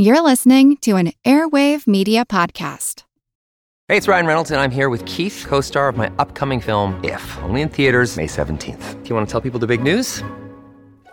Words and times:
You're 0.00 0.20
listening 0.20 0.76
to 0.82 0.94
an 0.94 1.12
Airwave 1.24 1.88
Media 1.88 2.24
Podcast. 2.24 3.02
Hey, 3.88 3.96
it's 3.96 4.06
Ryan 4.06 4.26
Reynolds, 4.26 4.52
and 4.52 4.60
I'm 4.60 4.70
here 4.70 4.90
with 4.90 5.04
Keith, 5.06 5.44
co 5.48 5.60
star 5.60 5.88
of 5.88 5.96
my 5.96 6.08
upcoming 6.20 6.60
film, 6.60 7.02
If, 7.02 7.36
only 7.42 7.62
in 7.62 7.68
theaters, 7.68 8.16
May 8.16 8.28
17th. 8.28 9.02
Do 9.02 9.08
you 9.08 9.16
want 9.16 9.26
to 9.26 9.32
tell 9.32 9.40
people 9.40 9.58
the 9.58 9.66
big 9.66 9.82
news? 9.82 10.22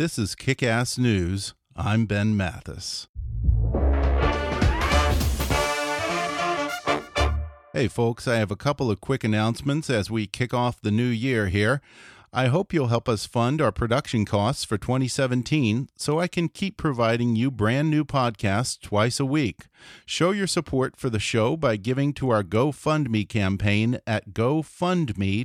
This 0.00 0.16
is 0.18 0.34
Kick 0.34 0.62
Ass 0.62 0.96
News. 0.96 1.52
I'm 1.76 2.06
Ben 2.06 2.34
Mathis. 2.34 3.06
Hey, 7.74 7.86
folks, 7.86 8.26
I 8.26 8.36
have 8.36 8.50
a 8.50 8.56
couple 8.56 8.90
of 8.90 9.02
quick 9.02 9.24
announcements 9.24 9.90
as 9.90 10.10
we 10.10 10.26
kick 10.26 10.54
off 10.54 10.80
the 10.80 10.90
new 10.90 11.04
year 11.04 11.48
here. 11.48 11.82
I 12.32 12.46
hope 12.46 12.72
you'll 12.72 12.86
help 12.86 13.10
us 13.10 13.26
fund 13.26 13.60
our 13.60 13.72
production 13.72 14.24
costs 14.24 14.64
for 14.64 14.78
2017 14.78 15.90
so 15.96 16.18
I 16.18 16.28
can 16.28 16.48
keep 16.48 16.78
providing 16.78 17.36
you 17.36 17.50
brand 17.50 17.90
new 17.90 18.06
podcasts 18.06 18.80
twice 18.80 19.20
a 19.20 19.26
week. 19.26 19.66
Show 20.06 20.30
your 20.30 20.46
support 20.46 20.96
for 20.96 21.10
the 21.10 21.20
show 21.20 21.58
by 21.58 21.76
giving 21.76 22.14
to 22.14 22.30
our 22.30 22.42
GoFundMe 22.42 23.28
campaign 23.28 23.98
at 24.06 24.30
gofundme.com 24.30 25.44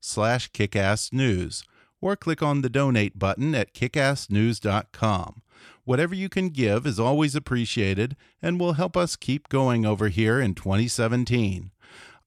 slash 0.00 0.48
kickassnews 0.52 1.64
or 2.02 2.16
click 2.16 2.42
on 2.42 2.60
the 2.60 2.68
donate 2.68 3.18
button 3.18 3.54
at 3.54 3.72
kickassnews.com. 3.72 5.40
Whatever 5.84 6.14
you 6.14 6.28
can 6.28 6.50
give 6.50 6.86
is 6.86 7.00
always 7.00 7.34
appreciated 7.34 8.16
and 8.42 8.60
will 8.60 8.74
help 8.74 8.96
us 8.96 9.16
keep 9.16 9.48
going 9.48 9.86
over 9.86 10.08
here 10.08 10.38
in 10.40 10.54
2017. 10.54 11.70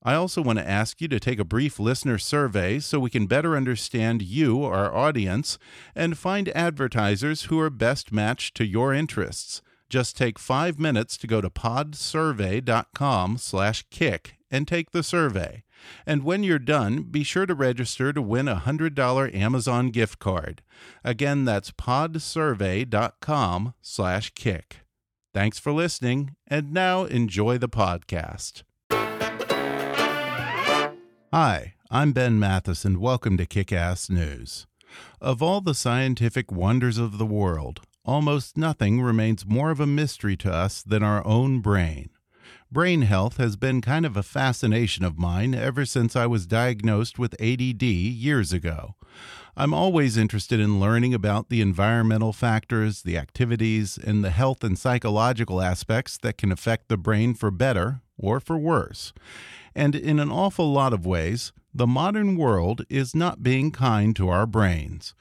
I 0.07 0.13
also 0.13 0.41
want 0.41 0.59
to 0.59 0.69
ask 0.69 1.01
you 1.01 1.07
to 1.07 1.19
take 1.19 1.39
a 1.39 1.45
brief 1.45 1.79
listener 1.79 2.19
survey 2.19 2.79
so 2.79 2.99
we 2.99 3.09
can 3.09 3.25
better 3.25 3.55
understand 3.55 4.21
you, 4.21 4.63
our 4.63 4.93
audience, 4.93 5.57
and 5.95 6.17
find 6.17 6.49
advertisers 6.49 7.43
who 7.43 7.59
are 7.59 7.71
best 7.71 8.11
matched 8.11 8.55
to 8.57 8.65
your 8.65 8.93
interests. 8.93 9.63
Just 9.89 10.15
take 10.15 10.37
five 10.37 10.77
minutes 10.79 11.17
to 11.17 11.27
go 11.27 11.41
to 11.41 11.49
podsurvey.com 11.49 13.37
slash 13.37 13.85
kick 13.89 14.35
and 14.51 14.67
take 14.67 14.91
the 14.91 15.03
survey. 15.03 15.63
And 16.05 16.23
when 16.23 16.43
you're 16.43 16.59
done, 16.59 17.03
be 17.03 17.23
sure 17.23 17.45
to 17.45 17.55
register 17.55 18.13
to 18.13 18.21
win 18.21 18.47
a 18.47 18.63
$100 18.65 19.35
Amazon 19.35 19.89
gift 19.89 20.19
card. 20.19 20.61
Again, 21.03 21.45
that's 21.45 21.71
podsurvey.com 21.71 23.73
slash 23.81 24.31
kick. 24.35 24.77
Thanks 25.33 25.59
for 25.59 25.73
listening, 25.73 26.35
and 26.47 26.71
now 26.71 27.03
enjoy 27.03 27.57
the 27.57 27.67
podcast. 27.67 28.63
Hi, 31.33 31.73
I'm 31.91 32.13
Ben 32.13 32.39
Mathis, 32.39 32.85
and 32.85 32.99
welcome 32.99 33.35
to 33.37 33.45
Kick 33.45 33.73
Ass 33.73 34.09
News. 34.09 34.65
Of 35.19 35.43
all 35.43 35.59
the 35.59 35.73
scientific 35.73 36.51
wonders 36.51 36.97
of 36.97 37.17
the 37.17 37.25
world, 37.25 37.81
almost 38.05 38.57
nothing 38.57 39.01
remains 39.01 39.45
more 39.45 39.71
of 39.71 39.81
a 39.81 39.85
mystery 39.85 40.37
to 40.37 40.53
us 40.53 40.81
than 40.81 41.03
our 41.03 41.25
own 41.27 41.59
brain. 41.59 42.09
Brain 42.75 43.03
health 43.03 43.37
has 43.37 43.55
been 43.55 43.79
kind 43.79 44.05
of 44.05 44.17
a 44.17 44.21
fascination 44.21 45.05
of 45.05 45.17
mine 45.17 45.55
ever 45.55 45.85
since 45.85 46.13
I 46.13 46.25
was 46.25 46.45
diagnosed 46.45 47.17
with 47.17 47.41
ADD 47.41 47.81
years 47.81 48.51
ago. 48.51 48.95
I'm 49.55 49.73
always 49.73 50.17
interested 50.17 50.59
in 50.59 50.77
learning 50.77 51.13
about 51.13 51.47
the 51.47 51.61
environmental 51.61 52.33
factors, 52.33 53.03
the 53.03 53.17
activities, 53.17 53.97
and 53.97 54.25
the 54.25 54.29
health 54.29 54.61
and 54.61 54.77
psychological 54.77 55.61
aspects 55.61 56.17
that 56.17 56.37
can 56.37 56.51
affect 56.51 56.89
the 56.89 56.97
brain 56.97 57.33
for 57.33 57.49
better 57.49 58.01
or 58.17 58.41
for 58.41 58.57
worse. 58.57 59.13
And 59.73 59.95
in 59.95 60.19
an 60.19 60.29
awful 60.29 60.69
lot 60.69 60.91
of 60.91 61.05
ways, 61.05 61.53
the 61.73 61.87
modern 61.87 62.35
world 62.35 62.81
is 62.89 63.15
not 63.15 63.41
being 63.41 63.71
kind 63.71 64.13
to 64.17 64.27
our 64.27 64.45
brains. 64.45 65.15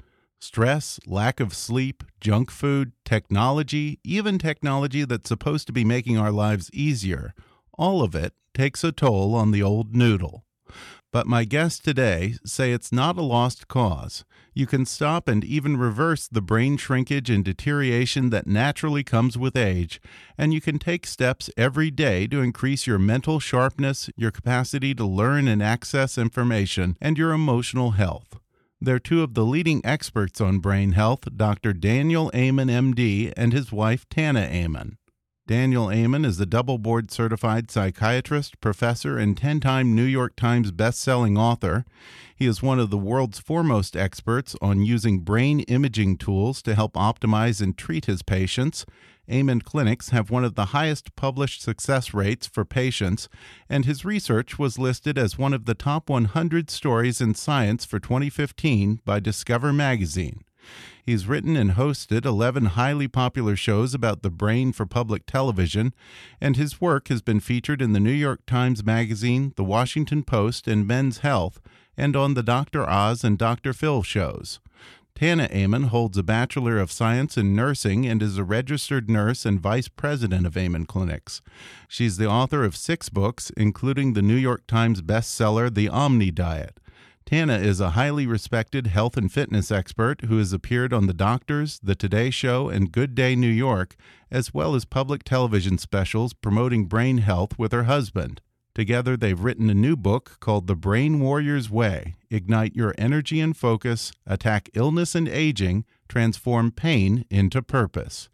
Stress, 0.44 1.00
lack 1.06 1.40
of 1.40 1.54
sleep, 1.54 2.04
junk 2.20 2.50
food, 2.50 2.92
technology, 3.06 3.98
even 4.04 4.36
technology 4.36 5.02
that's 5.06 5.30
supposed 5.30 5.66
to 5.66 5.72
be 5.72 5.86
making 5.86 6.18
our 6.18 6.30
lives 6.30 6.70
easier, 6.74 7.32
all 7.78 8.02
of 8.02 8.14
it 8.14 8.34
takes 8.52 8.84
a 8.84 8.92
toll 8.92 9.34
on 9.34 9.52
the 9.52 9.62
old 9.62 9.96
noodle. 9.96 10.44
But 11.10 11.26
my 11.26 11.44
guests 11.44 11.80
today 11.80 12.34
say 12.44 12.72
it's 12.72 12.92
not 12.92 13.16
a 13.16 13.22
lost 13.22 13.68
cause. 13.68 14.26
You 14.52 14.66
can 14.66 14.84
stop 14.84 15.28
and 15.28 15.42
even 15.46 15.78
reverse 15.78 16.28
the 16.28 16.42
brain 16.42 16.76
shrinkage 16.76 17.30
and 17.30 17.42
deterioration 17.42 18.28
that 18.28 18.46
naturally 18.46 19.02
comes 19.02 19.38
with 19.38 19.56
age, 19.56 19.98
and 20.36 20.52
you 20.52 20.60
can 20.60 20.78
take 20.78 21.06
steps 21.06 21.48
every 21.56 21.90
day 21.90 22.26
to 22.26 22.42
increase 22.42 22.86
your 22.86 22.98
mental 22.98 23.40
sharpness, 23.40 24.10
your 24.14 24.30
capacity 24.30 24.94
to 24.94 25.06
learn 25.06 25.48
and 25.48 25.62
access 25.62 26.18
information, 26.18 26.98
and 27.00 27.16
your 27.16 27.32
emotional 27.32 27.92
health. 27.92 28.40
They're 28.84 28.98
two 28.98 29.22
of 29.22 29.32
the 29.32 29.46
leading 29.46 29.80
experts 29.82 30.42
on 30.42 30.58
brain 30.58 30.92
health, 30.92 31.20
Dr. 31.34 31.72
Daniel 31.72 32.30
Amen, 32.34 32.68
MD, 32.68 33.32
and 33.34 33.54
his 33.54 33.72
wife, 33.72 34.06
Tana 34.10 34.40
Amen. 34.40 34.98
Daniel 35.46 35.90
Amen 35.90 36.24
is 36.24 36.40
a 36.40 36.46
double 36.46 36.78
board 36.78 37.10
certified 37.10 37.70
psychiatrist, 37.70 38.58
professor, 38.62 39.18
and 39.18 39.36
10 39.36 39.60
time 39.60 39.94
New 39.94 40.04
York 40.04 40.36
Times 40.36 40.70
best-selling 40.70 41.36
author. 41.36 41.84
He 42.34 42.46
is 42.46 42.62
one 42.62 42.80
of 42.80 42.88
the 42.88 42.96
world's 42.96 43.40
foremost 43.40 43.94
experts 43.94 44.56
on 44.62 44.86
using 44.86 45.18
brain 45.18 45.60
imaging 45.60 46.16
tools 46.16 46.62
to 46.62 46.74
help 46.74 46.94
optimize 46.94 47.60
and 47.60 47.76
treat 47.76 48.06
his 48.06 48.22
patients. 48.22 48.86
Amen 49.30 49.60
clinics 49.60 50.08
have 50.08 50.30
one 50.30 50.44
of 50.44 50.54
the 50.54 50.66
highest 50.66 51.14
published 51.14 51.60
success 51.60 52.14
rates 52.14 52.46
for 52.46 52.64
patients, 52.64 53.28
and 53.68 53.84
his 53.84 54.02
research 54.02 54.58
was 54.58 54.78
listed 54.78 55.18
as 55.18 55.36
one 55.36 55.52
of 55.52 55.66
the 55.66 55.74
top 55.74 56.08
100 56.08 56.70
stories 56.70 57.20
in 57.20 57.34
science 57.34 57.84
for 57.84 58.00
2015 58.00 59.00
by 59.04 59.20
Discover 59.20 59.74
magazine. 59.74 60.42
He's 61.04 61.26
written 61.26 61.56
and 61.56 61.72
hosted 61.72 62.24
11 62.24 62.66
highly 62.66 63.08
popular 63.08 63.56
shows 63.56 63.94
about 63.94 64.22
the 64.22 64.30
brain 64.30 64.72
for 64.72 64.86
public 64.86 65.26
television, 65.26 65.92
and 66.40 66.56
his 66.56 66.80
work 66.80 67.08
has 67.08 67.22
been 67.22 67.40
featured 67.40 67.82
in 67.82 67.92
the 67.92 68.00
New 68.00 68.10
York 68.10 68.46
Times 68.46 68.84
Magazine, 68.84 69.52
The 69.56 69.64
Washington 69.64 70.22
Post, 70.22 70.66
and 70.66 70.86
Men's 70.86 71.18
Health, 71.18 71.60
and 71.96 72.16
on 72.16 72.34
the 72.34 72.42
Dr. 72.42 72.88
Oz 72.88 73.22
and 73.22 73.36
Dr. 73.36 73.72
Phil 73.72 74.02
shows. 74.02 74.60
Tana 75.14 75.48
Amen 75.52 75.84
holds 75.84 76.18
a 76.18 76.24
Bachelor 76.24 76.78
of 76.78 76.90
Science 76.90 77.38
in 77.38 77.54
Nursing 77.54 78.04
and 78.04 78.20
is 78.20 78.36
a 78.36 78.42
registered 78.42 79.08
nurse 79.08 79.46
and 79.46 79.60
vice 79.60 79.86
president 79.86 80.44
of 80.44 80.56
Amen 80.56 80.86
Clinics. 80.86 81.40
She's 81.86 82.16
the 82.16 82.28
author 82.28 82.64
of 82.64 82.76
six 82.76 83.10
books, 83.10 83.50
including 83.56 84.14
the 84.14 84.22
New 84.22 84.34
York 84.34 84.66
Times 84.66 85.02
bestseller, 85.02 85.72
The 85.72 85.88
Omni 85.88 86.32
Diet. 86.32 86.80
Tana 87.26 87.56
is 87.56 87.80
a 87.80 87.90
highly 87.90 88.26
respected 88.26 88.88
health 88.88 89.16
and 89.16 89.32
fitness 89.32 89.70
expert 89.70 90.26
who 90.26 90.36
has 90.36 90.52
appeared 90.52 90.92
on 90.92 91.06
The 91.06 91.14
Doctors, 91.14 91.80
The 91.82 91.94
Today 91.94 92.28
Show, 92.28 92.68
and 92.68 92.92
Good 92.92 93.14
Day 93.14 93.34
New 93.34 93.48
York, 93.48 93.96
as 94.30 94.52
well 94.52 94.74
as 94.74 94.84
public 94.84 95.24
television 95.24 95.78
specials 95.78 96.34
promoting 96.34 96.84
brain 96.84 97.18
health 97.18 97.58
with 97.58 97.72
her 97.72 97.84
husband. 97.84 98.42
Together, 98.74 99.16
they've 99.16 99.40
written 99.40 99.70
a 99.70 99.74
new 99.74 99.96
book 99.96 100.36
called 100.40 100.66
The 100.66 100.76
Brain 100.76 101.18
Warrior's 101.18 101.70
Way 101.70 102.16
Ignite 102.30 102.76
Your 102.76 102.94
Energy 102.98 103.40
and 103.40 103.56
Focus, 103.56 104.12
Attack 104.26 104.68
Illness 104.74 105.14
and 105.14 105.26
Aging, 105.26 105.86
Transform 106.08 106.70
Pain 106.70 107.24
into 107.30 107.62
Purpose. 107.62 108.28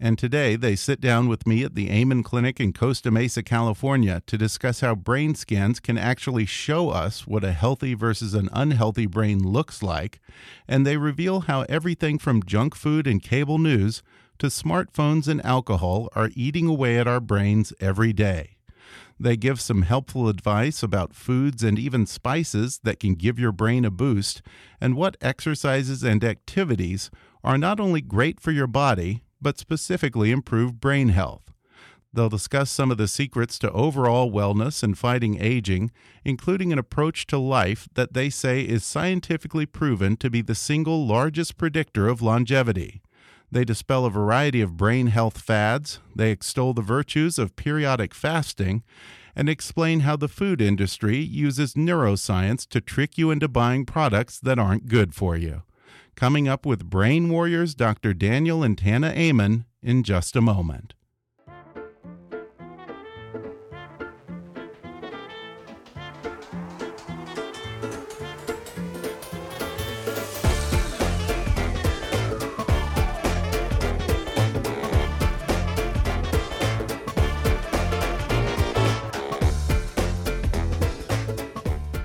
And 0.00 0.18
today, 0.18 0.56
they 0.56 0.74
sit 0.74 1.00
down 1.00 1.28
with 1.28 1.46
me 1.46 1.64
at 1.64 1.74
the 1.74 1.90
Amen 1.90 2.22
Clinic 2.22 2.60
in 2.60 2.72
Costa 2.72 3.10
Mesa, 3.10 3.42
California, 3.42 4.22
to 4.26 4.36
discuss 4.36 4.80
how 4.80 4.94
brain 4.94 5.34
scans 5.34 5.80
can 5.80 5.96
actually 5.96 6.46
show 6.46 6.90
us 6.90 7.26
what 7.26 7.44
a 7.44 7.52
healthy 7.52 7.94
versus 7.94 8.34
an 8.34 8.48
unhealthy 8.52 9.06
brain 9.06 9.38
looks 9.38 9.82
like. 9.82 10.20
And 10.66 10.86
they 10.86 10.96
reveal 10.96 11.40
how 11.42 11.62
everything 11.68 12.18
from 12.18 12.42
junk 12.42 12.74
food 12.74 13.06
and 13.06 13.22
cable 13.22 13.58
news 13.58 14.02
to 14.38 14.48
smartphones 14.48 15.28
and 15.28 15.44
alcohol 15.44 16.08
are 16.16 16.30
eating 16.34 16.66
away 16.66 16.98
at 16.98 17.06
our 17.06 17.20
brains 17.20 17.72
every 17.80 18.12
day. 18.12 18.56
They 19.22 19.36
give 19.36 19.60
some 19.60 19.82
helpful 19.82 20.28
advice 20.28 20.82
about 20.82 21.14
foods 21.14 21.62
and 21.62 21.78
even 21.78 22.06
spices 22.06 22.80
that 22.82 22.98
can 22.98 23.14
give 23.14 23.38
your 23.38 23.52
brain 23.52 23.84
a 23.84 23.90
boost, 23.90 24.42
and 24.80 24.96
what 24.96 25.16
exercises 25.20 26.02
and 26.02 26.24
activities 26.24 27.08
are 27.44 27.56
not 27.56 27.78
only 27.78 28.00
great 28.00 28.40
for 28.40 28.50
your 28.50 28.66
body, 28.66 29.22
but 29.40 29.60
specifically 29.60 30.32
improve 30.32 30.80
brain 30.80 31.10
health. 31.10 31.52
They'll 32.12 32.28
discuss 32.28 32.68
some 32.68 32.90
of 32.90 32.96
the 32.96 33.06
secrets 33.06 33.60
to 33.60 33.70
overall 33.70 34.32
wellness 34.32 34.82
and 34.82 34.98
fighting 34.98 35.40
aging, 35.40 35.92
including 36.24 36.72
an 36.72 36.80
approach 36.80 37.28
to 37.28 37.38
life 37.38 37.88
that 37.94 38.14
they 38.14 38.28
say 38.28 38.62
is 38.62 38.82
scientifically 38.82 39.66
proven 39.66 40.16
to 40.16 40.30
be 40.30 40.42
the 40.42 40.56
single 40.56 41.06
largest 41.06 41.56
predictor 41.56 42.08
of 42.08 42.22
longevity. 42.22 43.02
They 43.52 43.66
dispel 43.66 44.06
a 44.06 44.10
variety 44.10 44.62
of 44.62 44.78
brain 44.78 45.08
health 45.08 45.38
fads, 45.38 45.98
they 46.16 46.30
extol 46.30 46.72
the 46.72 46.80
virtues 46.80 47.38
of 47.38 47.54
periodic 47.54 48.14
fasting, 48.14 48.82
and 49.36 49.46
explain 49.46 50.00
how 50.00 50.16
the 50.16 50.26
food 50.26 50.62
industry 50.62 51.18
uses 51.18 51.74
neuroscience 51.74 52.66
to 52.68 52.80
trick 52.80 53.18
you 53.18 53.30
into 53.30 53.48
buying 53.48 53.84
products 53.84 54.40
that 54.40 54.58
aren't 54.58 54.88
good 54.88 55.14
for 55.14 55.36
you. 55.36 55.64
Coming 56.14 56.48
up 56.48 56.64
with 56.64 56.88
Brain 56.88 57.28
Warriors 57.28 57.74
Dr. 57.74 58.14
Daniel 58.14 58.62
and 58.62 58.78
Tana 58.78 59.08
Amen 59.08 59.66
in 59.82 60.02
just 60.02 60.34
a 60.34 60.40
moment. 60.40 60.94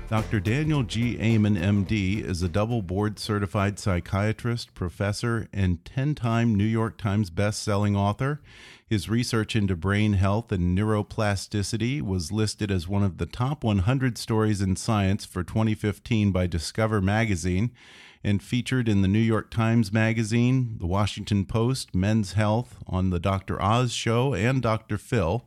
Dr. 0.08 0.40
Daniel 0.40 0.84
G. 0.84 1.20
Amen, 1.20 1.54
MD, 1.54 2.24
is 2.24 2.42
a 2.42 2.48
double 2.48 2.80
board 2.80 3.18
certified 3.18 3.78
psychiatrist, 3.78 4.72
professor, 4.74 5.50
and 5.52 5.84
10 5.84 6.14
time 6.14 6.54
New 6.54 6.64
York 6.64 6.96
Times 6.96 7.28
best-selling 7.28 7.94
author. 7.94 8.40
His 8.86 9.10
research 9.10 9.54
into 9.54 9.76
brain 9.76 10.14
health 10.14 10.50
and 10.50 10.76
neuroplasticity 10.76 12.00
was 12.00 12.32
listed 12.32 12.70
as 12.70 12.88
one 12.88 13.02
of 13.02 13.18
the 13.18 13.26
top 13.26 13.62
100 13.62 14.16
stories 14.16 14.62
in 14.62 14.76
science 14.76 15.26
for 15.26 15.44
2015 15.44 16.32
by 16.32 16.46
Discover 16.46 17.02
Magazine 17.02 17.70
and 18.24 18.42
featured 18.42 18.88
in 18.88 19.02
the 19.02 19.08
New 19.08 19.18
York 19.18 19.50
Times 19.50 19.92
Magazine, 19.92 20.78
the 20.78 20.86
Washington 20.86 21.44
Post, 21.44 21.94
Men's 21.94 22.32
Health, 22.32 22.76
on 22.86 23.10
the 23.10 23.20
Dr. 23.20 23.60
Oz 23.60 23.92
Show, 23.92 24.32
and 24.32 24.62
Dr. 24.62 24.96
Phil. 24.96 25.44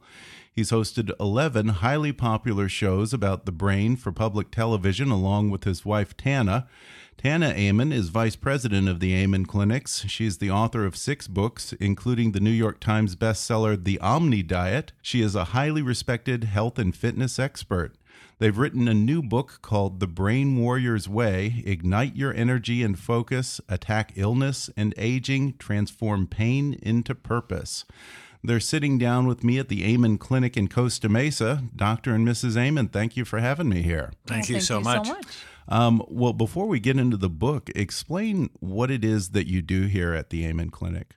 He's 0.53 0.71
hosted 0.71 1.11
11 1.17 1.67
highly 1.69 2.11
popular 2.11 2.67
shows 2.67 3.13
about 3.13 3.45
the 3.45 3.53
brain 3.53 3.95
for 3.95 4.11
public 4.11 4.51
television, 4.51 5.09
along 5.09 5.49
with 5.49 5.63
his 5.63 5.85
wife 5.85 6.17
Tana. 6.17 6.67
Tana 7.17 7.49
Amen 7.49 7.93
is 7.93 8.09
vice 8.09 8.35
president 8.35 8.89
of 8.89 8.99
the 8.99 9.13
Amen 9.13 9.45
Clinics. 9.45 10.05
She's 10.07 10.39
the 10.39 10.51
author 10.51 10.85
of 10.85 10.97
six 10.97 11.27
books, 11.27 11.71
including 11.73 12.33
the 12.33 12.41
New 12.41 12.51
York 12.51 12.81
Times 12.81 13.15
bestseller 13.15 13.81
The 13.81 13.97
Omni 13.99 14.43
Diet. 14.43 14.91
She 15.01 15.21
is 15.21 15.35
a 15.35 15.45
highly 15.45 15.81
respected 15.81 16.43
health 16.43 16.77
and 16.77 16.93
fitness 16.93 17.39
expert. 17.39 17.95
They've 18.39 18.57
written 18.57 18.87
a 18.87 18.93
new 18.93 19.21
book 19.21 19.59
called 19.61 19.99
The 19.99 20.07
Brain 20.07 20.57
Warrior's 20.57 21.07
Way 21.07 21.63
Ignite 21.65 22.15
Your 22.15 22.33
Energy 22.33 22.83
and 22.83 22.99
Focus, 22.99 23.61
Attack 23.69 24.13
Illness 24.15 24.69
and 24.75 24.93
Aging, 24.97 25.55
Transform 25.59 26.27
Pain 26.27 26.77
into 26.81 27.15
Purpose. 27.15 27.85
They're 28.43 28.59
sitting 28.59 28.97
down 28.97 29.27
with 29.27 29.43
me 29.43 29.59
at 29.59 29.69
the 29.69 29.85
Amen 29.85 30.17
Clinic 30.17 30.57
in 30.57 30.67
Costa 30.67 31.07
Mesa. 31.07 31.63
Dr. 31.75 32.15
and 32.15 32.27
Mrs. 32.27 32.57
Amen, 32.57 32.87
thank 32.87 33.15
you 33.15 33.25
for 33.25 33.39
having 33.39 33.69
me 33.69 33.81
here. 33.83 34.11
Thank, 34.25 34.49
well, 34.49 34.55
you, 34.55 34.61
so, 34.61 34.77
you 34.79 34.83
much. 34.83 35.07
so 35.07 35.13
much. 35.13 35.25
Um, 35.67 36.03
well, 36.07 36.33
before 36.33 36.67
we 36.67 36.79
get 36.79 36.97
into 36.97 37.17
the 37.17 37.29
book, 37.29 37.69
explain 37.75 38.49
what 38.59 38.89
it 38.89 39.05
is 39.05 39.29
that 39.29 39.47
you 39.47 39.61
do 39.61 39.83
here 39.83 40.13
at 40.13 40.29
the 40.29 40.45
Amen 40.45 40.69
Clinic. 40.69 41.15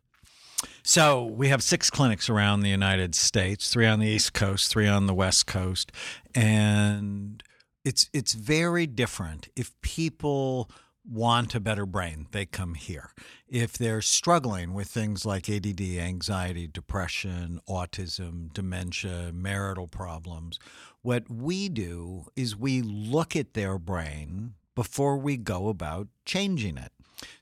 So 0.82 1.25
we 1.25 1.49
have 1.49 1.62
six 1.62 1.88
clinics 1.88 2.29
around 2.29 2.61
the 2.61 2.69
United 2.69 3.15
States, 3.15 3.70
three 3.70 3.87
on 3.87 4.00
the 4.00 4.06
East 4.06 4.35
Coast, 4.35 4.70
three 4.70 4.87
on 4.87 5.06
the 5.06 5.15
West 5.15 5.47
Coast, 5.47 5.91
and 6.35 7.43
it's 7.85 8.11
it's 8.12 8.35
very 8.35 8.87
different. 8.87 9.49
If 9.56 9.73
people 9.81 10.70
want 11.09 11.55
a 11.55 11.61
better 11.61 11.87
brain, 11.87 12.27
they 12.33 12.47
come 12.47 12.75
here. 12.75 13.11
If 13.49 13.77
they're 13.77 14.01
struggling 14.01 14.73
with 14.73 14.89
things 14.89 15.27
like 15.27 15.49
ADD, 15.49 15.81
anxiety, 15.81 16.67
depression, 16.67 17.61
autism, 17.69 18.53
dementia, 18.53 19.31
marital 19.33 19.87
problems, 19.87 20.59
what 21.03 21.31
we 21.31 21.69
do 21.69 22.27
is 22.35 22.56
we 22.56 22.81
look 22.81 23.37
at 23.37 23.53
their 23.53 23.79
brain 23.79 24.55
before 24.75 25.19
we 25.19 25.37
go 25.37 25.69
about 25.69 26.09
changing 26.25 26.79
it. 26.79 26.93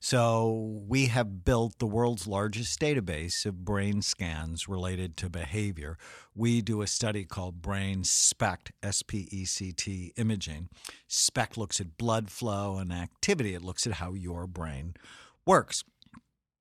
So, 0.00 0.82
we 0.87 1.06
have 1.06 1.44
built 1.44 1.79
the 1.79 1.87
world's 1.87 2.26
largest 2.26 2.81
database 2.81 3.46
of 3.46 3.64
brain 3.64 4.02
scans 4.02 4.69
related 4.69 5.17
to 5.19 5.29
behavior. 5.29 5.99
We 6.34 6.62
do 6.62 6.82
a 6.82 6.87
study 6.87 7.25
called 7.25 7.62
Brain 7.62 8.05
SPECT, 8.05 8.73
S 8.82 9.02
P 9.02 9.29
E 9.31 9.44
C 9.44 9.73
T 9.73 10.12
imaging. 10.17 10.69
SPECT 11.08 11.56
looks 11.56 11.81
at 11.81 11.96
blood 11.99 12.31
flow 12.31 12.79
and 12.79 12.93
activity, 12.93 13.55
it 13.55 13.62
looks 13.62 13.87
at 13.87 13.94
how 13.94 14.14
your 14.14 14.46
brain 14.46 14.94
works. 15.46 15.85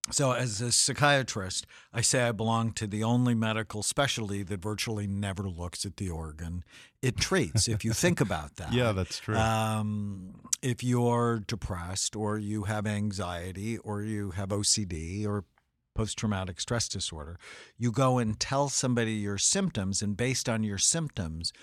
So, 0.10 0.32
as 0.32 0.62
a 0.62 0.72
psychiatrist, 0.72 1.68
I 1.94 2.02
say 2.02 2.24
I 2.24 2.32
belong 2.32 2.72
to 2.74 2.88
the 2.88 3.04
only 3.04 3.36
medical 3.36 3.84
specialty 3.84 4.42
that 4.42 4.60
virtually 4.62 5.06
never 5.06 5.44
looks 5.44 5.86
at 5.86 5.98
the 5.98 6.10
organ 6.10 6.64
it 7.04 7.18
treats. 7.18 7.68
if 7.68 7.86
you 7.86 7.94
think 7.94 8.20
about 8.20 8.56
that, 8.58 8.74
Yeah, 8.74 8.94
that's 8.94 9.20
true. 9.20 9.36
Um, 9.36 10.34
if 10.62 10.84
you're 10.84 11.44
depressed, 11.46 12.16
or 12.16 12.40
you 12.40 12.64
have 12.64 12.88
anxiety, 12.88 13.78
or 13.78 14.02
you 14.02 14.32
have 14.32 14.50
OCD, 14.50 15.28
or 15.28 15.46
post 15.94 16.18
traumatic 16.18 16.60
stress 16.60 16.88
disorder, 16.90 17.38
you 17.78 17.92
go 17.92 18.18
and 18.18 18.40
tell 18.40 18.70
somebody 18.70 19.14
your 19.14 19.38
symptoms, 19.38 20.02
and 20.02 20.18
based 20.18 20.50
on 20.50 20.64
your 20.64 20.80
symptoms, 20.80 21.54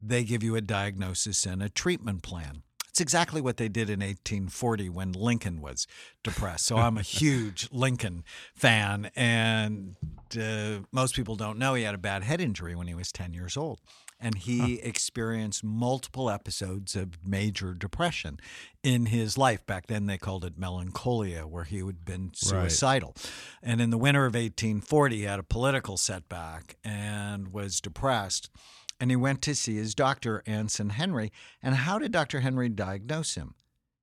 they 0.00 0.22
give 0.22 0.42
you 0.42 0.54
a 0.54 0.60
diagnosis 0.60 1.46
and 1.46 1.62
a 1.62 1.68
treatment 1.68 2.22
plan. 2.22 2.62
It's 2.92 3.00
exactly 3.00 3.40
what 3.40 3.56
they 3.56 3.70
did 3.70 3.88
in 3.88 4.00
1840 4.00 4.90
when 4.90 5.12
Lincoln 5.12 5.62
was 5.62 5.86
depressed. 6.22 6.66
So 6.66 6.76
I'm 6.76 6.98
a 6.98 7.02
huge 7.20 7.70
Lincoln 7.72 8.22
fan, 8.54 9.10
and 9.16 9.96
uh, 10.38 10.80
most 10.92 11.16
people 11.16 11.34
don't 11.34 11.58
know 11.58 11.72
he 11.72 11.84
had 11.84 11.94
a 11.94 11.98
bad 11.98 12.22
head 12.22 12.38
injury 12.38 12.74
when 12.74 12.88
he 12.88 12.94
was 12.94 13.10
10 13.10 13.32
years 13.32 13.56
old. 13.56 13.80
And 14.20 14.36
he 14.36 14.74
experienced 14.80 15.64
multiple 15.64 16.28
episodes 16.28 16.94
of 16.94 17.26
major 17.26 17.72
depression 17.72 18.38
in 18.82 19.06
his 19.06 19.38
life. 19.38 19.64
Back 19.64 19.86
then, 19.86 20.04
they 20.04 20.18
called 20.18 20.44
it 20.44 20.58
melancholia, 20.58 21.46
where 21.46 21.64
he 21.64 21.78
had 21.78 22.04
been 22.04 22.32
suicidal. 22.34 23.16
And 23.62 23.80
in 23.80 23.88
the 23.88 23.98
winter 23.98 24.26
of 24.26 24.34
1840, 24.34 25.16
he 25.16 25.22
had 25.22 25.40
a 25.40 25.42
political 25.42 25.96
setback 25.96 26.76
and 26.84 27.54
was 27.54 27.80
depressed 27.80 28.50
and 29.02 29.10
he 29.10 29.16
went 29.16 29.42
to 29.42 29.52
see 29.52 29.74
his 29.74 29.96
doctor, 29.96 30.44
Anson 30.46 30.90
Henry. 30.90 31.32
And 31.60 31.74
how 31.74 31.98
did 31.98 32.12
Dr. 32.12 32.38
Henry 32.38 32.68
diagnose 32.68 33.34
him? 33.34 33.56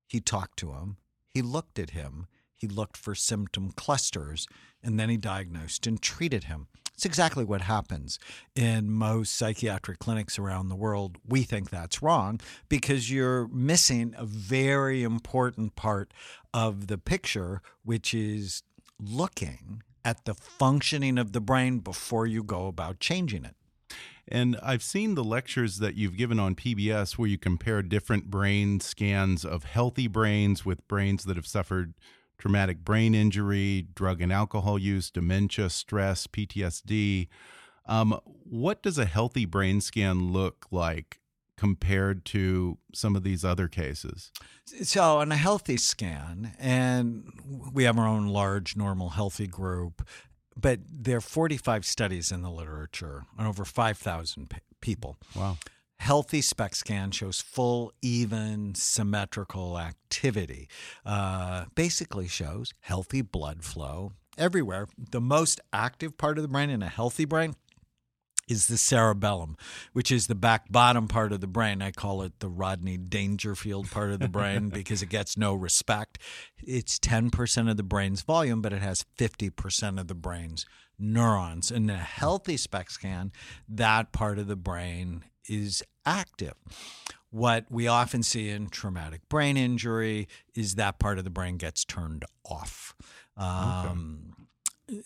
He 0.10 0.20
talked 0.20 0.60
to 0.60 0.74
him, 0.74 0.98
he 1.30 1.42
looked 1.42 1.80
at 1.80 1.92
him, 1.92 2.28
he 2.54 2.68
looked 2.68 2.98
for 2.98 3.16
symptom 3.16 3.72
clusters, 3.72 4.46
and 4.84 5.00
then 5.00 5.08
he 5.08 5.16
diagnosed 5.16 5.88
and 5.88 6.02
treated 6.02 6.44
him. 6.44 6.68
It's 6.94 7.06
exactly 7.06 7.46
what 7.46 7.62
happens 7.62 8.20
in 8.58 8.92
most 8.92 9.38
psychiatric 9.38 10.00
clinics 10.00 10.38
around 10.38 10.68
the 10.68 10.76
world. 10.76 11.18
We 11.26 11.44
think 11.44 11.70
that's 11.70 12.04
wrong 12.04 12.42
because 12.68 13.10
you're 13.10 13.48
missing 13.48 14.14
a 14.18 14.26
very 14.26 15.04
important 15.04 15.78
part 15.78 16.14
of 16.54 16.88
the 16.88 16.98
picture, 16.98 17.62
which 17.86 18.14
is 18.14 18.64
looking 19.02 19.82
at 20.04 20.26
the 20.26 20.34
functioning 20.34 21.18
of 21.18 21.32
the 21.32 21.40
brain 21.40 21.80
before 21.80 22.28
you 22.28 22.44
go 22.44 22.68
about 22.68 23.00
changing 23.00 23.46
it. 23.46 23.56
And 24.32 24.58
I've 24.62 24.84
seen 24.84 25.16
the 25.16 25.24
lectures 25.24 25.80
that 25.80 25.96
you've 25.96 26.16
given 26.16 26.40
on 26.40 26.54
PBS 26.56 27.18
where 27.18 27.28
you 27.28 27.38
compare 27.38 27.82
different 27.82 28.30
brain 28.30 28.80
scans 28.80 29.44
of 29.44 29.64
healthy 29.64 30.08
brains 30.08 30.64
with 30.64 30.88
brains 30.88 31.24
that 31.24 31.36
have 31.36 31.48
suffered 31.48 31.96
traumatic 32.38 32.86
brain 32.86 33.16
injury, 33.16 33.88
drug 33.94 34.22
and 34.22 34.32
alcohol 34.32 34.78
use, 34.78 35.10
dementia, 35.10 35.70
stress, 35.70 36.28
PTSD. 36.28 37.28
Um, 37.88 38.20
what 38.24 38.84
does 38.84 39.00
a 39.00 39.06
healthy 39.06 39.46
brain 39.46 39.82
scan 39.82 40.32
look 40.32 40.68
like 40.70 41.20
compared 41.58 42.24
to 42.24 42.78
some 42.94 43.16
of 43.16 43.24
these 43.24 43.44
other 43.44 43.68
cases? 43.68 44.32
So, 44.84 45.18
on 45.18 45.32
a 45.32 45.36
healthy 45.36 45.76
scan, 45.76 46.54
and 46.60 47.28
we 47.74 47.84
have 47.84 47.98
our 47.98 48.08
own 48.08 48.28
large, 48.28 48.78
normal, 48.78 49.10
healthy 49.10 49.48
group, 49.48 50.08
but 50.56 50.80
there 50.90 51.18
are 51.18 51.22
45 51.22 51.86
studies 51.86 52.32
in 52.32 52.42
the 52.42 52.50
literature 52.50 53.24
on 53.38 53.46
over 53.46 53.66
5,000 53.66 54.50
people. 54.82 55.18
Wow. 55.36 55.58
Healthy 56.00 56.42
SPECT 56.42 56.78
scan 56.78 57.12
shows 57.12 57.42
full, 57.42 57.92
even, 58.02 58.74
symmetrical 58.74 59.78
activity. 59.78 60.70
Uh, 61.06 61.66
basically 61.76 62.28
shows 62.28 62.74
healthy 62.80 63.22
blood 63.22 63.64
flow 63.64 64.14
everywhere. 64.38 64.88
The 64.98 65.20
most 65.20 65.60
active 65.74 66.18
part 66.18 66.38
of 66.38 66.42
the 66.42 66.48
brain 66.48 66.70
in 66.70 66.82
a 66.82 66.88
healthy 66.88 67.26
brain 67.26 67.56
is 68.50 68.68
the 68.68 68.78
cerebellum, 68.78 69.56
which 69.94 70.12
is 70.12 70.28
the 70.28 70.36
back 70.36 70.70
bottom 70.72 71.08
part 71.08 71.32
of 71.32 71.40
the 71.40 71.48
brain. 71.48 71.82
I 71.82 71.92
call 71.92 72.22
it 72.24 72.40
the 72.40 72.50
Rodney 72.50 72.98
Dangerfield 72.98 73.90
part 73.92 74.10
of 74.12 74.20
the 74.20 74.28
brain 74.28 74.70
because 74.74 75.02
it 75.02 75.10
gets 75.10 75.38
no 75.38 75.54
respect. 75.54 76.18
It's 76.62 77.00
10% 77.00 77.70
of 77.70 77.78
the 77.78 77.84
brain's 77.84 78.24
volume, 78.24 78.62
but 78.62 78.74
it 78.74 78.82
has 78.82 79.06
50% 79.18 80.00
of 80.00 80.08
the 80.08 80.16
brain's 80.16 80.66
neurons. 80.98 81.72
In 81.72 81.90
a 81.90 81.98
healthy 81.98 82.58
SPECT 82.58 82.92
scan, 82.92 83.32
that 83.70 84.12
part 84.12 84.40
of 84.40 84.48
the 84.48 84.56
brain 84.58 85.24
is 85.48 85.84
active. 86.06 86.56
What 87.30 87.66
we 87.70 87.88
often 87.88 88.24
see 88.24 88.50
in 88.50 88.70
traumatic 88.70 89.22
brain 89.30 89.56
injury 89.56 90.28
is 90.56 90.76
that 90.76 90.98
part 90.98 91.20
of 91.20 91.24
the 91.24 91.30
brain 91.30 91.58
gets 91.58 91.86
turned 91.86 92.26
off. 92.44 92.96
Um, 93.38 94.34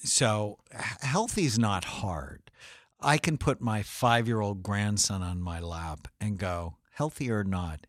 So, 0.04 0.60
healthy 1.02 1.44
is 1.44 1.60
not 1.60 1.84
hard. 1.84 2.50
I 3.04 3.18
can 3.18 3.38
put 3.38 3.62
my 3.62 3.84
five 3.84 4.28
year 4.28 4.42
old 4.42 4.64
grandson 4.64 5.22
on 5.22 5.42
my 5.42 5.60
lap 5.60 6.08
and 6.20 6.38
go, 6.38 6.78
healthy 6.92 7.32
or 7.32 7.44
not? 7.44 7.86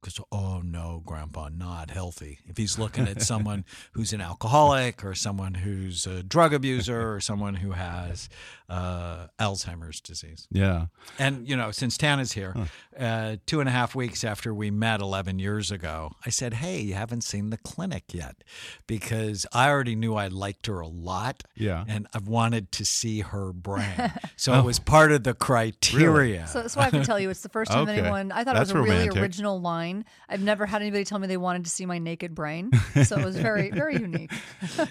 Because, 0.00 0.20
oh 0.30 0.60
no, 0.64 1.02
grandpa, 1.04 1.48
not 1.48 1.90
healthy. 1.90 2.38
If 2.46 2.56
he's 2.56 2.78
looking 2.78 3.08
at 3.08 3.20
someone 3.32 3.64
who's 3.92 4.12
an 4.12 4.20
alcoholic 4.20 5.04
or 5.04 5.14
someone 5.14 5.54
who's 5.54 6.06
a 6.06 6.22
drug 6.22 6.54
abuser 6.54 7.14
or 7.14 7.20
someone 7.20 7.56
who 7.56 7.72
has 7.72 8.28
uh, 8.68 9.26
Alzheimer's 9.40 10.00
disease. 10.00 10.46
Yeah. 10.52 10.86
And, 11.18 11.48
you 11.48 11.56
know, 11.56 11.72
since 11.72 11.96
Tana's 11.98 12.30
here, 12.32 12.54
uh, 12.98 13.36
two 13.46 13.60
and 13.60 13.68
a 13.68 13.72
half 13.72 13.94
weeks 13.94 14.24
after 14.24 14.52
we 14.52 14.70
met 14.70 15.00
11 15.00 15.38
years 15.38 15.70
ago, 15.70 16.12
I 16.26 16.30
said, 16.30 16.54
Hey, 16.54 16.80
you 16.80 16.94
haven't 16.94 17.22
seen 17.22 17.50
the 17.50 17.58
clinic 17.58 18.12
yet 18.12 18.42
because 18.86 19.46
I 19.52 19.68
already 19.70 19.94
knew 19.94 20.14
I 20.14 20.28
liked 20.28 20.66
her 20.66 20.80
a 20.80 20.88
lot. 20.88 21.44
Yeah. 21.54 21.84
And 21.86 22.06
I 22.14 22.18
wanted 22.18 22.72
to 22.72 22.84
see 22.84 23.20
her 23.20 23.52
brain. 23.52 23.86
So 24.36 24.54
it 24.54 24.64
was 24.64 24.78
part 24.78 25.10
of 25.10 25.24
the 25.24 25.34
criteria. 25.34 26.46
So, 26.46 26.62
that's 26.62 26.74
so 26.74 26.80
I 26.80 26.90
can 26.90 27.02
tell 27.02 27.18
you, 27.18 27.28
it's 27.28 27.40
the 27.42 27.48
first 27.48 27.70
time 27.70 27.88
Okay. 27.88 27.98
anyone. 27.98 28.30
I 28.30 28.44
thought 28.44 28.54
That's 28.54 28.70
it 28.70 28.76
was 28.76 28.88
a 28.88 28.90
really 28.92 29.08
original 29.20 29.60
line. 29.60 30.04
I've 30.28 30.42
never 30.42 30.64
had 30.64 30.80
anybody 30.80 31.04
tell 31.04 31.18
me 31.18 31.26
they 31.26 31.36
wanted 31.36 31.64
to 31.64 31.70
see 31.70 31.84
my 31.86 31.98
naked 31.98 32.34
brain, 32.34 32.70
so 33.04 33.18
it 33.18 33.24
was 33.24 33.36
very, 33.36 33.70
very 33.70 33.96
unique. 33.98 34.30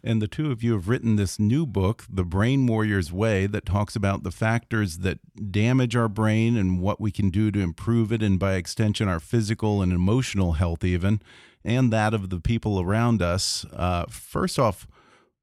And 0.03 0.21
the 0.21 0.27
two 0.27 0.51
of 0.51 0.63
you 0.63 0.73
have 0.73 0.87
written 0.89 1.15
this 1.15 1.39
new 1.39 1.65
book, 1.65 2.05
The 2.09 2.23
Brain 2.23 2.67
Warrior's 2.67 3.11
Way, 3.11 3.47
that 3.47 3.65
talks 3.65 3.95
about 3.95 4.23
the 4.23 4.31
factors 4.31 4.99
that 4.99 5.19
damage 5.51 5.95
our 5.95 6.07
brain 6.09 6.57
and 6.57 6.81
what 6.81 6.99
we 6.99 7.11
can 7.11 7.29
do 7.29 7.51
to 7.51 7.59
improve 7.59 7.96
it, 8.05 8.21
and 8.21 8.39
by 8.39 8.53
extension, 8.53 9.07
our 9.07 9.19
physical 9.19 9.81
and 9.81 9.91
emotional 9.91 10.53
health, 10.53 10.83
even, 10.83 11.21
and 11.63 11.91
that 11.91 12.13
of 12.13 12.29
the 12.29 12.39
people 12.39 12.79
around 12.79 13.21
us. 13.21 13.65
Uh, 13.73 14.05
first 14.09 14.57
off, 14.59 14.87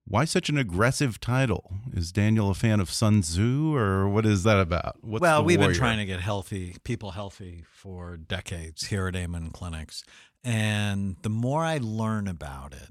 why 0.07 0.25
such 0.25 0.49
an 0.49 0.59
aggressive 0.59 1.19
title? 1.19 1.73
Is 1.93 2.13
Daniel 2.13 2.51
a 2.51 2.55
fan 2.55 2.79
of 2.81 2.91
Sun 2.91 3.23
Tzu, 3.23 3.75
or 3.75 4.09
what 4.09 4.27
is 4.27 4.43
that 4.43 4.59
about? 4.59 4.97
What's 5.01 5.23
well, 5.23 5.43
we've 5.43 5.59
warrior? 5.59 5.73
been 5.73 5.79
trying 5.79 5.99
to 5.99 6.05
get 6.05 6.21
healthy 6.21 6.77
people 6.85 7.13
healthy 7.13 7.65
for 7.73 8.17
decades 8.17 8.87
here 8.87 9.09
at 9.09 9.17
Amen 9.17 9.51
Clinics. 9.51 10.05
And 10.43 11.17
the 11.23 11.31
more 11.31 11.65
I 11.65 11.79
learn 11.79 12.29
about 12.29 12.75
it, 12.75 12.91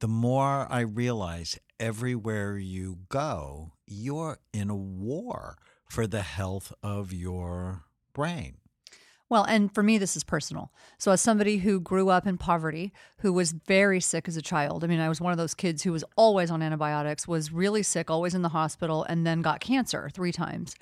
the 0.00 0.08
more 0.08 0.66
I 0.70 0.80
realize 0.80 1.58
everywhere 1.78 2.56
you 2.56 3.00
go, 3.10 3.72
you're 3.86 4.38
in 4.52 4.70
a 4.70 4.76
war 4.76 5.58
for 5.90 6.06
the 6.06 6.22
health 6.22 6.72
of 6.82 7.12
your 7.12 7.84
brain. 8.14 8.56
Well, 9.28 9.42
and 9.44 9.74
for 9.74 9.82
me, 9.82 9.98
this 9.98 10.16
is 10.16 10.22
personal. 10.22 10.70
So, 10.98 11.10
as 11.10 11.20
somebody 11.20 11.58
who 11.58 11.80
grew 11.80 12.10
up 12.10 12.26
in 12.26 12.38
poverty, 12.38 12.92
who 13.18 13.32
was 13.32 13.52
very 13.52 14.00
sick 14.00 14.28
as 14.28 14.36
a 14.36 14.42
child, 14.42 14.84
I 14.84 14.86
mean, 14.86 15.00
I 15.00 15.08
was 15.08 15.20
one 15.20 15.32
of 15.32 15.38
those 15.38 15.54
kids 15.54 15.82
who 15.82 15.90
was 15.90 16.04
always 16.16 16.48
on 16.50 16.62
antibiotics, 16.62 17.26
was 17.26 17.52
really 17.52 17.82
sick, 17.82 18.08
always 18.08 18.34
in 18.34 18.42
the 18.42 18.50
hospital, 18.50 19.04
and 19.08 19.26
then 19.26 19.42
got 19.42 19.58
cancer 19.58 20.10
three 20.12 20.30
times. 20.30 20.76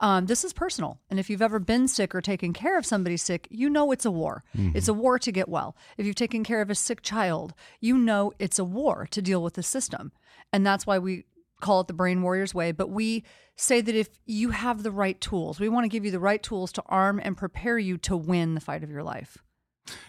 Um, 0.00 0.24
this 0.26 0.44
is 0.44 0.54
personal. 0.54 0.98
And 1.10 1.20
if 1.20 1.28
you've 1.28 1.42
ever 1.42 1.58
been 1.58 1.86
sick 1.88 2.14
or 2.14 2.22
taken 2.22 2.54
care 2.54 2.78
of 2.78 2.86
somebody 2.86 3.18
sick, 3.18 3.46
you 3.50 3.68
know 3.68 3.92
it's 3.92 4.06
a 4.06 4.10
war. 4.10 4.44
It's 4.74 4.88
a 4.88 4.94
war 4.94 5.18
to 5.18 5.30
get 5.30 5.48
well. 5.48 5.76
If 5.98 6.06
you've 6.06 6.14
taken 6.14 6.42
care 6.42 6.62
of 6.62 6.70
a 6.70 6.74
sick 6.74 7.02
child, 7.02 7.52
you 7.80 7.98
know 7.98 8.32
it's 8.38 8.58
a 8.58 8.64
war 8.64 9.08
to 9.10 9.20
deal 9.20 9.42
with 9.42 9.54
the 9.54 9.62
system. 9.62 10.12
And 10.54 10.66
that's 10.66 10.86
why 10.86 10.98
we 10.98 11.24
call 11.60 11.80
it 11.80 11.86
the 11.86 11.92
brain 11.92 12.22
warriors 12.22 12.54
way 12.54 12.72
but 12.72 12.90
we 12.90 13.24
say 13.56 13.80
that 13.80 13.94
if 13.94 14.08
you 14.26 14.50
have 14.50 14.82
the 14.82 14.90
right 14.90 15.20
tools 15.20 15.60
we 15.60 15.68
want 15.68 15.84
to 15.84 15.88
give 15.88 16.04
you 16.04 16.10
the 16.10 16.20
right 16.20 16.42
tools 16.42 16.72
to 16.72 16.82
arm 16.86 17.20
and 17.22 17.36
prepare 17.36 17.78
you 17.78 17.96
to 17.96 18.16
win 18.16 18.54
the 18.54 18.60
fight 18.60 18.82
of 18.82 18.90
your 18.90 19.02
life 19.02 19.38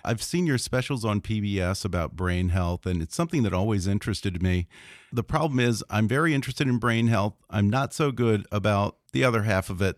I've 0.04 0.22
seen 0.22 0.46
your 0.46 0.58
specials 0.58 1.04
on 1.04 1.22
PBS 1.22 1.86
about 1.86 2.16
brain 2.16 2.50
health, 2.50 2.86
and 2.86 3.02
it's 3.02 3.16
something 3.16 3.44
that 3.44 3.54
always 3.54 3.88
interested 3.88 4.42
me. 4.42 4.68
The 5.12 5.24
problem 5.24 5.60
is, 5.60 5.84
I'm 5.90 6.08
very 6.08 6.34
interested 6.34 6.68
in 6.68 6.78
brain 6.78 7.08
health. 7.08 7.34
I'm 7.50 7.70
not 7.70 7.94
so 7.94 8.12
good 8.12 8.46
about 8.52 8.98
the 9.12 9.24
other 9.24 9.44
half 9.44 9.70
of 9.70 9.82
it 9.82 9.98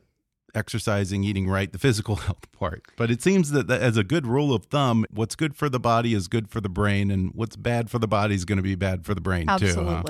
exercising, 0.55 1.23
eating 1.23 1.47
right, 1.47 1.71
the 1.71 1.79
physical 1.79 2.15
health 2.27 2.51
part. 2.51 2.83
But 2.95 3.11
it 3.11 3.21
seems 3.21 3.51
that, 3.51 3.67
that 3.67 3.81
as 3.81 3.97
a 3.97 4.03
good 4.03 4.27
rule 4.27 4.53
of 4.53 4.65
thumb, 4.65 5.05
what's 5.11 5.35
good 5.35 5.55
for 5.55 5.69
the 5.69 5.79
body 5.79 6.13
is 6.13 6.27
good 6.27 6.49
for 6.49 6.61
the 6.61 6.69
brain, 6.69 7.11
and 7.11 7.31
what's 7.33 7.55
bad 7.55 7.89
for 7.89 7.99
the 7.99 8.07
body 8.07 8.35
is 8.35 8.45
going 8.45 8.57
to 8.57 8.63
be 8.63 8.75
bad 8.75 9.05
for 9.05 9.13
the 9.13 9.21
brain, 9.21 9.47
too. 9.59 9.73
huh? 9.83 10.03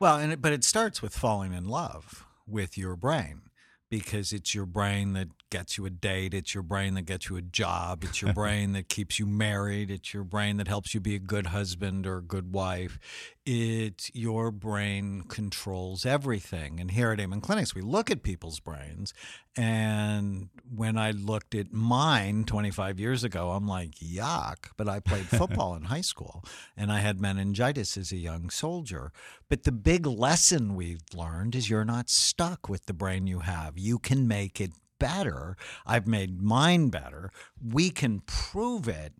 Well, 0.00 0.16
and 0.16 0.32
it, 0.32 0.42
but 0.42 0.52
it 0.52 0.64
starts 0.64 1.00
with 1.00 1.16
falling 1.16 1.52
in 1.52 1.66
love 1.66 2.26
with 2.46 2.76
your 2.76 2.96
brain 2.96 3.42
because 3.90 4.32
it's 4.32 4.54
your 4.54 4.66
brain 4.66 5.12
that 5.12 5.28
gets 5.50 5.78
you 5.78 5.86
a 5.86 5.90
date, 5.90 6.34
it's 6.34 6.52
your 6.52 6.64
brain 6.64 6.94
that 6.94 7.02
gets 7.02 7.28
you 7.28 7.36
a 7.36 7.42
job, 7.42 8.02
it's 8.02 8.20
your 8.20 8.32
brain 8.34 8.72
that 8.72 8.88
keeps 8.88 9.18
you 9.18 9.26
married, 9.26 9.90
it's 9.90 10.12
your 10.12 10.24
brain 10.24 10.56
that 10.56 10.66
helps 10.66 10.94
you 10.94 11.00
be 11.00 11.14
a 11.14 11.20
good 11.20 11.46
husband 11.46 12.06
or 12.06 12.18
a 12.18 12.22
good 12.22 12.52
wife. 12.52 12.98
It's 13.46 14.10
your 14.14 14.50
brain 14.50 15.24
controls 15.28 16.06
everything. 16.06 16.80
And 16.80 16.90
here 16.90 17.12
at 17.12 17.20
Amen 17.20 17.42
Clinics, 17.42 17.74
we 17.74 17.82
look 17.82 18.10
at 18.10 18.22
people's 18.22 18.58
brains. 18.58 19.12
And 19.54 20.48
when 20.74 20.96
I 20.96 21.10
looked 21.10 21.54
at 21.54 21.70
mine 21.70 22.44
25 22.44 22.98
years 22.98 23.22
ago, 23.22 23.50
I'm 23.50 23.68
like, 23.68 23.96
yuck. 23.96 24.70
But 24.78 24.88
I 24.88 25.00
played 25.00 25.26
football 25.28 25.74
in 25.74 25.82
high 25.82 26.00
school 26.00 26.42
and 26.74 26.90
I 26.90 27.00
had 27.00 27.20
meningitis 27.20 27.98
as 27.98 28.12
a 28.12 28.16
young 28.16 28.48
soldier. 28.48 29.12
But 29.50 29.64
the 29.64 29.72
big 29.72 30.06
lesson 30.06 30.74
we've 30.74 31.04
learned 31.12 31.54
is 31.54 31.68
you're 31.68 31.84
not 31.84 32.08
stuck 32.08 32.70
with 32.70 32.86
the 32.86 32.94
brain 32.94 33.26
you 33.26 33.40
have. 33.40 33.76
You 33.76 33.98
can 33.98 34.26
make 34.26 34.58
it 34.58 34.72
better. 34.98 35.58
I've 35.84 36.06
made 36.06 36.40
mine 36.40 36.88
better. 36.88 37.30
We 37.62 37.90
can 37.90 38.22
prove 38.24 38.88
it. 38.88 39.12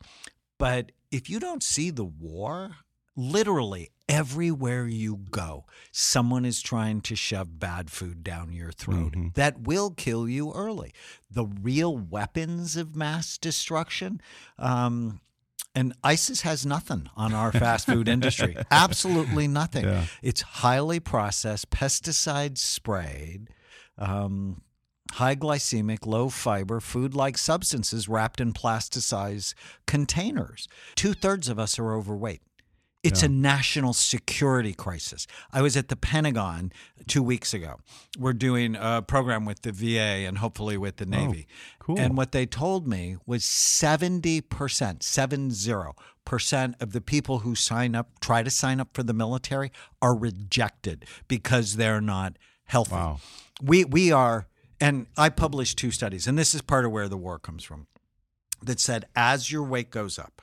But 0.58 0.92
if 1.10 1.28
you 1.28 1.38
don't 1.38 1.62
see 1.62 1.90
the 1.90 2.06
war, 2.06 2.76
literally 3.16 3.90
everywhere 4.08 4.86
you 4.86 5.20
go, 5.30 5.64
someone 5.92 6.44
is 6.44 6.60
trying 6.60 7.00
to 7.02 7.16
shove 7.16 7.58
bad 7.58 7.90
food 7.90 8.22
down 8.22 8.52
your 8.52 8.72
throat 8.72 9.14
that 9.34 9.60
will 9.60 9.90
kill 9.90 10.28
you 10.28 10.52
early. 10.52 10.92
The 11.30 11.44
real 11.46 11.96
weapons 11.96 12.76
of 12.76 12.94
mass 12.94 13.38
destruction. 13.38 14.20
Um, 14.58 15.20
and 15.74 15.92
ISIS 16.04 16.42
has 16.42 16.64
nothing 16.64 17.10
on 17.16 17.34
our 17.34 17.50
fast 17.50 17.86
food 17.86 18.08
industry. 18.08 18.56
Absolutely 18.70 19.48
nothing. 19.48 19.84
Yeah. 19.84 20.04
It's 20.22 20.40
highly 20.42 21.00
processed, 21.00 21.70
pesticide 21.70 22.58
sprayed, 22.58 23.48
um, 23.98 24.62
high 25.12 25.34
glycemic, 25.34 26.06
low 26.06 26.28
fiber, 26.28 26.78
food 26.78 27.14
like 27.14 27.36
substances 27.36 28.08
wrapped 28.08 28.40
in 28.40 28.52
plasticized 28.52 29.54
containers. 29.86 30.68
Two 30.94 31.12
thirds 31.12 31.48
of 31.48 31.58
us 31.58 31.76
are 31.78 31.92
overweight. 31.92 32.42
It's 33.04 33.22
a 33.22 33.28
national 33.28 33.92
security 33.92 34.72
crisis. 34.72 35.26
I 35.52 35.62
was 35.62 35.76
at 35.76 35.88
the 35.88 35.96
Pentagon 35.96 36.72
two 37.06 37.22
weeks 37.22 37.52
ago. 37.52 37.80
We're 38.18 38.32
doing 38.32 38.76
a 38.78 39.02
program 39.02 39.44
with 39.44 39.62
the 39.62 39.72
VA 39.72 40.26
and 40.26 40.38
hopefully 40.38 40.78
with 40.78 40.96
the 40.96 41.04
oh, 41.04 41.08
Navy. 41.08 41.46
cool. 41.78 41.98
And 41.98 42.16
what 42.16 42.32
they 42.32 42.46
told 42.46 42.88
me 42.88 43.16
was 43.26 43.42
70%, 43.42 44.42
70% 46.24 46.82
of 46.82 46.92
the 46.92 47.00
people 47.00 47.40
who 47.40 47.54
sign 47.54 47.94
up, 47.94 48.20
try 48.20 48.42
to 48.42 48.50
sign 48.50 48.80
up 48.80 48.88
for 48.94 49.02
the 49.02 49.12
military, 49.12 49.70
are 50.00 50.16
rejected 50.16 51.04
because 51.28 51.76
they're 51.76 52.00
not 52.00 52.38
healthy. 52.64 52.94
Wow. 52.94 53.20
We, 53.62 53.84
we 53.84 54.12
are, 54.12 54.46
and 54.80 55.06
I 55.16 55.28
published 55.28 55.78
two 55.78 55.90
studies, 55.90 56.26
and 56.26 56.38
this 56.38 56.54
is 56.54 56.62
part 56.62 56.84
of 56.84 56.90
where 56.90 57.08
the 57.08 57.18
war 57.18 57.38
comes 57.38 57.64
from, 57.64 57.86
that 58.62 58.80
said 58.80 59.04
as 59.14 59.52
your 59.52 59.62
weight 59.62 59.90
goes 59.90 60.18
up, 60.18 60.40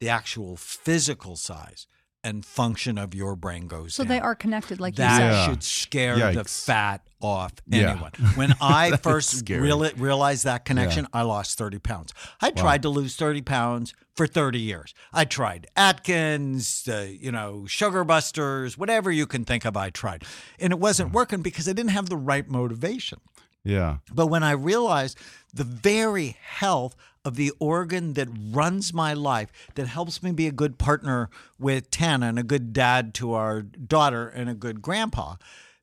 the 0.00 0.10
actual 0.10 0.56
physical 0.56 1.36
size 1.36 1.86
and 2.24 2.44
function 2.44 2.98
of 2.98 3.14
your 3.14 3.36
brain 3.36 3.66
goes 3.68 3.94
so 3.94 4.02
down. 4.02 4.08
they 4.08 4.20
are 4.20 4.34
connected 4.34 4.80
like 4.80 4.96
That 4.96 5.12
you 5.22 5.32
said 5.32 5.44
should 5.50 5.62
scare 5.62 6.32
the 6.32 6.44
fat 6.44 7.02
off 7.20 7.52
Yeah. 7.66 7.90
anyone. 7.92 8.12
When 8.34 8.54
I 8.60 8.96
first 8.96 9.30
scary. 9.30 9.68
reali- 9.68 9.98
realized 9.98 10.44
that 10.44 10.64
connection, 10.64 11.06
I 11.12 11.22
lost 11.22 11.56
30 11.58 11.78
pounds. 11.78 12.12
I 12.40 12.50
tried 12.50 12.82
to 12.82 12.88
lose 12.88 13.14
30 13.16 13.42
pounds 13.42 13.94
for 14.16 14.26
30 14.26 14.58
years. 14.60 14.94
I 15.12 15.24
tried 15.24 15.66
Atkins, 15.76 16.86
uh, 16.88 17.06
you 17.10 17.32
know, 17.32 17.66
Sugar 17.66 18.04
Busters, 18.04 18.78
whatever 18.78 19.10
you 19.10 19.26
can 19.26 19.44
think 19.44 19.64
of, 19.64 19.76
I 19.76 19.90
tried. 19.90 20.24
And 20.58 20.72
it 20.72 20.78
wasn't 20.78 21.12
working 21.12 21.42
because 21.42 21.68
I 21.68 21.72
didn't 21.72 21.90
have 21.90 22.08
the 22.08 22.16
right 22.16 22.48
motivation. 22.48 23.20
Yeah. 23.64 23.98
But 24.12 24.26
when 24.26 24.42
I 24.42 24.52
realized 24.52 25.18
the 25.52 25.64
very 25.64 26.36
health 26.42 26.94
of 27.24 27.36
the 27.36 27.52
organ 27.58 28.14
that 28.14 28.28
runs 28.50 28.92
my 28.92 29.14
life, 29.14 29.50
that 29.74 29.86
helps 29.86 30.22
me 30.22 30.32
be 30.32 30.46
a 30.46 30.52
good 30.52 30.78
partner 30.78 31.30
with 31.58 31.90
Tana 31.90 32.26
and 32.26 32.38
a 32.38 32.42
good 32.42 32.72
dad 32.72 33.14
to 33.14 33.32
our 33.32 33.62
daughter 33.62 34.28
and 34.28 34.50
a 34.50 34.54
good 34.54 34.82
grandpa, 34.82 35.36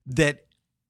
that 0.05 0.45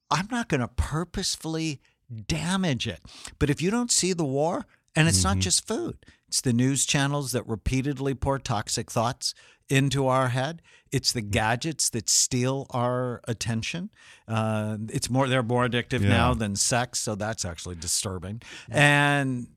I'm 0.10 0.28
not 0.30 0.50
going 0.50 0.62
to 0.62 0.68
purposefully 0.68 1.82
damage 2.28 2.88
it. 2.88 3.00
But 3.40 3.50
if 3.50 3.62
you 3.62 3.72
don't 3.72 3.92
see 3.92 4.14
the 4.14 4.26
war, 4.26 4.66
and 4.96 5.08
it's 5.08 5.24
not 5.24 5.34
mm-hmm. 5.34 5.42
just 5.42 5.66
food, 5.66 5.98
it's 6.28 6.42
the 6.42 6.54
news 6.54 6.86
channels 6.86 7.32
that 7.32 7.48
repeatedly 7.48 8.14
pour 8.14 8.40
toxic 8.40 8.92
thoughts 8.92 9.34
into 9.70 10.08
our 10.08 10.30
head. 10.30 10.62
It's 10.92 11.14
the 11.14 11.22
mm. 11.22 11.32
gadgets 11.32 11.90
that 11.92 12.10
steal 12.10 12.68
our 12.72 13.22
attention. 13.26 13.90
Uh, 14.28 14.78
it's 14.90 15.10
more 15.10 15.28
they're 15.28 15.44
more 15.44 15.66
addictive 15.68 16.02
Yeah. 16.02 16.10
now 16.10 16.34
than 16.34 16.58
sex, 16.58 17.00
so 17.00 17.16
that's 17.16 17.46
actually 17.46 17.76
disturbing. 17.76 18.42
Mm. 18.70 18.76
And 18.76 19.48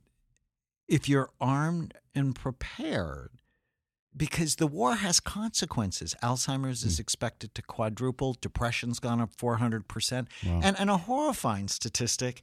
if 0.89 1.09
you're 1.09 1.31
armed 1.41 1.95
and 2.15 2.35
prepared, 2.35 3.31
because 4.17 4.57
the 4.57 4.67
war 4.67 4.97
has 4.97 5.19
consequences. 5.19 6.15
Alzheimer's 6.23 6.85
is 6.85 6.97
mm. 6.97 7.01
expected 7.01 7.55
to 7.55 7.63
quadruple, 7.63 8.37
depression's 8.41 9.01
gone 9.01 9.21
up 9.21 9.35
400%. 9.37 10.27
And, 10.63 10.79
and 10.79 10.91
a 10.91 10.99
horrifying 10.99 11.69
statistic 11.69 12.43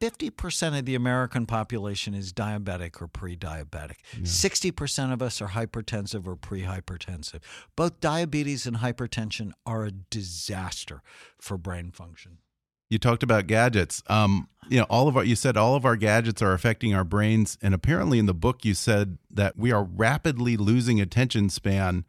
50% 0.00 0.78
of 0.78 0.84
the 0.84 0.94
American 0.94 1.44
population 1.44 2.14
is 2.14 2.32
diabetic 2.32 3.02
or 3.02 3.08
pre 3.08 3.36
diabetic. 3.36 3.96
60% 4.22 5.12
of 5.12 5.20
us 5.20 5.42
are 5.42 5.48
hypertensive 5.48 6.26
or 6.26 6.36
pre 6.36 6.62
hypertensive. 6.62 7.40
Both 7.74 8.00
diabetes 8.00 8.66
and 8.66 8.76
hypertension 8.76 9.52
are 9.66 9.84
a 9.84 9.90
disaster 9.90 11.02
for 11.40 11.58
brain 11.58 11.90
function. 11.90 12.38
You 12.90 12.98
talked 12.98 13.22
about 13.22 13.46
gadgets. 13.46 14.02
Um, 14.08 14.48
you 14.68 14.78
know, 14.78 14.86
all 14.90 15.08
of 15.08 15.16
our 15.16 15.24
you 15.24 15.34
said 15.36 15.56
all 15.56 15.74
of 15.74 15.84
our 15.84 15.96
gadgets 15.96 16.40
are 16.42 16.52
affecting 16.52 16.94
our 16.94 17.04
brains, 17.04 17.58
and 17.62 17.74
apparently 17.74 18.18
in 18.18 18.26
the 18.26 18.34
book 18.34 18.64
you 18.64 18.74
said 18.74 19.18
that 19.30 19.56
we 19.58 19.72
are 19.72 19.82
rapidly 19.84 20.56
losing 20.56 21.00
attention 21.00 21.48
span 21.50 22.04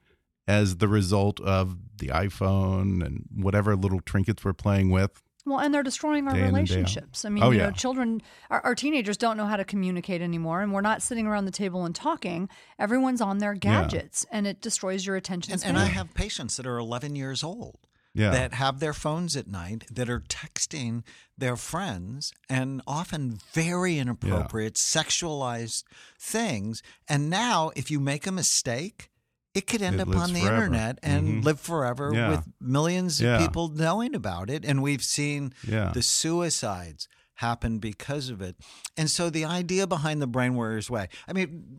as 0.48 0.78
the 0.78 0.88
result 0.88 1.40
of 1.42 1.78
the 1.98 2.08
iPhone 2.08 3.06
and 3.06 3.26
whatever 3.36 3.76
little 3.76 4.00
trinkets 4.02 4.44
we're 4.44 4.54
playing 4.54 4.90
with. 4.90 5.22
Well, 5.46 5.60
and 5.60 5.74
they're 5.74 5.84
destroying 5.84 6.28
our 6.28 6.34
Day 6.34 6.42
in 6.42 6.46
and 6.48 6.56
day 6.68 6.74
out. 6.74 6.78
relationships. 6.78 7.24
I 7.26 7.30
mean, 7.30 7.44
Oh, 7.44 7.52
you 7.52 7.60
yeah. 7.60 7.68
know, 7.68 7.72
children, 7.72 8.22
our, 8.50 8.62
our 8.62 8.76
teenagers 8.76 9.16
don't 9.18 9.38
know 9.38 9.46
how 9.46 9.56
to 9.58 9.64
communicate 9.66 10.22
anymore, 10.22 10.62
and 10.62 10.74
we're 10.74 10.82
not 10.82 11.02
sitting 11.02 11.26
around 11.28 11.46
the 11.46 11.52
table 11.52 11.86
and 11.86 11.96
talking. 11.96 12.50
Everyone's 12.78 13.22
on 13.22 13.38
their 13.40 13.54
gadgets, 13.54 14.26
and 14.32 14.46
it 14.46 14.62
destroys 14.62 15.06
your 15.06 15.16
attention 15.16 15.54
And, 15.54 15.62
span. 15.62 15.76
and 15.76 15.84
I 15.84 15.86
have 15.88 16.14
patients 16.14 16.58
that 16.58 16.68
are 16.68 16.78
11 16.78 17.16
years 17.16 17.44
old 17.44 17.78
Yeah. 18.14 18.32
that 18.32 18.56
have 18.56 18.80
their 18.80 18.94
phones 18.94 19.36
at 19.38 19.48
night 19.48 19.86
that 19.92 20.10
are 20.10 20.20
texting 20.22 21.04
their 21.38 21.56
friends 21.56 22.34
and 22.50 22.82
often 22.88 23.40
very 23.54 23.98
inappropriate, 24.00 24.74
sexualized 24.76 25.84
things. 26.20 26.82
And 27.08 27.30
now, 27.30 27.72
if 27.76 27.92
you 27.92 28.00
make 28.00 28.26
a 28.28 28.32
mistake, 28.32 29.10
it 29.54 29.68
could 29.68 29.82
end 29.82 29.98
It 29.98 30.02
up 30.08 30.16
on 30.16 30.34
the 30.34 30.42
forever. 30.42 30.56
internet 30.66 31.00
and 31.04 31.28
Mhm. 31.28 31.44
live 31.44 31.60
forever 31.60 32.12
Yeah. 32.14 32.30
with 32.30 32.48
millions 32.60 33.22
of 33.22 33.40
people 33.40 33.70
knowing 33.70 34.16
about 34.16 34.50
it. 34.50 34.66
And 34.66 34.82
we've 34.82 35.04
seen 35.04 35.54
Yeah. 35.68 35.92
the 35.92 36.02
suicides 36.02 37.08
happen 37.36 37.80
because 37.80 38.30
of 38.30 38.42
it. 38.42 38.58
And 38.98 39.10
so 39.10 39.30
the 39.30 39.46
idea 39.46 39.88
behind 39.88 40.22
the 40.22 40.28
Brain 40.28 40.56
Warriors 40.56 40.90
Way, 40.90 41.08
I 41.28 41.34
mean, 41.34 41.78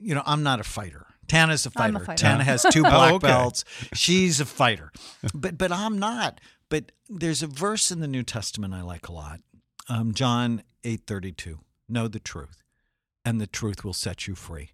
you 0.00 0.14
know, 0.14 0.22
I'm 0.26 0.42
not 0.42 0.60
a 0.60 0.64
fighter. 0.64 1.06
Tana's 1.28 1.66
a 1.66 1.70
I'm 1.76 1.96
a 1.96 1.98
fighter. 1.98 2.04
fighter. 2.04 2.22
Tana 2.22 2.44
has 2.44 2.66
two 2.70 2.82
black 2.94 3.14
okay. 3.14 3.26
belts. 3.26 3.64
She's 3.92 4.40
a 4.40 4.44
fighter. 4.44 4.92
But 5.34 5.58
but 5.58 5.72
I'm 5.72 5.98
not. 5.98 6.40
But 6.68 6.92
there's 7.08 7.42
a 7.42 7.46
verse 7.46 7.90
in 7.90 8.00
the 8.00 8.08
New 8.08 8.22
Testament 8.22 8.74
I 8.74 8.82
like 8.82 9.08
a 9.08 9.12
lot. 9.12 9.40
Um, 9.88 10.14
John 10.14 10.62
8:32. 10.84 11.58
Know 11.88 12.08
the 12.08 12.18
truth, 12.20 12.62
and 13.24 13.40
the 13.40 13.46
truth 13.46 13.84
will 13.84 13.92
set 13.92 14.26
you 14.26 14.34
free. 14.34 14.70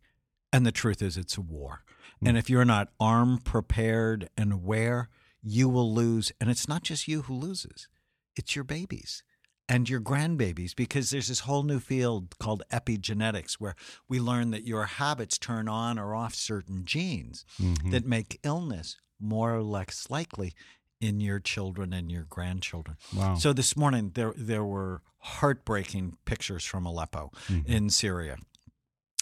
And 0.53 0.65
the 0.67 0.73
truth 0.73 1.03
is 1.03 1.17
it's 1.17 1.37
a 1.37 1.43
war. 1.43 1.85
And 2.25 2.39
if 2.39 2.49
you're 2.49 2.65
not 2.65 2.89
armed, 3.01 3.45
prepared, 3.45 4.29
and 4.37 4.53
aware, 4.53 5.09
you 5.43 5.69
will 5.69 5.93
lose. 5.93 6.31
And 6.41 6.49
it's 6.51 6.69
not 6.69 6.83
just 6.85 7.09
you 7.09 7.23
who 7.23 7.35
loses. 7.35 7.89
It's 8.37 8.55
your 8.55 8.65
babies 8.65 9.25
and 9.69 9.89
your 9.89 10.01
grandbabies 10.01 10.75
because 10.75 11.11
there's 11.11 11.29
this 11.29 11.41
whole 11.41 11.63
new 11.63 11.81
field 11.81 12.39
called 12.39 12.63
epigenetics 12.73 13.55
where 13.55 13.75
we 14.09 14.21
learn 14.21 14.51
that 14.51 14.67
your 14.67 14.85
habits 14.85 15.39
turn 15.39 15.69
on 15.69 15.99
or 15.99 16.15
off 16.15 16.35
certain 16.35 16.85
genes 16.85 17.45
mm-hmm. 17.61 17.91
that 17.91 18.07
make 18.07 18.41
illness 18.43 18.97
more 19.21 19.55
or 19.55 19.63
less 19.63 20.07
likely 20.11 20.53
in 21.01 21.21
your 21.21 21.41
children 21.41 21.93
and 21.93 22.11
your 22.11 22.25
grandchildren. 22.29 22.97
Wow. 23.15 23.35
So 23.37 23.53
this 23.53 23.77
morning 23.77 24.13
there 24.15 24.35
there 24.37 24.65
were 24.65 25.03
heartbreaking 25.19 26.17
pictures 26.25 26.65
from 26.65 26.85
Aleppo 26.85 27.31
mm-hmm. 27.49 27.71
in 27.71 27.91
Syria. 27.91 28.37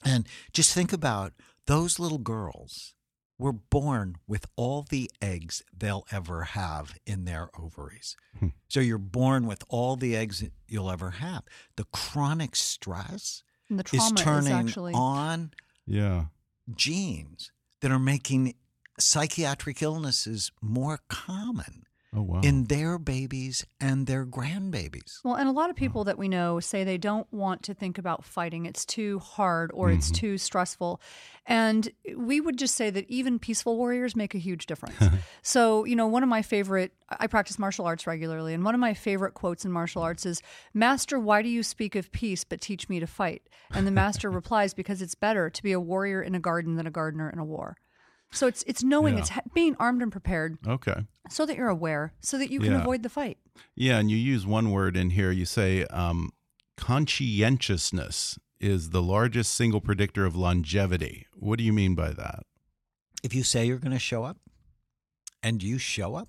And 0.04 0.26
just 0.52 0.72
think 0.72 0.92
about 0.92 1.32
those 1.66 1.98
little 1.98 2.18
girls 2.18 2.94
were 3.40 3.52
born 3.52 4.16
with 4.28 4.44
all 4.54 4.82
the 4.82 5.10
eggs 5.22 5.62
they'll 5.76 6.04
ever 6.12 6.42
have 6.42 6.94
in 7.06 7.24
their 7.24 7.48
ovaries. 7.58 8.14
Hmm. 8.38 8.48
So 8.68 8.80
you're 8.80 8.98
born 8.98 9.46
with 9.46 9.64
all 9.68 9.96
the 9.96 10.14
eggs 10.14 10.44
you'll 10.68 10.90
ever 10.90 11.10
have. 11.12 11.44
The 11.76 11.84
chronic 11.84 12.54
stress 12.54 13.42
and 13.70 13.78
the 13.78 13.84
is 13.84 13.90
trauma 13.90 14.14
is, 14.14 14.20
turning 14.20 14.52
actually 14.52 14.92
on 14.92 15.52
yeah. 15.86 16.26
genes 16.76 17.50
that 17.80 17.90
are 17.90 17.98
making 17.98 18.54
psychiatric 18.98 19.80
illnesses 19.80 20.52
more 20.60 21.00
common 21.08 21.86
Oh 22.12 22.22
wow. 22.22 22.40
in 22.42 22.64
their 22.64 22.98
babies 22.98 23.64
and 23.78 24.08
their 24.08 24.26
grandbabies. 24.26 25.20
Well, 25.22 25.36
and 25.36 25.48
a 25.48 25.52
lot 25.52 25.70
of 25.70 25.76
people 25.76 26.02
that 26.04 26.18
we 26.18 26.26
know 26.26 26.58
say 26.58 26.82
they 26.82 26.98
don't 26.98 27.32
want 27.32 27.62
to 27.64 27.74
think 27.74 27.98
about 27.98 28.24
fighting. 28.24 28.66
It's 28.66 28.84
too 28.84 29.20
hard 29.20 29.70
or 29.72 29.92
it's 29.92 30.06
mm-hmm. 30.06 30.26
too 30.26 30.38
stressful. 30.38 31.00
And 31.46 31.88
we 32.16 32.40
would 32.40 32.58
just 32.58 32.74
say 32.74 32.90
that 32.90 33.08
even 33.08 33.38
peaceful 33.38 33.76
warriors 33.76 34.16
make 34.16 34.34
a 34.34 34.38
huge 34.38 34.66
difference. 34.66 34.96
so, 35.42 35.84
you 35.84 35.94
know, 35.94 36.08
one 36.08 36.24
of 36.24 36.28
my 36.28 36.42
favorite, 36.42 36.92
I 37.08 37.28
practice 37.28 37.60
martial 37.60 37.86
arts 37.86 38.08
regularly, 38.08 38.54
and 38.54 38.64
one 38.64 38.74
of 38.74 38.80
my 38.80 38.92
favorite 38.92 39.34
quotes 39.34 39.64
in 39.64 39.70
martial 39.70 40.02
arts 40.02 40.26
is 40.26 40.42
Master, 40.74 41.18
why 41.20 41.42
do 41.42 41.48
you 41.48 41.62
speak 41.62 41.94
of 41.94 42.10
peace 42.10 42.42
but 42.42 42.60
teach 42.60 42.88
me 42.88 42.98
to 42.98 43.06
fight? 43.06 43.42
And 43.70 43.86
the 43.86 43.92
master 43.92 44.30
replies, 44.32 44.74
Because 44.74 45.00
it's 45.00 45.14
better 45.14 45.48
to 45.48 45.62
be 45.62 45.70
a 45.70 45.80
warrior 45.80 46.22
in 46.22 46.34
a 46.34 46.40
garden 46.40 46.74
than 46.74 46.88
a 46.88 46.90
gardener 46.90 47.30
in 47.30 47.38
a 47.38 47.44
war. 47.44 47.76
So 48.32 48.46
it's 48.46 48.62
it's 48.66 48.82
knowing 48.82 49.14
Yeah. 49.14 49.20
it's 49.20 49.28
ha- 49.30 49.40
being 49.54 49.74
armed 49.80 50.02
and 50.02 50.12
prepared 50.12 50.58
okay. 50.66 51.04
so 51.28 51.44
that 51.46 51.56
you're 51.56 51.68
aware, 51.68 52.14
so 52.20 52.38
that 52.38 52.50
you 52.50 52.60
can 52.60 52.72
Yeah. 52.72 52.80
avoid 52.82 53.02
the 53.02 53.08
fight. 53.08 53.38
Yeah, 53.74 53.98
and 53.98 54.10
you 54.10 54.16
use 54.16 54.46
one 54.46 54.70
word 54.70 54.96
in 54.96 55.10
here. 55.10 55.30
You 55.32 55.44
say 55.44 55.84
um, 55.86 56.30
conscientiousness 56.76 58.38
is 58.60 58.90
the 58.90 59.02
largest 59.02 59.54
single 59.54 59.80
predictor 59.80 60.26
of 60.26 60.36
longevity. 60.36 61.26
What 61.34 61.58
do 61.58 61.64
you 61.64 61.72
mean 61.72 61.94
by 61.94 62.10
that? 62.12 62.44
If 63.22 63.34
you 63.34 63.42
say 63.42 63.66
you're 63.66 63.78
going 63.78 63.92
to 63.92 63.98
show 63.98 64.24
up 64.24 64.36
and 65.42 65.62
you 65.62 65.78
show 65.78 66.14
up 66.14 66.28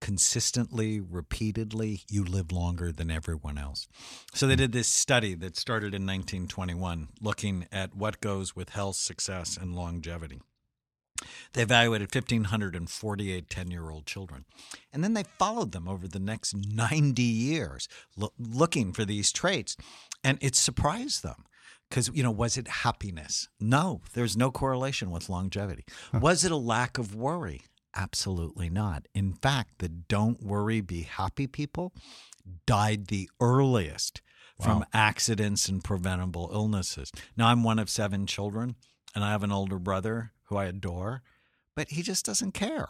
consistently, 0.00 1.00
repeatedly, 1.00 2.02
you 2.10 2.24
live 2.24 2.52
longer 2.52 2.92
than 2.92 3.10
everyone 3.10 3.56
else. 3.56 3.86
So 4.34 4.46
they 4.46 4.56
did 4.56 4.72
this 4.72 4.88
study 4.88 5.34
that 5.36 5.56
started 5.56 5.94
in 5.94 6.02
1921 6.06 7.08
looking 7.20 7.66
at 7.72 7.94
what 7.94 8.20
goes 8.20 8.54
with 8.56 8.70
health, 8.70 8.96
success, 8.96 9.56
and 9.56 9.74
longevity. 9.74 10.40
They 11.52 11.62
evaluated 11.62 12.14
1,548 12.14 13.50
10 13.50 13.70
year 13.70 13.90
old 13.90 14.06
children. 14.06 14.44
And 14.92 15.02
then 15.02 15.14
they 15.14 15.24
followed 15.24 15.72
them 15.72 15.88
over 15.88 16.06
the 16.08 16.20
next 16.20 16.54
90 16.54 17.22
years, 17.22 17.88
lo- 18.16 18.32
looking 18.38 18.92
for 18.92 19.04
these 19.04 19.32
traits. 19.32 19.76
And 20.22 20.38
it 20.40 20.54
surprised 20.54 21.22
them. 21.22 21.44
Because, 21.90 22.10
you 22.14 22.22
know, 22.22 22.30
was 22.30 22.56
it 22.56 22.66
happiness? 22.66 23.48
No, 23.60 24.00
there's 24.14 24.36
no 24.36 24.50
correlation 24.50 25.10
with 25.10 25.28
longevity. 25.28 25.84
Was 26.12 26.44
it 26.44 26.50
a 26.50 26.56
lack 26.56 26.98
of 26.98 27.14
worry? 27.14 27.62
Absolutely 27.94 28.68
not. 28.70 29.06
In 29.14 29.34
fact, 29.34 29.78
the 29.78 29.88
don't 29.88 30.42
worry, 30.42 30.80
be 30.80 31.02
happy 31.02 31.46
people 31.46 31.92
died 32.66 33.06
the 33.08 33.30
earliest 33.40 34.22
from 34.60 34.84
accidents 34.92 35.68
and 35.68 35.82
preventable 35.82 36.50
illnesses. 36.52 37.10
Now, 37.36 37.48
I'm 37.48 37.62
one 37.64 37.78
of 37.78 37.90
seven 37.90 38.26
children, 38.26 38.76
and 39.14 39.24
I 39.24 39.30
have 39.30 39.42
an 39.42 39.52
older 39.52 39.78
brother 39.78 40.32
who 40.44 40.56
I 40.56 40.64
adore, 40.66 41.22
but 41.74 41.88
he 41.90 42.02
just 42.02 42.24
doesn't 42.24 42.52
care. 42.52 42.88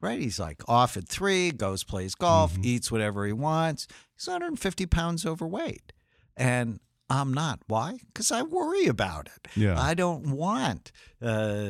Right? 0.00 0.20
He's 0.20 0.38
like 0.38 0.62
off 0.68 0.96
at 0.96 1.08
three, 1.08 1.50
goes, 1.50 1.82
plays 1.82 2.14
golf, 2.14 2.56
eats 2.62 2.90
whatever 2.92 3.26
he 3.26 3.32
wants. 3.32 3.88
He's 4.16 4.28
150 4.28 4.86
pounds 4.86 5.26
overweight. 5.26 5.92
And 6.36 6.78
I'm 7.10 7.34
not. 7.34 7.60
Why? 7.66 7.98
Because 8.06 8.30
I 8.30 8.42
worry 8.42 8.86
about 8.86 9.26
it. 9.34 9.48
Yeah. 9.56 9.80
I 9.80 9.94
don't 9.94 10.26
want. 10.30 10.92
Uh, 11.20 11.68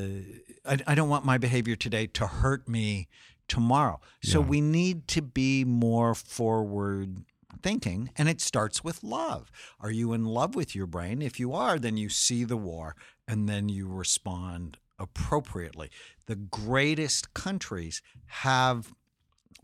I, 0.66 0.76
I 0.86 0.94
don't 0.94 1.08
want 1.08 1.24
my 1.24 1.38
behavior 1.38 1.74
today 1.74 2.06
to 2.08 2.26
hurt 2.26 2.68
me 2.68 3.08
tomorrow. 3.48 3.98
So 4.22 4.40
Yeah. 4.40 4.46
we 4.48 4.60
need 4.60 5.08
to 5.08 5.22
be 5.22 5.64
more 5.64 6.14
forward 6.14 7.24
thinking, 7.62 8.10
and 8.16 8.28
it 8.28 8.42
starts 8.42 8.84
with 8.84 9.02
love. 9.02 9.50
Are 9.80 9.90
you 9.90 10.12
in 10.12 10.26
love 10.26 10.54
with 10.54 10.74
your 10.74 10.86
brain? 10.86 11.22
If 11.22 11.40
you 11.40 11.54
are, 11.54 11.78
then 11.78 11.96
you 11.96 12.08
see 12.10 12.44
the 12.44 12.58
war 12.58 12.94
and 13.26 13.48
then 13.48 13.68
you 13.70 13.88
respond 13.88 14.76
appropriately. 14.98 15.90
The 16.26 16.36
greatest 16.36 17.34
countries 17.34 18.02
have 18.26 18.92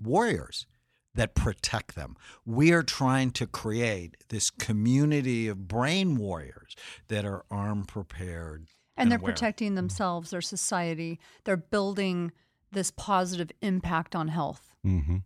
warriors 0.00 0.66
that 1.14 1.34
protect 1.34 1.94
them. 1.94 2.16
We 2.44 2.72
are 2.72 2.82
trying 2.82 3.30
to 3.32 3.46
create 3.46 4.16
this 4.28 4.50
community 4.50 5.46
of 5.48 5.68
brain 5.68 6.16
warriors 6.16 6.74
that 7.08 7.24
are 7.24 7.44
armed, 7.50 7.88
prepared, 7.88 8.60
and 8.60 8.68
and 8.96 9.10
they're 9.10 9.18
aware. 9.18 9.32
protecting 9.32 9.68
mm-hmm. 9.68 9.76
themselves, 9.76 10.30
their 10.30 10.40
society. 10.40 11.20
They're 11.44 11.56
building 11.56 12.32
this 12.72 12.90
positive 12.90 13.50
impact 13.62 14.16
on 14.16 14.28
health. 14.28 14.73
Hmm 14.84 15.16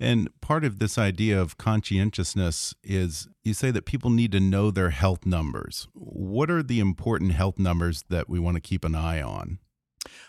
And 0.00 0.28
part 0.40 0.64
of 0.64 0.80
this 0.80 0.98
idea 0.98 1.40
of 1.40 1.56
conscientiousness 1.56 2.74
is 2.82 3.28
you 3.44 3.54
say 3.54 3.70
that 3.70 3.86
people 3.86 4.10
need 4.10 4.32
to 4.32 4.40
know 4.40 4.70
their 4.70 4.90
health 4.90 5.24
numbers. 5.24 5.86
What 5.94 6.50
are 6.50 6.62
the 6.64 6.80
important 6.80 7.32
health 7.32 7.58
numbers 7.58 8.04
that 8.10 8.28
we 8.28 8.40
want 8.40 8.56
to 8.56 8.60
keep 8.60 8.84
an 8.84 8.96
eye 8.96 9.22
on? 9.22 9.60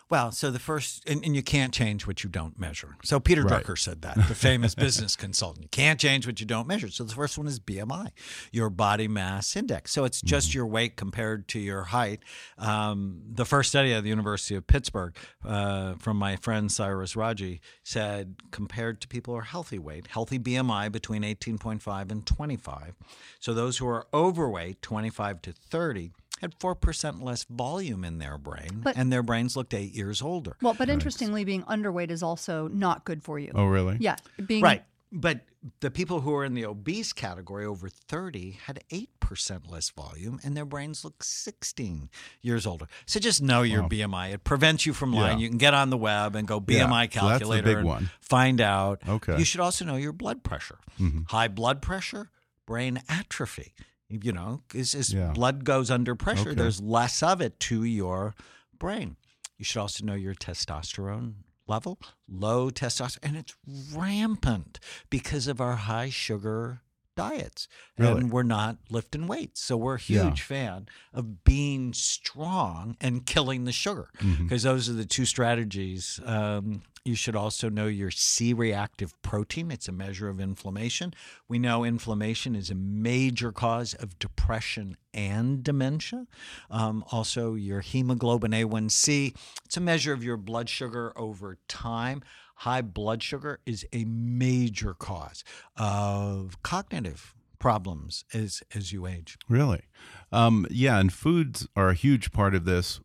Well, 0.09 0.31
so 0.31 0.51
the 0.51 0.59
first, 0.59 1.07
and, 1.09 1.23
and 1.25 1.35
you 1.35 1.41
can't 1.41 1.73
change 1.73 2.05
what 2.05 2.23
you 2.23 2.29
don't 2.29 2.59
measure. 2.59 2.95
So 3.03 3.19
Peter 3.19 3.43
Right. 3.43 3.63
Drucker 3.63 3.77
said 3.77 4.01
that, 4.03 4.15
the 4.27 4.35
famous 4.35 4.75
business 4.75 5.15
consultant. 5.25 5.63
You 5.63 5.69
can't 5.69 5.99
change 5.99 6.27
what 6.27 6.39
you 6.39 6.45
don't 6.45 6.67
measure. 6.67 6.89
So 6.89 7.03
the 7.03 7.13
first 7.13 7.37
one 7.37 7.47
is 7.47 7.59
BMI, 7.59 8.11
your 8.51 8.69
body 8.69 9.07
mass 9.07 9.55
index. 9.55 9.91
So 9.91 10.05
it's 10.05 10.21
just 10.21 10.53
your 10.53 10.67
weight 10.67 10.95
compared 10.95 11.47
to 11.49 11.59
your 11.59 11.83
height. 11.83 12.21
Um, 12.57 13.21
the 13.27 13.45
first 13.45 13.69
study 13.69 13.93
at 13.93 14.03
the 14.03 14.09
University 14.09 14.55
of 14.55 14.67
Pittsburgh 14.67 15.15
uh, 15.43 15.95
from 15.95 16.17
my 16.17 16.35
friend 16.35 16.71
Cyrus 16.71 17.15
Raji 17.15 17.61
said 17.83 18.35
compared 18.51 19.01
to 19.01 19.07
people 19.07 19.33
who 19.33 19.39
are 19.39 19.43
healthy 19.43 19.79
weight, 19.79 20.07
healthy 20.07 20.37
BMI 20.37 20.91
between 20.91 21.23
18.5 21.23 22.11
and 22.11 22.25
25. 22.25 22.95
So 23.39 23.53
those 23.53 23.77
who 23.77 23.87
are 23.87 24.07
overweight, 24.13 24.81
25 24.81 25.41
to 25.43 25.51
30, 25.51 26.11
had 26.45 26.59
4% 26.59 27.21
less 27.21 27.43
volume 27.49 28.03
in 28.03 28.17
their 28.19 28.37
brain, 28.37 28.81
But- 28.83 28.95
and 28.97 29.11
their 29.11 29.23
brains 29.23 29.55
looked 29.55 29.73
eight 29.73 29.93
years 29.93 30.21
older. 30.21 30.55
Well, 30.61 30.73
but 30.73 30.89
interestingly, 30.89 31.43
being 31.43 31.63
underweight 31.63 32.11
is 32.11 32.23
also 32.23 32.67
not 32.69 33.03
good 33.05 33.23
for 33.23 33.37
you. 33.39 33.51
Oh, 33.55 33.65
really? 33.65 33.97
Yeah, 33.99 34.15
being 34.45 34.63
Right. 34.63 34.83
But 35.11 35.45
the 35.79 35.89
people 35.89 36.21
who 36.21 36.33
are 36.35 36.43
in 36.43 36.55
the 36.55 36.65
obese 36.65 37.13
category 37.13 37.65
over 37.65 37.87
30 37.87 38.57
had 38.65 38.83
8% 38.89 39.69
less 39.71 39.89
volume, 39.89 40.39
and 40.43 40.57
their 40.57 40.65
brains 40.65 41.05
look 41.05 41.23
16 41.23 42.09
years 42.41 42.65
older. 42.67 42.87
So 43.05 43.19
just 43.19 43.41
know 43.41 43.61
your 43.61 43.83
BMI. 43.83 44.33
It 44.33 44.43
prevents 44.43 44.85
you 44.85 44.93
from 44.93 45.13
lying. 45.13 45.39
Yeah. 45.39 45.43
You 45.43 45.49
can 45.49 45.57
get 45.57 45.73
on 45.73 45.89
the 45.89 45.97
web 45.97 46.35
and 46.35 46.47
go 46.47 46.61
Yeah, 46.67 46.85
BMI 46.85 47.05
so 47.13 47.27
that's 47.27 47.39
calculator 47.39 47.63
big 47.63 47.77
and 47.77 47.87
one. 47.87 48.09
find 48.19 48.59
out. 48.59 49.01
Okay. 49.07 49.31
Mm-hmm. 49.33 49.39
You 49.39 49.45
should 49.45 49.61
also 49.61 49.85
know 49.85 49.95
your 49.95 50.11
blood 50.13 50.43
pressure. 50.43 50.79
High 51.27 51.47
blood 51.47 51.81
pressure, 51.81 52.29
brain 52.65 53.01
atrophy. 53.07 53.73
You 54.09 54.31
know, 54.33 54.61
as, 54.75 54.93
as 54.93 55.11
Yeah. 55.13 55.31
blood 55.33 55.63
goes 55.63 55.89
under 55.89 56.15
pressure, 56.15 56.49
Okay. 56.49 56.55
there's 56.55 56.79
less 56.81 57.23
of 57.23 57.41
it 57.41 57.59
to 57.61 57.83
your 57.83 58.35
brain. 58.77 59.17
You 59.57 59.65
should 59.65 59.79
also 59.79 60.05
know 60.05 60.13
your 60.13 60.35
testosterone 60.35 61.35
level, 61.67 61.99
low 62.27 62.69
testosterone, 62.69 63.19
and 63.23 63.35
it's 63.37 63.55
rampant 63.93 64.79
because 65.09 65.47
of 65.47 65.59
our 65.59 65.75
high 65.75 66.09
sugar 66.09 66.81
diets. 67.15 67.67
Really? 67.97 68.21
And 68.21 68.31
we're 68.31 68.43
not 68.43 68.77
lifting 68.89 69.27
weights. 69.27 69.61
So 69.61 69.77
we're 69.77 69.95
a 69.95 70.01
Yeah. 70.05 70.23
huge 70.25 70.41
fan 70.41 70.87
of 71.13 71.43
being 71.43 71.93
strong 71.93 72.97
and 73.01 73.25
killing 73.25 73.63
the 73.65 73.71
sugar 73.71 74.09
Mm-hmm. 74.19 74.43
because 74.43 74.63
those 74.63 74.89
are 74.89 74.93
the 74.93 75.05
two 75.05 75.25
strategies. 75.25 76.19
Um, 76.25 76.81
you 77.03 77.13
should 77.15 77.35
also 77.35 77.69
know 77.69 77.85
your 77.85 78.09
C 78.09 78.51
reactive 78.51 79.13
protein. 79.21 79.69
It's 79.69 79.87
a 79.87 79.91
measure 79.91 80.27
of 80.27 80.39
inflammation. 80.39 81.13
We 81.47 81.59
know 81.59 81.83
inflammation 81.83 82.55
is 82.55 82.71
a 82.71 82.75
major 82.75 83.51
cause 83.51 83.93
of 83.93 84.17
depression 84.17 84.97
and 85.13 85.63
dementia. 85.63 86.25
Um, 86.71 87.05
also, 87.11 87.53
your 87.53 87.81
hemoglobin 87.81 88.51
A1C. 88.53 89.35
It's 89.65 89.77
a 89.77 89.81
measure 89.81 90.13
of 90.13 90.23
your 90.23 90.35
blood 90.37 90.67
sugar 90.67 91.13
over 91.15 91.59
time. 91.67 92.23
High 92.59 92.81
blood 92.81 93.21
sugar 93.21 93.59
is 93.65 93.85
a 93.91 94.05
major 94.05 94.93
cause 94.93 95.43
of 95.77 96.61
cognitive 96.63 97.33
problems 97.59 98.25
as 98.33 98.63
as 98.73 98.91
you 98.91 99.07
age. 99.07 99.37
Really? 99.49 99.83
Um, 100.31 100.65
yeah, 100.69 100.99
and 100.99 101.11
foods 101.11 101.67
are 101.75 101.89
a 101.89 101.93
huge 101.93 102.31
part 102.31 102.55
of 102.55 102.65
this. 102.65 102.99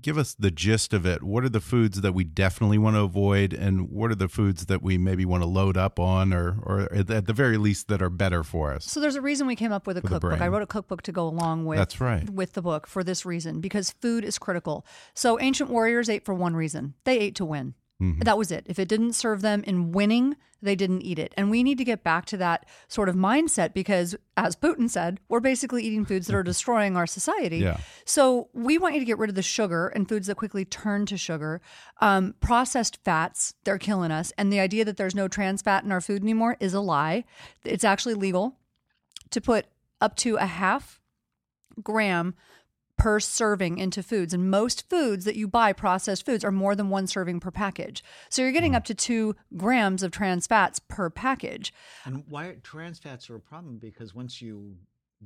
Give 0.00 0.18
us 0.18 0.34
the 0.34 0.50
gist 0.50 0.92
of 0.92 1.06
it. 1.06 1.22
What 1.22 1.44
are 1.44 1.48
the 1.48 1.60
foods 1.60 2.00
that 2.00 2.12
we 2.12 2.24
definitely 2.24 2.78
want 2.78 2.96
to 2.96 3.02
avoid, 3.02 3.52
and 3.52 3.88
what 3.88 4.10
are 4.10 4.16
the 4.16 4.28
foods 4.28 4.66
that 4.66 4.82
we 4.82 4.98
maybe 4.98 5.24
want 5.24 5.44
to 5.44 5.48
load 5.48 5.76
up 5.76 6.00
on, 6.00 6.32
or, 6.34 6.58
or 6.62 6.92
at 6.92 7.26
the 7.26 7.32
very 7.32 7.56
least 7.56 7.86
that 7.88 8.02
are 8.02 8.10
better 8.10 8.42
for 8.42 8.72
us? 8.74 8.84
So 8.86 9.00
there's 9.00 9.14
a 9.14 9.20
reason 9.22 9.46
we 9.46 9.54
came 9.54 9.72
up 9.72 9.86
with 9.86 9.96
a 9.96 10.02
cookbook. 10.02 10.40
I 10.40 10.48
wrote 10.48 10.62
a 10.62 10.66
cookbook 10.66 11.02
to 11.02 11.12
go 11.12 11.28
along 11.28 11.64
with 11.64 11.78
That's 11.78 12.00
right. 12.00 12.28
with 12.28 12.54
the 12.54 12.60
book 12.62 12.88
for 12.88 13.04
this 13.04 13.24
reason 13.24 13.60
because 13.60 13.92
food 14.02 14.24
is 14.24 14.36
critical. 14.36 14.84
So 15.14 15.38
ancient 15.40 15.70
warriors 15.70 16.10
ate 16.10 16.24
for 16.24 16.34
one 16.34 16.56
reason. 16.56 16.94
They 17.04 17.18
ate 17.20 17.36
to 17.36 17.44
win. 17.44 17.74
Mm-hmm. 18.04 18.20
That 18.20 18.38
was 18.38 18.50
it. 18.50 18.64
If 18.66 18.78
it 18.78 18.88
didn't 18.88 19.14
serve 19.14 19.42
them 19.42 19.64
in 19.64 19.92
winning, 19.92 20.36
they 20.64 20.74
didn't 20.74 21.02
eat 21.02 21.18
it. 21.18 21.32
And 21.36 21.50
we 21.50 21.62
need 21.62 21.78
to 21.78 21.84
get 21.84 22.02
back 22.02 22.24
to 22.26 22.36
that 22.38 22.66
sort 22.88 23.08
of 23.08 23.14
mindset 23.14 23.74
because 23.74 24.16
as 24.36 24.56
Putin 24.56 24.88
said, 24.88 25.20
we're 25.28 25.40
basically 25.40 25.82
eating 25.84 26.04
foods 26.04 26.26
that 26.26 26.34
are 26.34 26.42
destroying 26.52 26.96
our 26.96 27.06
society. 27.06 27.58
Yeah. 27.58 27.78
So 28.04 28.48
we 28.54 28.78
want 28.78 28.94
you 28.94 29.00
to 29.00 29.06
get 29.06 29.18
rid 29.18 29.28
of 29.30 29.36
the 29.36 29.42
sugar 29.42 29.88
and 29.88 30.08
foods 30.08 30.26
that 30.26 30.36
quickly 30.36 30.64
turn 30.64 31.06
to 31.06 31.16
sugar. 31.16 31.60
Um, 32.00 32.34
processed 32.40 32.98
fats, 33.04 33.54
they're 33.64 33.78
killing 33.78 34.10
us. 34.10 34.32
And 34.38 34.52
the 34.52 34.60
idea 34.60 34.84
that 34.84 34.96
there's 34.96 35.14
no 35.14 35.28
trans 35.28 35.62
fat 35.62 35.84
in 35.84 35.92
our 35.92 36.00
food 36.00 36.22
anymore 36.22 36.56
is 36.60 36.74
a 36.74 36.80
lie. 36.80 37.24
It's 37.64 37.84
actually 37.84 38.14
legal 38.14 38.56
to 39.30 39.40
put 39.40 39.66
up 40.00 40.16
to 40.16 40.36
a 40.36 40.46
half 40.46 41.00
gram 41.82 42.34
per 42.96 43.20
serving 43.20 43.78
into 43.78 44.02
foods. 44.02 44.32
And 44.32 44.50
most 44.50 44.88
foods 44.88 45.24
that 45.24 45.36
you 45.36 45.48
buy, 45.48 45.72
processed 45.72 46.24
foods, 46.24 46.44
are 46.44 46.52
more 46.52 46.74
than 46.74 46.90
one 46.90 47.06
serving 47.06 47.40
per 47.40 47.50
package. 47.50 48.02
So 48.28 48.42
you're 48.42 48.52
getting 48.52 48.72
hmm. 48.72 48.76
up 48.76 48.84
to 48.84 48.94
two 48.94 49.36
grams 49.56 50.02
of 50.02 50.10
trans 50.12 50.46
fats 50.46 50.78
per 50.78 51.10
package. 51.10 51.72
And 52.04 52.24
why 52.28 52.56
trans 52.62 52.98
fats 52.98 53.28
are 53.30 53.36
a 53.36 53.40
problem 53.40 53.78
because 53.78 54.14
once 54.14 54.40
you 54.40 54.76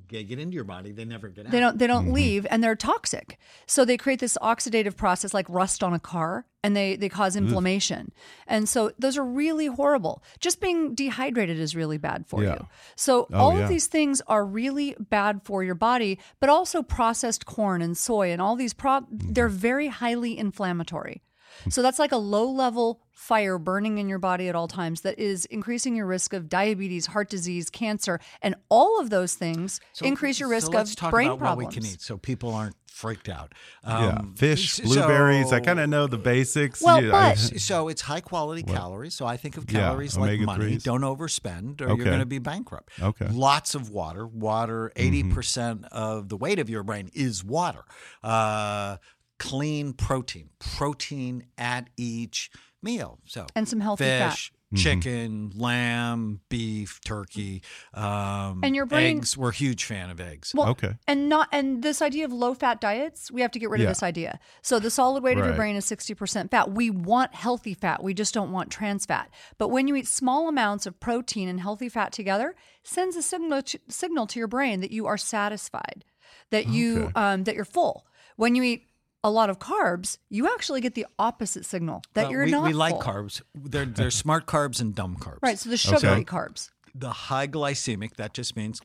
get, 0.07 0.29
get 0.29 0.39
into 0.39 0.55
your 0.55 0.65
body, 0.65 0.93
they 0.93 1.05
never 1.05 1.29
get 1.29 1.47
out. 1.47 1.53
They 1.53 1.61
don't 1.61 1.79
they 1.79 1.87
don't 1.87 2.13
leave 2.13 2.47
and 2.51 2.63
they're 2.63 2.77
toxic. 2.77 3.39
So 3.67 3.85
they 3.85 3.97
create 3.97 4.21
this 4.21 4.39
oxidative 4.41 4.97
process 4.97 5.35
like 5.35 5.49
rust 5.49 5.83
on 5.83 5.93
a 5.95 5.99
car 5.99 6.47
and 6.63 6.77
they 6.77 6.97
they 6.97 7.09
cause 7.09 7.35
inflammation. 7.37 8.13
And 8.47 8.69
so 8.69 8.93
those 8.99 9.17
are 9.19 9.25
really 9.25 9.67
horrible. 9.67 10.23
Just 10.41 10.61
being 10.61 10.95
dehydrated 10.95 11.59
is 11.59 11.75
really 11.75 11.99
bad 11.99 12.27
for 12.27 12.43
Yeah. 12.43 12.55
you. 12.55 12.67
So 12.97 13.27
Oh, 13.33 13.39
all 13.39 13.57
yeah. 13.57 13.65
of 13.65 13.69
these 13.69 13.87
things 13.87 14.21
are 14.27 14.45
really 14.45 14.95
bad 14.99 15.41
for 15.45 15.63
your 15.65 15.75
body, 15.75 16.19
but 16.41 16.49
also 16.51 16.83
processed 16.83 17.47
corn 17.47 17.83
and 17.83 17.97
soy 17.97 18.31
and 18.33 18.41
all 18.43 18.57
these 18.57 18.75
pro 18.75 18.89
Mm-hmm. 19.01 19.33
they're 19.33 19.49
very 19.49 19.89
highly 19.89 20.37
inflammatory. 20.39 21.23
So 21.71 21.83
that's 21.83 21.99
like 21.99 22.13
a 22.13 22.17
low 22.17 22.49
level 22.51 23.01
fire 23.13 23.59
burning 23.59 23.99
in 23.99 24.09
your 24.09 24.19
body 24.21 24.49
at 24.49 24.55
all 24.55 24.69
times 24.69 25.01
that 25.01 25.19
is 25.19 25.45
increasing 25.47 25.97
your 25.97 26.07
risk 26.07 26.33
of 26.33 26.49
diabetes, 26.49 27.07
heart 27.07 27.29
disease, 27.29 27.69
cancer, 27.69 28.21
and 28.43 28.55
all 28.69 29.01
of 29.01 29.11
those 29.11 29.35
things 29.35 29.81
So- 29.93 30.07
increase 30.07 30.39
your 30.39 30.49
risk 30.49 30.67
so 30.69 30.73
let's 30.73 30.91
of 30.93 30.97
talk 30.97 31.11
brain 31.11 31.27
about 31.29 31.39
problems. 31.41 31.67
what 31.67 31.75
we 31.75 31.81
can 31.83 31.91
eat 31.93 32.01
so 32.01 32.17
people 32.17 32.55
aren't 32.55 32.77
freaked 32.87 33.29
out. 33.29 33.53
yeah, 33.87 34.09
Um, 34.19 34.35
fish, 34.37 34.81
s- 34.81 34.85
blueberries. 34.87 35.53
I 35.53 35.61
kind 35.61 35.79
of 35.79 35.89
know 35.89 36.07
the 36.09 36.19
basics. 36.19 36.81
Well, 36.81 37.03
Yeah, 37.03 37.15
I- 37.15 37.35
but- 37.35 37.61
So 37.61 37.89
it's 37.89 38.03
high 38.03 38.21
quality 38.21 38.63
calories. 38.63 39.15
So 39.15 39.27
I 39.27 39.37
think 39.37 39.57
of 39.57 39.71
Yeah, 39.71 39.81
calories 39.81 40.17
like 40.17 40.41
money. 40.41 40.65
threes. 40.65 40.83
Don't 40.85 41.03
overspend 41.03 41.81
or 41.81 41.85
Okay. 41.91 41.97
you're 41.97 42.05
going 42.07 42.19
to 42.21 42.27
be 42.27 42.39
bankrupt. 42.39 42.91
Okay. 43.01 43.27
Mm-hmm. 43.27 43.37
Lots 43.37 43.75
of 43.75 43.91
water. 43.91 44.27
Water, 44.27 44.93
80% 44.97 45.85
of 45.93 46.29
the 46.29 46.37
weight 46.37 46.59
of 46.59 46.69
your 46.71 46.83
brain 46.83 47.11
is 47.15 47.45
water. 47.45 47.85
Uh, 48.23 48.97
clean 49.39 49.93
protein. 49.93 50.51
Protein 50.59 51.45
at 51.57 51.89
each 51.97 52.51
meal. 52.83 53.19
So 53.27 53.47
And 53.55 53.69
some 53.69 53.81
healthy 53.81 54.05
fat. 54.05 54.31
fish, 54.31 54.53
chicken, 54.77 55.51
lamb, 55.57 56.41
beef, 56.49 57.01
turkey. 57.05 57.63
Um, 57.95 58.61
And 58.63 58.77
your 58.77 58.87
brain- 58.87 59.17
eggs. 59.19 59.37
We're 59.37 59.49
a 59.49 59.55
huge 59.55 59.85
fan 59.85 60.11
of 60.11 60.21
eggs. 60.21 60.53
Well, 60.55 60.69
Okay. 60.69 60.95
And 61.07 61.29
not 61.29 61.49
and 61.51 61.83
this 61.83 62.01
idea 62.03 62.25
of 62.25 62.33
low 62.33 62.55
fat 62.55 62.81
diets, 62.81 63.31
we 63.33 63.41
have 63.41 63.51
to 63.53 63.59
get 63.59 63.71
rid 63.71 63.81
Yeah. 63.81 63.87
of 63.87 63.91
this 63.93 64.03
idea. 64.03 64.39
So 64.63 64.79
the 64.79 64.91
solid 64.91 65.23
weight 65.25 65.39
of 65.39 65.45
your 65.47 65.55
brain 65.57 65.75
is 65.75 65.85
60% 65.87 66.51
fat. 66.51 66.71
We 66.71 66.91
want 66.91 67.35
healthy 67.35 67.75
fat. 67.75 68.03
We 68.03 68.15
just 68.15 68.33
don't 68.35 68.53
want 68.53 68.71
trans 68.71 69.07
fat. 69.07 69.31
But 69.57 69.69
when 69.69 69.89
you 69.89 69.97
eat 69.97 70.07
small 70.07 70.49
amounts 70.49 70.87
of 70.87 71.01
protein 71.01 71.49
and 71.49 71.61
healthy 71.61 71.89
fat 71.89 72.13
together, 72.13 72.55
sends 72.85 73.17
a 73.17 73.23
signal 73.23 73.63
to, 73.63 73.79
signal 73.89 74.27
to 74.29 74.39
your 74.39 74.49
brain 74.49 74.81
that 74.81 74.91
you 74.93 75.07
are 75.07 75.17
satisfied, 75.19 76.05
that 76.51 76.69
you 76.69 77.05
Okay. 77.05 77.13
um, 77.15 77.45
that 77.45 77.55
you're 77.55 77.65
full. 77.65 78.05
When 78.37 78.55
you 78.55 78.63
eat 78.63 78.88
a 79.25 79.31
lot 79.31 79.51
of 79.51 79.59
carbs, 79.59 80.19
you 80.29 80.47
actually 80.47 80.81
get 80.81 80.95
the 80.95 81.07
opposite 81.19 81.65
signal 81.65 82.03
that 82.15 82.25
Well, 82.25 82.33
you're 82.33 82.45
we, 82.45 82.51
not 82.51 82.63
we 82.65 82.73
like 82.73 82.95
carbs. 82.97 83.43
They're, 83.55 83.85
they're 83.85 84.11
smart 84.11 84.47
carbs 84.47 84.81
and 84.81 84.95
dumb 84.95 85.17
carbs. 85.17 85.39
Right, 85.43 85.59
so 85.59 85.69
the 85.71 85.77
sugary 85.77 86.11
Okay. 86.11 86.25
carbs. 86.25 86.71
the 86.95 87.11
high 87.11 87.47
glycemic, 87.47 88.17
that 88.17 88.33
just 88.33 88.57
means 88.57 88.81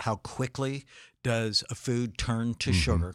how 0.00 0.16
quickly 0.16 0.84
does 1.22 1.64
a 1.70 1.74
food 1.74 2.16
turn 2.18 2.54
to 2.54 2.70
mm-hmm. 2.70 2.78
sugar. 2.78 3.14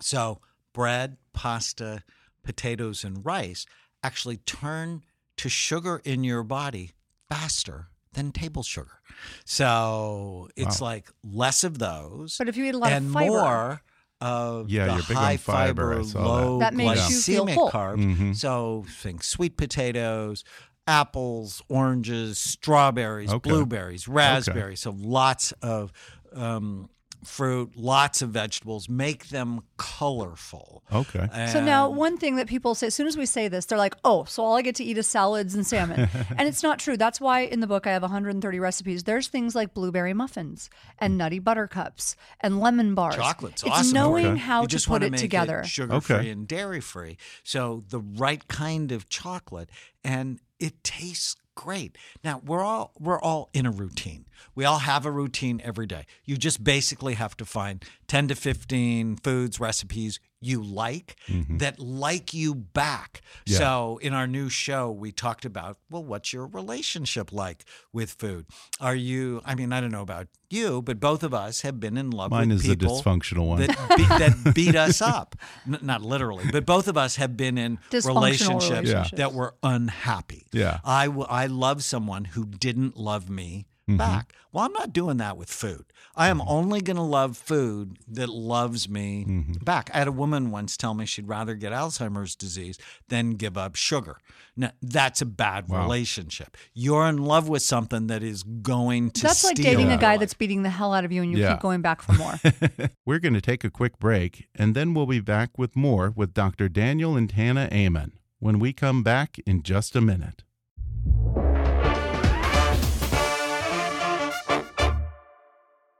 So, 0.00 0.40
bread, 0.72 1.16
pasta, 1.32 2.02
potatoes, 2.42 3.04
and 3.04 3.24
rice 3.24 3.64
actually 4.02 4.36
turn 4.38 5.02
to 5.38 5.48
sugar 5.48 6.00
in 6.04 6.24
your 6.24 6.42
body 6.42 6.92
faster 7.28 7.88
than 8.12 8.32
table 8.32 8.62
sugar. 8.62 9.00
So, 9.44 10.48
it's 10.56 10.80
like 10.80 11.10
less 11.22 11.64
of 11.64 11.78
those. 11.78 12.36
But 12.38 12.48
if 12.48 12.56
you 12.56 12.64
eat 12.66 12.74
a 12.74 12.78
lot 12.78 12.92
of 12.92 12.98
and 12.98 13.12
fiber- 13.12 13.30
more 13.30 13.82
of 14.20 14.70
Yeah, 14.70 14.96
the 14.96 15.04
big 15.08 15.16
high 15.16 15.36
fiber, 15.36 15.92
I 15.92 15.96
fiber, 15.96 16.04
saw 16.04 16.18
that. 16.22 16.28
low 16.46 16.58
That 16.60 16.74
makes 16.74 17.10
you 17.10 17.20
feel 17.20 17.46
glycemic 17.46 17.54
full. 17.54 17.70
carbs. 17.70 18.16
Mhm. 18.16 18.36
So 18.36 18.84
think 18.88 19.22
sweet 19.22 19.56
potatoes, 19.56 20.44
apples, 20.86 21.62
oranges, 21.68 22.38
strawberries, 22.38 23.30
Okay. 23.30 23.50
blueberries, 23.50 24.06
raspberries. 24.08 24.80
So 24.80 24.94
lots 24.96 25.52
of 25.62 25.92
um, 26.32 26.88
fruit, 27.24 27.72
lots 27.76 28.22
of 28.22 28.30
vegetables, 28.30 28.88
make 28.88 29.28
them 29.28 29.60
colorful. 29.76 30.84
Okay. 30.92 31.28
So 31.52 31.64
now, 31.64 31.88
one 31.88 32.16
thing 32.18 32.36
that 32.36 32.46
people 32.46 32.74
say, 32.74 32.88
as 32.88 32.94
soon 32.94 33.06
as 33.06 33.16
we 33.16 33.26
say 33.26 33.48
this, 33.48 33.66
they're 33.66 33.78
like, 33.78 33.96
"Oh, 34.04 34.24
so 34.24 34.44
all 34.44 34.56
I 34.56 34.62
get 34.62 34.74
to 34.76 34.84
eat 34.84 34.98
is 34.98 35.06
salads 35.06 35.54
and 35.54 35.66
salmon," 35.66 36.08
and 36.36 36.48
it's 36.48 36.62
not 36.62 36.78
true. 36.78 36.96
That's 36.96 37.20
why 37.20 37.40
in 37.40 37.60
the 37.60 37.66
book 37.66 37.86
I 37.86 37.92
have 37.92 38.02
130 38.02 38.60
recipes. 38.60 39.04
There's 39.04 39.28
things 39.28 39.54
like 39.54 39.74
blueberry 39.74 40.14
muffins 40.14 40.70
and 40.98 41.14
mm. 41.14 41.16
nutty 41.18 41.38
buttercups 41.38 42.16
and 42.40 42.60
lemon 42.60 42.94
bars. 42.94 43.16
Chocolate's 43.16 43.62
it's 43.62 43.70
awesome. 43.70 43.92
knowing 43.94 44.26
Okay. 44.26 44.38
how 44.38 44.62
you 44.62 44.68
to 44.68 44.76
put 44.78 44.88
wanna 44.88 45.06
it 45.06 45.12
make 45.12 45.20
together. 45.20 45.64
sugar 45.64 45.94
Okay. 45.94 46.18
free 46.18 46.30
and 46.30 46.46
dairy 46.46 46.80
free. 46.80 47.16
So 47.42 47.84
the 47.88 48.00
right 48.00 48.46
kind 48.48 48.92
of 48.92 49.08
chocolate, 49.08 49.70
and 50.02 50.40
it 50.58 50.82
tastes 50.84 51.36
great. 51.54 51.96
Now 52.22 52.40
we're 52.44 52.62
all 52.62 52.92
we're 52.98 53.20
all 53.20 53.50
in 53.52 53.66
a 53.66 53.70
routine. 53.70 54.26
We 54.54 54.64
all 54.64 54.78
have 54.78 55.06
a 55.06 55.10
routine 55.10 55.60
every 55.64 55.86
day. 55.86 56.06
You 56.24 56.36
just 56.36 56.62
basically 56.62 57.14
have 57.14 57.36
to 57.38 57.44
find 57.44 57.84
ten 58.06 58.28
to 58.28 58.34
fifteen 58.34 59.16
foods 59.16 59.60
recipes 59.60 60.20
you 60.44 60.62
like 60.62 61.16
mm-hmm. 61.26 61.58
that 61.58 61.80
like 61.80 62.34
you 62.34 62.54
back. 62.54 63.22
Yeah. 63.46 63.58
So 63.58 63.98
in 64.02 64.12
our 64.12 64.26
new 64.26 64.48
show, 64.48 64.90
we 64.90 65.10
talked 65.10 65.44
about 65.44 65.78
well, 65.90 66.04
what's 66.04 66.32
your 66.32 66.46
relationship 66.46 67.32
like 67.32 67.64
with 67.92 68.10
food? 68.10 68.46
Are 68.80 68.94
you? 68.94 69.40
I 69.44 69.54
mean, 69.54 69.72
I 69.72 69.80
don't 69.80 69.90
know 69.90 70.02
about 70.02 70.28
you, 70.50 70.82
but 70.82 71.00
both 71.00 71.22
of 71.22 71.34
us 71.34 71.62
have 71.62 71.80
been 71.80 71.96
in 71.96 72.10
love 72.10 72.30
Mine 72.30 72.50
with 72.50 72.58
is 72.58 72.68
the 72.68 72.76
dysfunctional 72.76 73.46
one. 73.48 73.60
that 73.60 73.94
beat, 73.96 74.08
that 74.08 74.54
beat 74.54 74.76
us 74.76 75.00
up. 75.00 75.34
N- 75.66 75.78
not 75.82 76.02
literally, 76.02 76.44
but 76.52 76.66
both 76.66 76.88
of 76.88 76.96
us 76.96 77.16
have 77.16 77.36
been 77.36 77.58
in 77.58 77.78
relationships 77.92 78.70
relationships. 78.70 79.10
that 79.12 79.32
were 79.32 79.54
unhappy. 79.62 80.46
Yeah. 80.52 80.78
I, 80.84 81.06
w- 81.06 81.26
I 81.28 81.46
love 81.46 81.82
someone 81.82 82.24
who 82.26 82.44
didn't 82.44 82.96
love 82.96 83.28
me 83.28 83.66
Mm-hmm. 83.88 83.98
back. 83.98 84.32
Well, 84.50 84.64
I'm 84.64 84.72
not 84.72 84.94
doing 84.94 85.18
that 85.18 85.36
with 85.36 85.50
food. 85.50 85.84
I 86.16 86.28
am 86.28 86.40
only 86.46 86.80
going 86.80 86.96
to 86.96 87.02
love 87.02 87.36
food 87.36 87.98
that 88.08 88.30
loves 88.30 88.88
me 88.88 89.26
Mm-hmm. 89.28 89.52
back. 89.64 89.90
I 89.92 89.98
had 89.98 90.08
a 90.08 90.12
woman 90.12 90.50
once 90.50 90.76
tell 90.78 90.94
me 90.94 91.04
she'd 91.04 91.28
rather 91.28 91.54
get 91.54 91.72
Alzheimer's 91.72 92.34
disease 92.34 92.78
than 93.08 93.32
give 93.32 93.58
up 93.58 93.74
sugar. 93.74 94.16
Now, 94.56 94.70
that's 94.80 95.20
a 95.20 95.26
bad 95.26 95.68
relationship. 95.68 96.56
You're 96.72 97.06
in 97.08 97.18
love 97.18 97.48
with 97.48 97.60
something 97.62 98.06
that 98.06 98.22
is 98.22 98.42
going 98.42 99.10
to 99.10 99.22
That's 99.22 99.44
like 99.44 99.56
dating 99.56 99.90
a 99.92 99.98
guy 99.98 100.12
life. 100.12 100.20
that's 100.20 100.34
beating 100.34 100.62
the 100.62 100.70
hell 100.70 100.94
out 100.94 101.04
of 101.04 101.12
you, 101.12 101.20
and 101.22 101.30
you 101.30 101.38
Yeah. 101.38 101.52
keep 101.54 101.60
going 101.60 101.82
back 101.82 102.00
for 102.00 102.12
more. 102.14 102.34
We're 103.04 103.18
going 103.18 103.34
to 103.34 103.40
take 103.42 103.64
a 103.64 103.70
quick 103.70 103.98
break, 103.98 104.46
and 104.54 104.74
then 104.74 104.94
we'll 104.94 105.06
be 105.06 105.20
back 105.20 105.58
with 105.58 105.76
more 105.76 106.10
with 106.14 106.32
Dr. 106.32 106.68
Daniel 106.70 107.16
and 107.16 107.28
Tana 107.28 107.68
Amen 107.72 108.12
when 108.38 108.58
we 108.60 108.72
come 108.72 109.02
back 109.02 109.36
in 109.46 109.62
just 109.62 109.94
a 109.96 110.00
minute. 110.00 110.42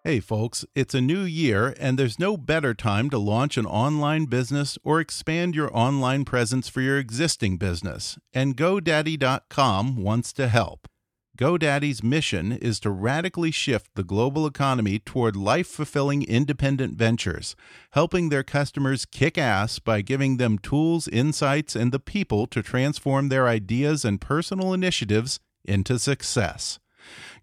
Hey, 0.06 0.20
folks, 0.20 0.66
it's 0.74 0.92
a 0.92 1.00
new 1.00 1.22
year, 1.22 1.74
and 1.80 1.98
there's 1.98 2.18
no 2.18 2.36
better 2.36 2.74
time 2.74 3.08
to 3.08 3.16
launch 3.16 3.56
an 3.56 3.64
online 3.64 4.26
business 4.26 4.76
or 4.84 5.00
expand 5.00 5.54
your 5.54 5.74
online 5.74 6.26
presence 6.26 6.68
for 6.68 6.82
your 6.82 6.98
existing 6.98 7.56
business. 7.56 8.18
And 8.34 8.54
GoDaddy.com 8.54 9.96
wants 9.96 10.34
to 10.34 10.48
help. 10.48 10.88
GoDaddy's 11.38 12.02
mission 12.02 12.52
is 12.52 12.80
to 12.80 12.90
radically 12.90 13.50
shift 13.50 13.92
the 13.94 14.04
global 14.04 14.46
economy 14.46 14.98
toward 14.98 15.36
life 15.36 15.68
fulfilling 15.68 16.22
independent 16.22 16.98
ventures, 16.98 17.56
helping 17.92 18.28
their 18.28 18.42
customers 18.42 19.06
kick 19.06 19.38
ass 19.38 19.78
by 19.78 20.02
giving 20.02 20.36
them 20.36 20.58
tools, 20.58 21.08
insights, 21.08 21.74
and 21.74 21.92
the 21.92 21.98
people 21.98 22.46
to 22.48 22.62
transform 22.62 23.30
their 23.30 23.48
ideas 23.48 24.04
and 24.04 24.20
personal 24.20 24.74
initiatives 24.74 25.40
into 25.64 25.98
success. 25.98 26.78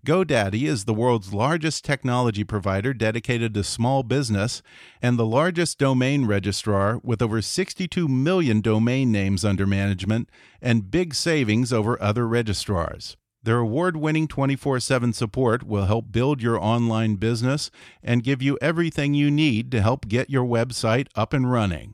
GoDaddy 0.03 0.63
is 0.63 0.85
the 0.85 0.95
world's 0.95 1.31
largest 1.31 1.85
technology 1.85 2.43
provider 2.43 2.91
dedicated 2.91 3.53
to 3.53 3.63
small 3.63 4.01
business 4.01 4.63
and 4.99 5.17
the 5.17 5.27
largest 5.27 5.77
domain 5.77 6.25
registrar 6.25 6.99
with 7.03 7.21
over 7.21 7.39
62 7.39 8.07
million 8.07 8.61
domain 8.61 9.11
names 9.11 9.45
under 9.45 9.67
management 9.67 10.27
and 10.59 10.89
big 10.89 11.13
savings 11.13 11.71
over 11.71 12.01
other 12.01 12.27
registrars. 12.27 13.15
Their 13.43 13.59
award 13.59 13.95
winning 13.95 14.27
24 14.27 14.79
7 14.79 15.13
support 15.13 15.61
will 15.61 15.85
help 15.85 16.11
build 16.11 16.41
your 16.41 16.59
online 16.59 17.17
business 17.17 17.69
and 18.01 18.23
give 18.23 18.41
you 18.41 18.57
everything 18.59 19.13
you 19.13 19.29
need 19.29 19.71
to 19.71 19.83
help 19.83 20.07
get 20.07 20.31
your 20.31 20.45
website 20.45 21.09
up 21.13 21.31
and 21.31 21.51
running. 21.51 21.93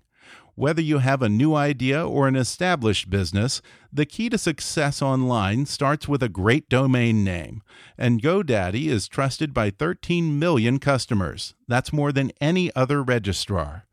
Whether 0.57 0.81
you 0.81 0.97
have 0.97 1.21
a 1.21 1.29
new 1.29 1.53
idea 1.53 2.03
or 2.03 2.27
an 2.27 2.35
established 2.35 3.11
business, 3.11 3.61
the 3.93 4.07
key 4.07 4.27
to 4.29 4.39
success 4.39 5.03
online 5.03 5.67
starts 5.67 6.07
with 6.07 6.23
a 6.23 6.29
great 6.29 6.67
domain 6.67 7.23
name. 7.23 7.61
And 7.95 8.23
GoDaddy 8.23 8.87
is 8.87 9.07
trusted 9.07 9.53
by 9.53 9.69
13 9.69 10.39
million 10.39 10.79
customers. 10.79 11.53
That's 11.67 11.93
more 11.93 12.11
than 12.11 12.31
any 12.41 12.75
other 12.75 13.03
registrar. 13.03 13.85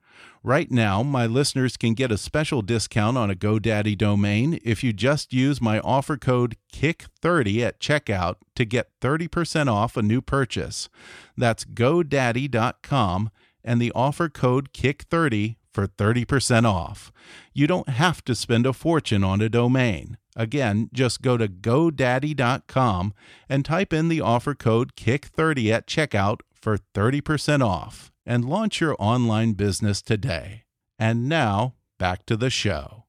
Right 0.42 0.70
now, 0.70 1.02
my 1.02 1.26
listeners 1.26 1.76
can 1.76 1.92
get 1.92 2.10
a 2.10 2.16
special 2.16 2.62
discount 2.62 3.18
on 3.18 3.30
a 3.30 3.34
GoDaddy 3.34 3.98
domain 3.98 4.58
if 4.64 4.82
you 4.82 4.94
just 4.94 5.34
use 5.34 5.60
my 5.60 5.80
offer 5.80 6.16
code 6.16 6.56
KICK30 6.72 7.60
at 7.60 7.78
checkout 7.78 8.36
to 8.56 8.64
get 8.64 8.88
30% 9.02 9.70
off 9.70 9.98
a 9.98 10.02
new 10.02 10.22
purchase. 10.22 10.88
That's 11.36 11.66
GoDaddy.com 11.66 13.30
and 13.62 13.82
the 13.82 13.92
offer 13.94 14.30
code 14.30 14.72
KICK30 14.72 15.56
for 15.74 15.86
30% 15.86 16.64
off. 16.64 17.12
You 17.52 17.66
don't 17.66 17.88
have 17.88 18.24
to 18.24 18.34
spend 18.34 18.64
a 18.64 18.72
fortune 18.72 19.24
on 19.24 19.40
a 19.40 19.48
domain. 19.48 20.16
Again, 20.36 20.88
just 20.92 21.20
go 21.20 21.36
to 21.36 21.48
GoDaddy.com 21.48 23.12
and 23.48 23.64
type 23.64 23.92
in 23.92 24.08
the 24.08 24.20
offer 24.20 24.54
code 24.54 24.96
KICK30 24.96 25.70
at 25.72 25.86
checkout 25.86 26.40
for 26.54 26.78
30% 26.94 27.64
off 27.64 28.12
and 28.24 28.44
launch 28.44 28.80
your 28.80 28.96
online 28.98 29.52
business 29.52 30.00
today. 30.00 30.62
And 30.98 31.28
now, 31.28 31.74
back 31.98 32.24
to 32.26 32.36
the 32.36 32.50
show. 32.50 33.03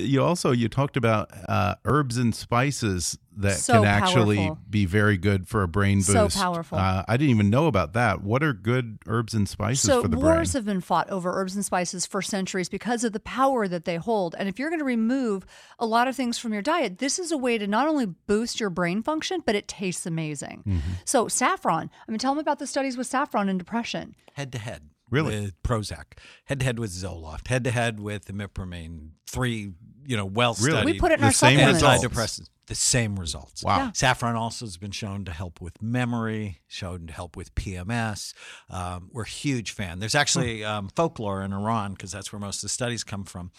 You 0.00 0.22
also 0.22 0.52
you 0.52 0.68
talked 0.68 0.96
about 0.96 1.30
uh, 1.48 1.74
herbs 1.84 2.16
and 2.16 2.34
spices 2.34 3.18
that 3.36 3.56
So 3.56 3.74
can 3.74 3.84
actually 3.84 4.36
powerful. 4.38 4.58
be 4.68 4.84
very 4.84 5.16
good 5.16 5.46
for 5.46 5.62
a 5.62 5.68
brain 5.68 5.98
boost. 5.98 6.10
So 6.12 6.28
powerful. 6.28 6.76
Uh, 6.76 7.04
I 7.06 7.16
didn't 7.16 7.30
even 7.30 7.50
know 7.50 7.68
about 7.68 7.92
that. 7.92 8.22
What 8.22 8.42
are 8.42 8.52
good 8.52 8.98
herbs 9.06 9.32
and 9.32 9.48
spices 9.48 9.82
So 9.82 10.02
for 10.02 10.08
the 10.08 10.16
brain? 10.16 10.24
wars 10.34 10.54
have 10.54 10.64
been 10.64 10.80
fought 10.80 11.08
over 11.08 11.30
herbs 11.40 11.54
and 11.54 11.64
spices 11.64 12.04
for 12.04 12.20
centuries 12.20 12.68
because 12.68 13.04
of 13.04 13.12
the 13.12 13.20
power 13.20 13.68
that 13.68 13.84
they 13.84 13.94
hold. 13.96 14.34
And 14.38 14.48
if 14.48 14.58
you're 14.58 14.70
going 14.70 14.80
to 14.80 14.84
remove 14.84 15.46
a 15.78 15.86
lot 15.86 16.08
of 16.08 16.16
things 16.16 16.36
from 16.36 16.52
your 16.52 16.62
diet, 16.62 16.98
this 16.98 17.20
is 17.20 17.30
a 17.30 17.38
way 17.38 17.58
to 17.58 17.66
not 17.68 17.86
only 17.86 18.06
boost 18.06 18.58
your 18.58 18.70
brain 18.70 19.04
function, 19.04 19.40
but 19.46 19.54
it 19.54 19.68
tastes 19.68 20.04
amazing. 20.04 20.64
Mm-hmm. 20.66 20.90
So 21.04 21.28
saffron. 21.28 21.90
I 22.08 22.10
mean, 22.10 22.18
tell 22.18 22.32
them 22.34 22.40
about 22.40 22.58
the 22.58 22.66
studies 22.66 22.96
with 22.96 23.06
saffron 23.06 23.48
and 23.48 23.58
depression. 23.58 24.16
head 24.32 24.50
to 24.52 24.58
head. 24.58 24.82
Really? 25.10 25.40
With 25.40 25.62
Prozac, 25.62 26.18
head 26.46 26.60
to 26.60 26.66
head 26.66 26.78
with 26.78 26.90
Zoloft, 26.90 27.48
head 27.48 27.64
to 27.64 27.70
head 27.70 28.00
with 28.00 28.26
imipramine. 28.26 29.10
Three, 29.26 29.72
you 30.06 30.16
know, 30.16 30.24
well 30.26 30.54
studied. 30.54 30.72
Really? 30.80 30.92
We 30.92 30.98
put 31.00 31.10
it 31.12 31.14
in 31.16 31.20
The 31.20 31.26
our 31.26 31.32
same 31.32 31.58
supplements. 31.58 31.82
results. 31.82 32.04
antidepressants. 32.40 32.48
The 32.66 32.74
same 32.74 33.18
results. 33.18 33.64
Wow. 33.64 33.76
Yeah. 33.78 33.90
Saffron 33.92 34.36
also 34.36 34.66
has 34.66 34.76
been 34.76 34.90
shown 34.90 35.24
to 35.24 35.32
help 35.32 35.60
with 35.60 35.80
memory, 35.82 36.60
shown 36.66 37.06
to 37.06 37.12
help 37.12 37.36
with 37.36 37.54
PMS. 37.54 38.34
Um, 38.68 39.08
we're 39.12 39.22
a 39.22 39.28
huge 39.28 39.70
fan. 39.72 39.98
There's 40.00 40.14
actually 40.14 40.64
um, 40.64 40.90
folklore 40.94 41.42
in 41.42 41.52
Iran 41.54 41.92
because 41.92 42.12
that's 42.12 42.30
where 42.32 42.40
most 42.40 42.56
of 42.58 42.62
the 42.62 42.68
studies 42.68 43.04
come 43.04 43.24
from. 43.24 43.52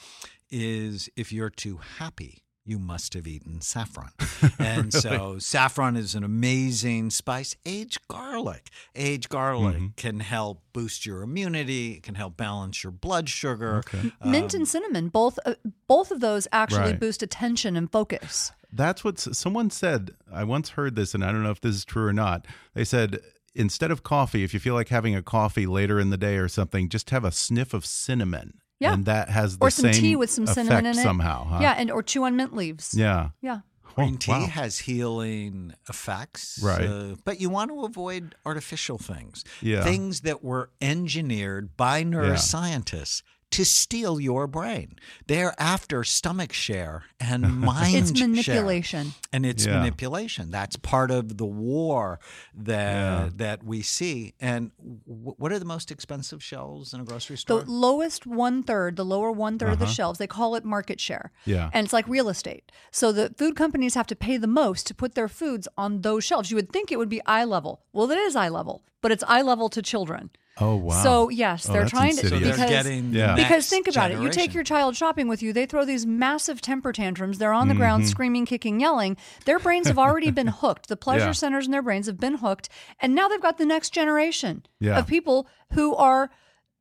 Is 0.51 1.09
if 1.15 1.31
you're 1.31 1.49
too 1.51 1.79
happy, 1.97 2.43
you 2.69 2.79
must 2.79 3.13
have 3.15 3.27
eaten 3.27 3.61
saffron. 3.61 4.11
And 4.59 4.93
so 4.93 5.39
saffron 5.39 5.95
is 5.95 6.15
an 6.15 6.23
amazing 6.23 7.09
spice. 7.09 7.55
Aged 7.65 8.07
garlic. 8.07 8.69
Aged 8.95 9.29
garlic 9.29 9.95
can 9.95 10.19
help 10.19 10.61
boost 10.73 11.05
your 11.05 11.21
immunity. 11.23 11.93
It 11.93 12.03
can 12.03 12.15
help 12.15 12.37
balance 12.37 12.83
your 12.83 12.91
blood 12.91 13.27
sugar. 13.29 13.83
Mint 14.23 14.53
and 14.53 14.67
cinnamon, 14.67 15.09
both 15.09 15.39
uh, 15.45 15.55
both 15.87 16.11
of 16.11 16.19
those 16.19 16.47
actually 16.51 16.79
Right. 16.91 16.99
boost 16.99 17.23
attention 17.23 17.75
and 17.75 17.91
focus. 17.91 18.51
That's 18.71 19.03
what 19.03 19.19
someone 19.19 19.69
said. 19.71 20.11
I 20.31 20.43
once 20.43 20.69
heard 20.69 20.95
this, 20.95 21.13
and 21.15 21.25
I 21.25 21.31
don't 21.31 21.41
know 21.43 21.51
if 21.51 21.61
this 21.61 21.75
is 21.75 21.85
true 21.85 22.05
or 22.05 22.13
not. 22.13 22.45
They 22.75 22.85
said 22.85 23.19
instead 23.55 23.89
of 23.91 24.03
coffee, 24.03 24.43
if 24.43 24.53
you 24.53 24.59
feel 24.59 24.75
like 24.75 24.89
having 24.89 25.15
a 25.15 25.23
coffee 25.23 25.65
later 25.65 25.99
in 25.99 26.11
the 26.11 26.17
day 26.17 26.37
or 26.37 26.47
something, 26.47 26.87
just 26.87 27.09
have 27.09 27.25
a 27.25 27.31
sniff 27.31 27.73
of 27.73 27.85
cinnamon. 27.85 28.59
Yeah. 28.79 28.93
and 28.93 29.05
that 29.05 29.29
has 29.29 29.57
the 29.57 29.65
or 29.65 29.69
some 29.69 29.91
same 29.93 30.01
tea 30.01 30.15
with 30.15 30.29
some 30.29 30.47
cinnamon 30.47 30.85
in 30.85 30.97
it. 30.97 31.03
somehow. 31.03 31.45
Huh? 31.45 31.59
Yeah, 31.61 31.73
and 31.77 31.91
or 31.91 32.01
chew 32.03 32.23
on 32.23 32.35
mint 32.35 32.55
leaves. 32.55 32.93
yeah. 32.95 33.29
Yeah. 33.41 33.59
Green 33.95 34.13
Oh, 34.13 34.17
tea 34.17 34.31
wow. 34.31 34.45
has 34.45 34.79
healing 34.79 35.73
effects, 35.89 36.59
Right. 36.63 36.85
uh, 36.87 37.15
but 37.25 37.41
you 37.41 37.49
want 37.49 37.69
to 37.71 37.83
avoid 37.83 38.35
artificial 38.45 38.97
things, 38.97 39.43
Yeah. 39.61 39.83
things 39.83 40.21
that 40.21 40.41
were 40.43 40.69
engineered 40.79 41.75
by 41.75 42.03
neuroscientists 42.05 43.21
to 43.51 43.65
steal 43.65 44.19
your 44.19 44.45
brain. 44.45 44.95
They're 45.27 45.55
after 45.59 46.03
stomach 46.03 46.53
share 46.53 47.05
and 47.19 47.41
mind 47.59 47.95
It's 47.95 48.17
share. 48.17 48.27
manipulation. 48.27 49.13
And 49.33 49.45
it's 49.45 49.65
Yeah. 49.65 49.79
manipulation. 49.79 50.51
That's 50.51 50.75
part 50.75 51.09
of 51.09 51.37
the 51.37 51.45
war 51.45 52.19
that 52.53 52.93
Yeah. 53.23 53.29
that 53.35 53.63
we 53.63 53.81
see. 53.81 54.33
And 54.39 54.71
w- 55.07 55.35
what 55.37 55.51
are 55.51 55.57
the 55.59 55.65
most 55.65 55.89
expensive 55.91 56.43
shelves 56.43 56.93
in 56.93 57.01
a 57.01 57.03
grocery 57.03 57.37
store? 57.37 57.61
The 57.63 57.71
lowest 57.71 58.27
one 58.27 58.61
third, 58.63 58.95
the 58.97 59.05
lower 59.05 59.31
one 59.31 59.57
third 59.57 59.71
of 59.73 59.79
the 59.79 59.85
Uh-huh. 59.85 59.93
shelves, 59.93 60.19
they 60.19 60.27
call 60.27 60.55
it 60.55 60.63
market 60.63 60.99
share. 60.99 61.31
Yeah. 61.45 61.69
And 61.73 61.85
it's 61.85 61.93
like 61.93 62.07
real 62.07 62.29
estate. 62.29 62.71
So 62.91 63.11
the 63.11 63.33
food 63.37 63.55
companies 63.55 63.95
have 63.95 64.07
to 64.07 64.15
pay 64.15 64.37
the 64.37 64.47
most 64.47 64.85
to 64.87 64.93
put 64.93 65.15
their 65.15 65.27
foods 65.27 65.67
on 65.77 66.01
those 66.01 66.23
shelves. 66.23 66.51
You 66.51 66.55
would 66.55 66.71
think 66.71 66.91
it 66.91 66.97
would 66.97 67.09
be 67.09 67.21
eye 67.25 67.45
level. 67.45 67.81
Well, 67.93 68.09
it 68.11 68.17
is 68.17 68.35
eye 68.35 68.49
level, 68.49 68.83
but 69.01 69.11
it's 69.11 69.23
eye 69.27 69.41
level 69.41 69.69
to 69.69 69.81
children. 69.81 70.29
Oh 70.61 70.75
wow. 70.75 71.01
So 71.03 71.29
yes, 71.29 71.67
Oh, 71.69 71.73
they're 71.73 71.81
that's 71.83 71.91
trying 71.91 72.15
to 72.17 72.27
so 72.27 72.37
they're 72.39 72.51
because 72.51 72.69
getting 72.69 73.13
Yeah. 73.13 73.35
the 73.35 73.43
because 73.43 73.67
think 73.69 73.87
about 73.87 74.11
it. 74.11 74.19
You 74.21 74.29
take 74.29 74.53
your 74.53 74.63
child 74.63 74.95
shopping 74.95 75.27
with 75.27 75.41
you, 75.41 75.53
they 75.53 75.65
throw 75.65 75.85
these 75.85 76.05
massive 76.05 76.61
temper 76.61 76.91
tantrums. 76.91 77.37
They're 77.37 77.53
on 77.53 77.67
the 77.69 77.75
ground 77.75 78.03
Mm-hmm. 78.03 78.09
screaming, 78.09 78.45
kicking, 78.45 78.79
yelling. 78.79 79.17
Their 79.45 79.59
brains 79.59 79.87
have 79.87 79.97
already 79.99 80.31
been 80.31 80.47
hooked. 80.61 80.87
The 80.89 80.97
pleasure 80.97 81.27
Yeah. 81.27 81.31
centers 81.33 81.65
in 81.65 81.71
their 81.71 81.81
brains 81.81 82.07
have 82.07 82.19
been 82.19 82.35
hooked. 82.37 82.69
And 82.99 83.15
now 83.15 83.27
they've 83.27 83.41
got 83.41 83.57
the 83.57 83.65
next 83.65 83.91
generation 83.91 84.65
Yeah. 84.79 84.97
of 84.99 85.07
people 85.07 85.47
who 85.73 85.95
are, 85.95 86.29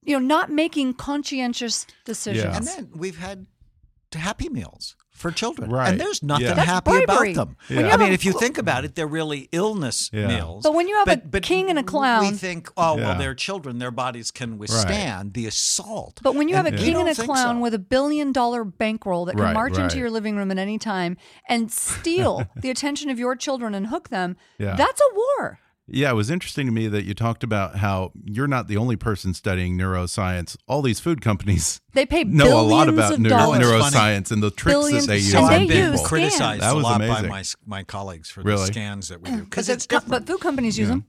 you 0.03 0.19
know, 0.19 0.25
not 0.27 0.51
making 0.51 0.95
conscientious 0.95 1.87
decisions. 2.05 2.57
And 2.57 2.67
then 2.67 2.91
we've 2.97 3.19
had 3.19 3.47
Happy 4.15 4.49
Meals 4.49 4.97
for 5.19 5.31
children. 5.31 5.71
Right. 5.71 5.89
And 5.91 6.01
there's 6.01 6.23
nothing 6.23 6.47
Yeah. 6.47 6.61
Happy 6.61 6.91
bribery. 6.91 7.33
about 7.33 7.49
them. 7.49 7.57
When 7.77 7.87
you 7.87 7.91
I 7.93 7.97
mean, 7.97 8.11
a- 8.11 8.15
if 8.15 8.25
you 8.25 8.33
think 8.33 8.57
about 8.59 8.85
it, 8.85 8.95
they're 8.95 9.07
really 9.07 9.49
illness 9.53 10.11
Yeah. 10.13 10.29
meals. 10.29 10.63
But 10.63 10.75
when 10.75 10.89
you 10.89 10.97
have 11.05 11.09
a 11.35 11.41
king 11.41 11.69
and 11.71 11.79
a 11.79 11.83
clown, 11.83 12.23
We 12.23 12.31
think, 12.31 12.71
oh, 12.77 12.97
Yeah. 12.97 13.05
well, 13.11 13.19
they're 13.19 13.35
children. 13.35 13.79
Their 13.79 13.91
bodies 13.91 14.31
can 14.31 14.59
withstand 14.59 15.35
the 15.35 15.47
assault. 15.47 16.21
But 16.23 16.35
when 16.35 16.49
you 16.49 16.55
have 16.57 16.65
a 16.67 16.69
And 16.69 16.79
we 16.79 16.85
king 16.85 16.97
and 16.97 17.09
a 17.09 17.15
clown 17.15 17.57
so. 17.57 17.61
with 17.61 17.75
a 17.75 17.79
billion 17.79 18.33
dollar 18.33 18.65
bankroll 18.65 19.25
that 19.27 19.37
can 19.37 19.45
Right, 19.45 19.55
march 19.55 19.75
right. 19.77 19.85
into 19.85 19.99
your 19.99 20.11
living 20.11 20.37
room 20.37 20.51
at 20.51 20.59
any 20.59 20.79
time 20.79 21.17
and 21.49 21.71
steal 21.73 22.45
the 22.57 22.71
attention 22.71 23.11
of 23.11 23.19
your 23.19 23.35
children 23.37 23.75
and 23.75 23.89
hook 23.89 24.09
them, 24.09 24.37
Yeah. 24.59 24.75
that's 24.77 25.01
a 25.01 25.15
war. 25.15 25.59
Yeah, 25.91 26.11
it 26.11 26.15
was 26.15 26.31
interesting 26.31 26.67
to 26.67 26.73
me 26.73 26.87
that 26.89 27.05
you 27.05 27.15
talked 27.15 27.43
about 27.43 27.77
how 27.77 28.13
you're 28.25 28.47
not 28.47 28.69
the 28.69 28.77
only 28.77 28.97
person 28.97 29.33
studying 29.33 29.79
neuroscience. 29.79 30.57
All 30.67 30.83
these 30.83 31.01
food 31.01 31.21
companies 31.23 31.81
They 31.95 32.05
pay 32.05 32.25
know 32.25 32.61
a 32.61 32.63
lot 32.63 32.89
about 32.91 33.15
of 33.15 33.21
neuro- 33.21 33.37
dollars. 33.39 33.67
Oh, 33.67 33.73
neuroscience 33.81 34.31
and 34.31 34.43
the 34.43 34.51
tricks 34.51 34.75
Billions- 34.75 35.07
that 35.07 35.13
they 35.13 35.19
use 35.19 35.35
and 35.35 35.49
they 35.49 35.55
I've 35.55 35.69
been 35.69 35.93
use 35.93 36.01
scans. 36.01 36.09
criticized 36.09 36.63
That 36.63 36.73
a 36.73 36.77
was 36.77 36.85
lot 36.85 37.01
amazing. 37.01 37.23
by 37.25 37.29
my 37.29 37.43
my 37.67 37.83
colleagues 37.85 38.31
for 38.31 38.43
Really? 38.43 38.61
the 38.61 38.67
scans 38.67 39.09
that 39.09 39.23
we 39.23 39.31
do 39.31 39.45
because 39.45 39.69
it's 39.69 39.87
co- 39.87 39.97
different. 40.01 40.27
but 40.27 40.33
food 40.33 40.41
companies 40.41 40.79
use 40.79 40.89
Yeah. 40.89 40.95
them. 40.97 41.07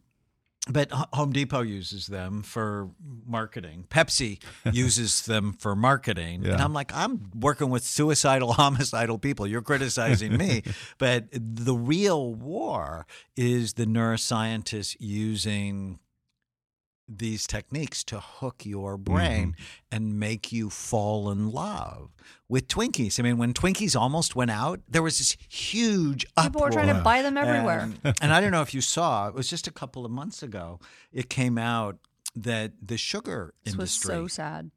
But 0.70 0.92
Home 0.92 1.32
Depot 1.32 1.62
uses 1.62 2.08
them 2.08 2.44
for 2.44 2.90
marketing. 3.26 3.86
Pepsi 3.90 4.42
uses 4.72 5.24
them 5.24 5.54
for 5.54 5.76
marketing. 5.76 6.46
And 6.46 6.62
I'm 6.62 6.74
like, 6.74 6.94
I'm 6.94 7.32
working 7.40 7.70
with 7.70 7.84
suicidal, 7.84 8.54
homicidal 8.54 9.18
people. 9.18 9.48
You're 9.48 9.62
criticizing 9.62 10.38
me. 10.38 10.64
but 10.98 11.26
the 11.32 11.74
real 11.74 12.34
war 12.34 13.06
is 13.36 13.74
the 13.74 13.86
neuroscientists 13.86 14.96
using 15.00 16.00
these 17.10 17.48
techniques 17.48 18.04
to 18.06 18.20
hook 18.20 18.66
your 18.66 18.98
brain 18.98 19.54
mm-hmm. 19.54 19.96
and 19.96 20.20
make 20.20 20.52
you 20.52 20.70
fall 20.70 21.32
in 21.32 21.50
love 21.50 22.12
with 22.48 22.68
Twinkies. 22.68 23.20
I 23.20 23.24
mean, 23.24 23.38
when 23.38 23.54
Twinkies 23.54 24.00
almost 24.00 24.36
went 24.36 24.52
out, 24.52 24.82
there 24.88 25.02
was 25.02 25.18
this 25.18 25.36
huge 25.50 26.26
People 26.42 26.62
were 26.62 26.70
trying 26.70 26.96
to 26.96 27.02
buy 27.02 27.22
them 27.22 27.38
everywhere. 27.38 27.90
And, 28.04 28.16
and 28.22 28.34
I 28.34 28.42
don't 28.42 28.52
know 28.52 28.62
if 28.62 28.74
you 28.74 28.82
saw, 28.82 29.28
it 29.28 29.34
was 29.34 29.50
just 29.50 29.68
a 29.68 29.72
couple 29.72 30.06
of 30.06 30.12
months 30.12 30.44
ago, 30.44 30.80
it 31.12 31.30
came 31.30 31.58
out 31.58 31.98
that 32.36 32.74
the 32.82 32.98
sugar 32.98 33.54
This 33.64 33.76
was 33.76 33.92
industry 33.92 34.16
so 34.16 34.28
sad. 34.28 34.72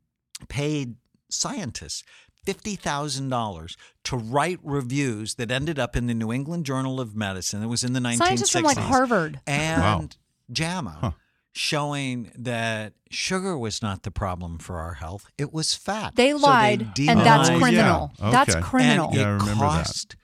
paid 0.48 0.96
scientists 1.28 2.02
$50,000 2.46 3.76
to 4.04 4.16
write 4.16 4.58
reviews 4.62 5.36
that 5.36 5.50
ended 5.50 5.78
up 5.78 5.94
in 5.94 6.06
the 6.06 6.14
New 6.14 6.32
England 6.32 6.66
Journal 6.66 7.00
of 7.00 7.14
Medicine. 7.14 7.62
It 7.62 7.66
was 7.66 7.84
in 7.84 7.92
the 7.92 8.00
1960s. 8.00 8.16
Scientists 8.16 8.50
from 8.50 8.62
like 8.64 8.78
Harvard. 8.78 9.40
And 9.46 9.80
Wow. 9.80 10.08
JAMA. 10.50 11.14
Showing 11.54 12.32
that 12.34 12.94
sugar 13.10 13.58
was 13.58 13.82
not 13.82 14.04
the 14.04 14.10
problem 14.10 14.58
for 14.58 14.78
our 14.78 14.94
health, 14.94 15.26
it 15.36 15.52
was 15.52 15.74
fat. 15.74 16.14
They 16.16 16.30
So 16.30 16.38
lied, 16.38 16.80
and 16.98 17.20
that's 17.20 17.48
demonized- 17.48 17.50
Oh, 17.50 17.54
yeah. 17.54 17.60
criminal. 17.60 18.12
That's 18.18 18.54
criminal. 18.56 19.06
and 19.08 19.14
Yeah, 19.16 19.22
it 19.22 19.38
remember 19.40 19.64
that. 19.66 19.84
cost 19.84 20.16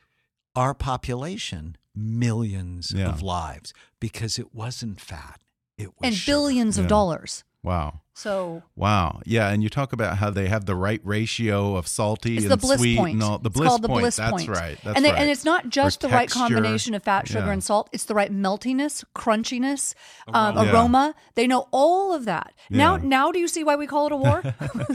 our 0.56 0.72
population 0.74 1.76
millions 1.94 2.92
Yeah. 2.96 3.08
of 3.10 3.22
lives 3.22 3.74
because 4.00 4.38
it 4.38 4.54
wasn't 4.54 5.00
fat. 5.00 5.40
It 5.76 5.88
was 5.88 5.96
and 6.02 6.14
sugar. 6.16 6.32
billions 6.36 6.78
of 6.78 6.88
dollars. 6.88 7.44
Wow. 7.62 8.00
So 8.14 8.62
Wow. 8.76 9.20
Yeah, 9.26 9.48
and 9.50 9.62
you 9.62 9.68
talk 9.68 9.92
about 9.92 10.16
how 10.18 10.30
they 10.30 10.48
have 10.48 10.64
the 10.64 10.74
right 10.74 11.00
ratio 11.04 11.76
of 11.76 11.86
salty 11.86 12.36
it's 12.36 12.44
and 12.44 12.52
the 12.52 12.56
bliss 12.56 12.78
sweet 12.80 12.96
point. 12.96 13.14
and 13.14 13.22
all 13.22 13.38
the 13.38 13.48
it's 13.48 13.56
bliss 13.58 13.68
called 13.68 13.82
the 13.82 13.88
point. 13.88 14.02
bliss 14.02 14.16
That's 14.16 14.30
point. 14.32 14.48
right. 14.48 14.78
That's 14.82 14.96
and 14.96 15.04
they, 15.04 15.10
right. 15.12 15.20
and 15.20 15.30
it's 15.30 15.44
not 15.44 15.68
just 15.68 16.02
Or 16.04 16.08
the 16.08 16.14
right 16.14 16.30
combination 16.30 16.94
of 16.94 17.02
fat, 17.04 17.28
sugar, 17.28 17.46
Yeah. 17.46 17.52
and 17.52 17.62
salt. 17.62 17.88
It's 17.92 18.04
the 18.04 18.14
right 18.14 18.32
meltiness, 18.32 19.04
crunchiness, 19.14 19.94
um, 20.32 20.56
Aroma. 20.56 20.72
aroma. 20.72 21.14
They 21.34 21.46
know 21.46 21.68
all 21.72 22.12
of 22.12 22.24
that. 22.26 22.54
Now, 22.70 22.96
now 22.96 23.30
do 23.32 23.38
you 23.38 23.48
see 23.48 23.62
why 23.64 23.76
we 23.76 23.86
call 23.86 24.06
it 24.06 24.12
a 24.12 24.16
war? 24.16 24.42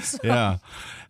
So- 0.02 0.18
yeah. 0.24 0.58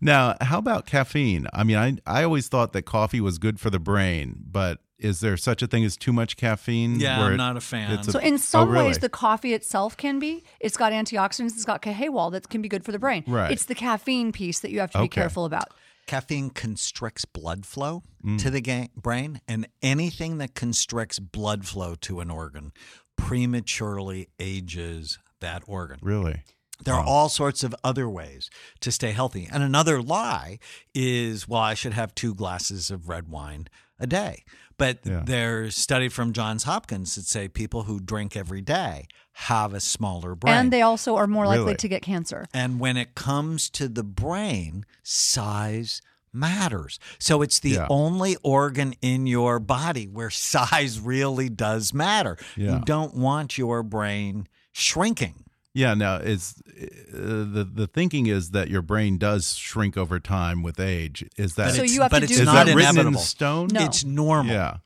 Now, 0.01 0.35
how 0.41 0.57
about 0.59 0.85
caffeine? 0.85 1.47
I 1.53 1.63
mean, 1.63 1.77
I 1.77 1.97
I 2.05 2.23
always 2.23 2.47
thought 2.47 2.73
that 2.73 2.83
coffee 2.83 3.21
was 3.21 3.37
good 3.37 3.59
for 3.59 3.69
the 3.69 3.79
brain, 3.79 4.35
but 4.51 4.79
is 5.03 5.19
there 5.19 5.37
such 5.37 5.61
a 5.61 5.67
thing 5.67 5.83
as 5.83 5.97
too 5.97 6.13
much 6.13 6.37
caffeine? 6.37 6.99
Yeah, 6.99 7.17
where 7.19 7.27
I'm 7.27 7.33
it- 7.33 7.37
not 7.37 7.57
a 7.57 7.61
fan. 7.61 7.91
it's 7.91 8.07
a- 8.07 8.11
So 8.13 8.19
in 8.19 8.37
some 8.37 8.69
oh, 8.69 8.71
really? 8.71 8.85
ways, 8.87 8.99
the 8.99 9.09
coffee 9.09 9.53
itself 9.53 9.97
can 9.97 10.19
be. 10.19 10.43
It's 10.59 10.77
got 10.77 10.91
antioxidants. 10.93 11.51
It's 11.53 11.65
got 11.65 11.81
kahweol 11.81 12.31
that 12.31 12.49
can 12.49 12.61
be 12.61 12.69
good 12.69 12.83
for 12.85 12.91
the 12.91 12.99
brain. 12.99 13.23
Right. 13.27 13.51
It's 13.51 13.65
the 13.65 13.75
caffeine 13.75 14.31
piece 14.31 14.59
that 14.59 14.71
you 14.71 14.79
have 14.79 14.91
to 14.91 15.01
be 15.01 15.07
careful 15.09 15.45
about. 15.45 15.67
Caffeine 16.07 16.49
constricts 16.49 17.23
blood 17.25 17.65
flow 17.65 18.03
Mm. 18.25 18.37
to 18.41 18.49
the 18.49 18.89
brain, 18.95 19.39
and 19.47 19.67
anything 19.81 20.37
that 20.39 20.53
constricts 20.55 21.19
blood 21.19 21.65
flow 21.65 21.95
to 21.95 22.19
an 22.21 22.29
organ 22.29 22.71
prematurely 23.17 24.27
ages 24.39 25.19
that 25.41 25.63
organ. 25.67 25.97
really. 26.01 26.43
There 26.83 26.93
are 26.95 27.03
all 27.03 27.29
sorts 27.29 27.63
of 27.63 27.73
other 27.83 28.09
ways 28.09 28.49
to 28.81 28.91
stay 28.91 29.11
healthy. 29.11 29.47
And 29.49 29.63
another 29.63 30.01
lie 30.01 30.59
is, 30.93 31.47
well, 31.47 31.61
I 31.61 31.75
should 31.75 31.93
have 31.93 32.13
two 32.13 32.33
glasses 32.35 32.91
of 32.91 33.07
red 33.07 33.29
wine 33.29 33.67
a 34.03 34.07
day. 34.07 34.43
But 34.77 34.99
Yeah. 35.05 35.21
there's 35.25 35.75
study 35.75 36.09
from 36.09 36.33
Johns 36.33 36.63
Hopkins 36.63 37.15
that 37.15 37.25
say 37.25 37.47
people 37.47 37.83
who 37.83 37.99
drink 37.99 38.35
every 38.35 38.61
day 38.61 39.07
have 39.33 39.73
a 39.73 39.79
smaller 39.79 40.35
brain. 40.35 40.53
And 40.55 40.73
they 40.73 40.81
also 40.81 41.15
are 41.15 41.25
more 41.27 41.45
likely 41.47 41.63
Really? 41.65 41.75
to 41.77 41.87
get 41.87 42.01
cancer. 42.03 42.45
And 42.53 42.79
when 42.79 42.97
it 42.97 43.15
comes 43.15 43.69
to 43.71 43.87
the 43.87 44.03
brain, 44.03 44.85
size 45.01 46.01
matters. 46.31 46.99
So 47.19 47.41
it's 47.41 47.59
the 47.59 47.71
Yeah. 47.71 47.87
only 47.89 48.35
organ 48.43 48.95
in 49.01 49.27
your 49.27 49.59
body 49.59 50.07
where 50.07 50.29
size 50.31 50.99
really 50.99 51.49
does 51.49 51.93
matter. 51.93 52.37
Yeah. 52.55 52.75
You 52.79 52.81
don't 52.85 53.13
want 53.15 53.57
your 53.57 53.83
brain 53.83 54.47
shrinking. 54.71 55.45
Yeah. 55.73 55.93
Now, 55.93 56.17
is 56.17 56.62
uh, 56.67 57.15
the 57.17 57.69
the 57.71 57.88
thinking 57.88 58.27
is 58.27 58.51
that 58.51 58.69
your 58.69 58.81
brain 58.81 59.17
does 59.17 59.55
shrink 59.55 59.97
over 59.97 60.19
time 60.19 60.62
with 60.63 60.79
age. 60.79 61.25
Is 61.38 61.55
that 61.55 61.73
So 61.73 61.83
you 61.83 62.01
have 62.01 62.12
but 62.12 62.19
to 62.19 62.25
it's 62.25 62.33
do 62.36 62.39
is 62.41 62.45
not 62.45 62.65
that 62.67 62.75
written 62.75 63.07
in 63.07 63.17
stone? 63.17 63.69
No. 63.71 63.83
It's 63.86 64.03
normal. 64.03 64.53
Yeah. 64.53 64.77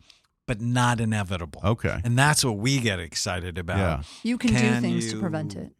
but 0.45 0.61
not 0.61 1.01
inevitable. 1.01 1.61
Okay. 1.63 1.99
And 2.05 2.17
that's 2.17 2.45
what 2.45 2.57
we 2.57 2.79
get 2.79 2.99
excited 2.99 3.57
about. 3.57 3.77
Yeah. 3.77 4.03
You 4.23 4.37
can, 4.37 4.51
Can 4.51 4.81
do 4.81 4.87
things 4.89 5.11
to 5.11 5.19
prevent 5.19 5.55
it. 5.57 5.73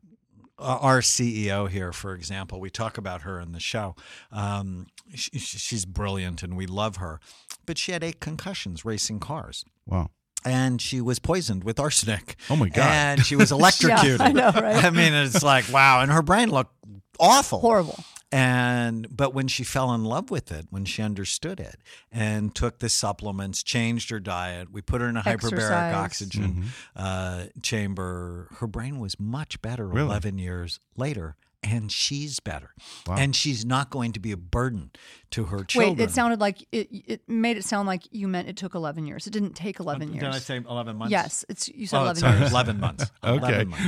Uh, 0.59 0.77
Our 0.81 0.99
CEO 1.01 1.69
here, 1.69 1.93
for 1.93 2.13
example, 2.15 2.59
we 2.59 2.69
talk 2.69 2.97
about 2.97 3.21
her 3.21 3.39
in 3.39 3.51
the 3.53 3.59
show. 3.59 3.95
Um, 4.31 4.87
she, 5.13 5.37
she's 5.39 5.85
brilliant 5.85 6.43
and 6.43 6.57
we 6.57 6.65
love 6.65 6.97
her, 6.97 7.19
but 7.65 7.77
she 7.77 7.91
had 7.93 8.03
eight 8.03 8.19
concussions 8.19 8.83
racing 8.83 9.19
cars. 9.19 9.63
Wow. 9.85 10.09
And 10.47 10.81
she 10.81 11.01
was 11.01 11.19
poisoned 11.19 11.63
with 11.63 11.79
arsenic. 11.79 12.35
Oh, 12.49 12.55
my 12.55 12.69
God. 12.69 12.85
And 12.87 13.25
she 13.25 13.35
was 13.35 13.51
electrocuted. 13.59 14.21
I 14.21 14.31
know, 14.31 14.51
right? 14.51 14.83
I 14.85 14.89
mean, 14.89 15.13
it's 15.13 15.43
like 15.43 15.65
wow, 15.71 16.01
and 16.01 16.11
her 16.11 16.21
brain 16.21 16.49
looked 16.49 16.73
awful, 17.19 17.59
Horrible. 17.59 18.03
And 18.29 19.07
but 19.15 19.33
when 19.33 19.47
she 19.47 19.63
fell 19.63 19.93
in 19.93 20.03
love 20.03 20.29
with 20.29 20.51
it, 20.51 20.67
when 20.69 20.83
she 20.83 21.01
understood 21.01 21.61
it, 21.61 21.77
and 22.11 22.53
took 22.53 22.79
the 22.79 22.89
supplements, 22.89 23.63
changed 23.63 24.09
her 24.09 24.19
diet, 24.19 24.69
we 24.69 24.81
put 24.81 24.99
her 24.99 25.07
in 25.07 25.15
a 25.15 25.21
hyperbaric 25.21 25.53
Exercise. 25.53 25.95
oxygen 25.95 26.65
uh, 26.95 27.45
chamber. 27.63 28.49
Her 28.59 28.67
brain 28.67 28.99
was 28.99 29.17
much 29.19 29.61
better 29.61 29.85
Mm-hmm. 29.85 29.95
Really? 29.95 30.07
eleven 30.09 30.37
years 30.39 30.79
later. 30.97 31.35
And 31.63 31.91
she's 31.91 32.39
better, 32.39 32.69
Wow. 33.07 33.15
and 33.17 33.35
she's 33.35 33.65
not 33.65 33.89
going 33.89 34.13
to 34.13 34.19
be 34.19 34.31
a 34.31 34.37
burden 34.37 34.91
to 35.31 35.45
her 35.45 35.63
children. 35.63 35.97
Wait, 35.97 36.03
it 36.03 36.11
sounded 36.11 36.39
like 36.39 36.61
it, 36.71 36.87
it 36.91 37.21
made 37.27 37.57
it 37.57 37.63
sound 37.65 37.87
like 37.87 38.03
you 38.11 38.27
meant 38.27 38.47
it 38.47 38.55
took 38.55 38.75
11 38.75 39.05
years. 39.07 39.25
It 39.27 39.33
didn't 39.33 39.53
take 39.53 39.79
um, 39.79 39.85
11 39.87 40.13
years. 40.13 40.23
Did 40.23 40.33
I 40.33 40.37
say 40.39 40.57
eleven 40.57 40.95
months? 40.97 41.11
Yes, 41.11 41.43
it's 41.49 41.67
you 41.67 41.87
said 41.87 41.97
Oh, 41.97 42.01
11 42.03 42.19
sorry, 42.21 42.37
years. 42.39 42.51
eleven 42.51 42.79
months. 42.79 43.11
Okay. 43.23 43.45
11 43.47 43.69
months. 43.69 43.85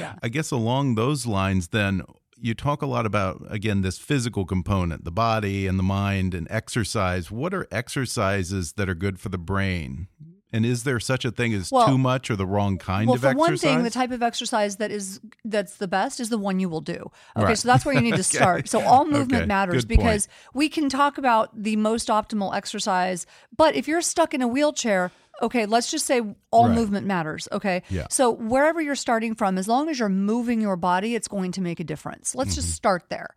Yeah. 0.00 0.14
I 0.22 0.28
guess 0.28 0.50
along 0.50 0.96
those 0.96 1.24
lines, 1.24 1.68
then 1.68 2.02
you 2.36 2.54
talk 2.54 2.82
a 2.82 2.86
lot 2.86 3.06
about 3.06 3.42
again 3.48 3.82
this 3.82 3.98
physical 3.98 4.44
component, 4.44 5.04
the 5.04 5.10
body 5.12 5.66
and 5.66 5.78
the 5.78 5.82
mind, 5.84 6.34
and 6.34 6.46
exercise. 6.50 7.30
What 7.30 7.54
are 7.54 7.66
exercises 7.70 8.72
that 8.72 8.88
are 8.88 8.94
good 8.94 9.18
for 9.20 9.28
the 9.28 9.38
brain? 9.38 10.08
And 10.52 10.64
is 10.64 10.84
there 10.84 10.98
such 10.98 11.24
a 11.26 11.30
thing 11.30 11.52
as 11.52 11.70
Well- 11.70 11.86
too 11.88 11.98
much 11.98 12.30
or 12.30 12.36
the 12.36 12.46
wrong 12.46 12.78
kind 12.78 13.06
well, 13.06 13.16
of 13.16 13.20
for 13.20 13.26
exercise? 13.28 13.48
one 13.48 13.58
thing, 13.58 13.82
the 13.82 13.90
type 13.90 14.10
of 14.10 14.22
exercise 14.22 14.76
that 14.76 14.90
is 14.90 15.20
that's 15.44 15.76
the 15.76 15.88
best 15.88 16.20
is 16.20 16.30
the 16.30 16.38
one 16.38 16.58
you 16.58 16.68
will 16.70 16.80
do. 16.80 17.10
Okay, 17.36 17.46
Right. 17.48 17.58
so 17.58 17.68
that's 17.68 17.84
where 17.84 17.94
you 17.94 18.00
need 18.00 18.16
to 18.16 18.22
start. 18.36 18.68
So 18.68 18.80
all 18.82 19.04
movement 19.16 19.42
Okay, 19.42 19.46
matters 19.46 19.84
good 19.84 19.96
point. 19.96 20.06
because 20.08 20.28
we 20.54 20.68
can 20.70 20.88
talk 20.88 21.18
about 21.18 21.50
the 21.62 21.76
most 21.76 22.08
optimal 22.08 22.54
exercise, 22.54 23.26
but 23.56 23.74
if 23.76 23.86
you're 23.86 24.00
stuck 24.00 24.32
in 24.32 24.40
a 24.40 24.48
wheelchair, 24.48 25.10
okay, 25.42 25.66
let's 25.66 25.90
just 25.90 26.06
say 26.06 26.22
all 26.50 26.66
Right. 26.68 26.74
movement 26.74 27.06
matters. 27.06 27.46
Okay, 27.52 27.82
Yeah. 27.90 28.06
so 28.10 28.30
wherever 28.30 28.80
you're 28.80 28.94
starting 28.96 29.34
from, 29.34 29.58
as 29.58 29.68
long 29.68 29.88
as 29.90 29.98
you're 29.98 30.08
moving 30.08 30.60
your 30.62 30.76
body, 30.76 31.14
it's 31.14 31.28
going 31.28 31.52
to 31.52 31.60
make 31.60 31.78
a 31.78 31.84
difference. 31.84 32.34
Let's 32.34 32.52
Mm-hmm. 32.52 32.60
just 32.62 32.74
start 32.74 33.04
there. 33.10 33.28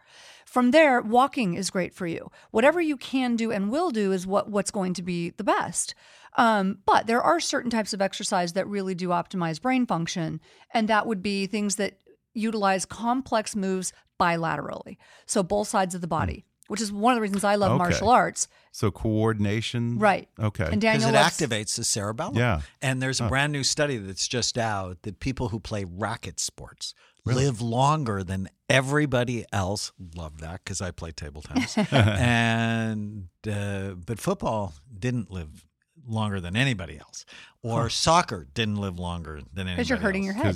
From 0.46 0.72
there, 0.72 1.00
walking 1.02 1.54
is 1.54 1.70
great 1.70 1.94
for 1.94 2.06
you. 2.08 2.30
Whatever 2.52 2.82
you 2.82 2.98
can 2.98 3.36
do 3.38 3.52
and 3.52 3.70
will 3.70 3.90
do 3.92 4.12
is 4.12 4.26
what 4.28 4.50
what's 4.50 4.72
going 4.72 4.94
to 4.96 5.02
be 5.02 5.30
the 5.32 5.44
best. 5.46 5.94
Um, 6.38 6.80
but 6.86 7.08
there 7.08 7.22
are 7.22 7.40
certain 7.40 7.70
types 7.70 7.94
of 7.94 8.02
exercise 8.02 8.54
that 8.54 8.68
really 8.68 8.96
do 8.96 9.10
optimize 9.10 9.62
brain 9.62 9.86
function, 9.86 10.40
and 10.74 10.88
that 10.88 11.06
would 11.08 11.22
be 11.22 11.46
things 11.48 11.76
that 11.76 12.00
utilize 12.34 12.86
complex 12.86 13.56
moves 13.56 13.92
bilaterally, 14.20 14.98
so 15.26 15.44
both 15.44 15.68
sides 15.68 15.96
of 15.96 16.02
the 16.02 16.08
body. 16.08 16.46
Which 16.68 16.80
is 16.80 16.90
one 16.90 17.12
of 17.12 17.18
the 17.18 17.22
reasons 17.22 17.44
I 17.44 17.56
love 17.56 17.72
Okay. 17.72 17.78
martial 17.80 18.08
arts. 18.10 18.48
so 18.72 18.92
coordination. 18.92 20.00
Right. 20.00 20.30
Okay. 20.40 20.64
And 20.72 20.80
Because 20.80 21.02
Daniel 21.02 21.10
it 21.10 21.14
loves- 21.22 21.38
activates 21.38 21.76
the 21.76 21.84
cerebellum. 21.84 22.38
Yeah. 22.38 22.62
And 22.82 23.02
there's 23.02 23.20
a 23.20 23.28
brand 23.28 23.52
new 23.52 23.64
study 23.66 23.98
that's 23.98 24.26
just 24.26 24.58
out 24.58 25.02
that 25.02 25.20
people 25.20 25.50
who 25.50 25.60
play 25.60 25.84
racket 25.84 26.40
sports 26.40 26.94
live 27.26 27.60
longer 27.60 28.24
than 28.24 28.48
everybody 28.70 29.44
else. 29.52 29.92
Love 30.16 30.40
that 30.40 30.62
because 30.64 30.80
I 30.80 30.92
play 30.92 31.12
table 31.12 31.42
tennis. 31.42 31.78
and 31.92 33.28
uh, 33.52 33.90
but 34.06 34.20
football 34.20 34.74
didn't 34.98 35.30
live 35.30 35.68
longer 36.08 36.40
than 36.42 36.56
anybody 36.56 36.98
else, 37.00 37.26
or 37.64 37.90
soccer 37.90 38.48
didn't 38.54 38.78
live 38.78 38.98
longer 39.00 39.42
than 39.54 39.68
anybody. 39.68 39.76
because 39.76 39.90
you're 39.90 39.98
hurting 40.00 40.28
else. 40.28 40.36
your 40.36 40.44
head. 40.44 40.56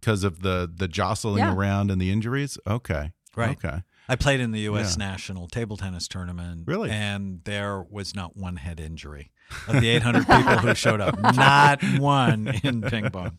because 0.00 0.24
of 0.24 0.42
the 0.42 0.70
the 0.74 0.88
jostling 0.88 1.38
Yeah. 1.38 1.54
around 1.54 1.90
and 1.90 2.00
the 2.00 2.10
injuries. 2.10 2.58
Okay. 2.66 3.12
Right. 3.36 3.56
Okay. 3.62 3.82
I 4.08 4.16
played 4.16 4.40
in 4.40 4.52
the 4.52 4.60
U.S. 4.60 4.96
Yeah. 4.98 5.06
national 5.10 5.48
table 5.48 5.76
tennis 5.76 6.08
tournament. 6.08 6.62
Really? 6.66 6.90
And 6.90 7.42
there 7.44 7.82
was 7.82 8.14
not 8.14 8.36
one 8.36 8.56
head 8.56 8.80
injury 8.80 9.30
of 9.66 9.80
the 9.80 9.88
800 9.88 10.26
people 10.26 10.42
who 10.58 10.74
showed 10.74 11.00
up. 11.00 11.18
Not 11.36 11.82
one 11.98 12.48
in 12.62 12.82
ping 12.82 13.10
pong. 13.10 13.38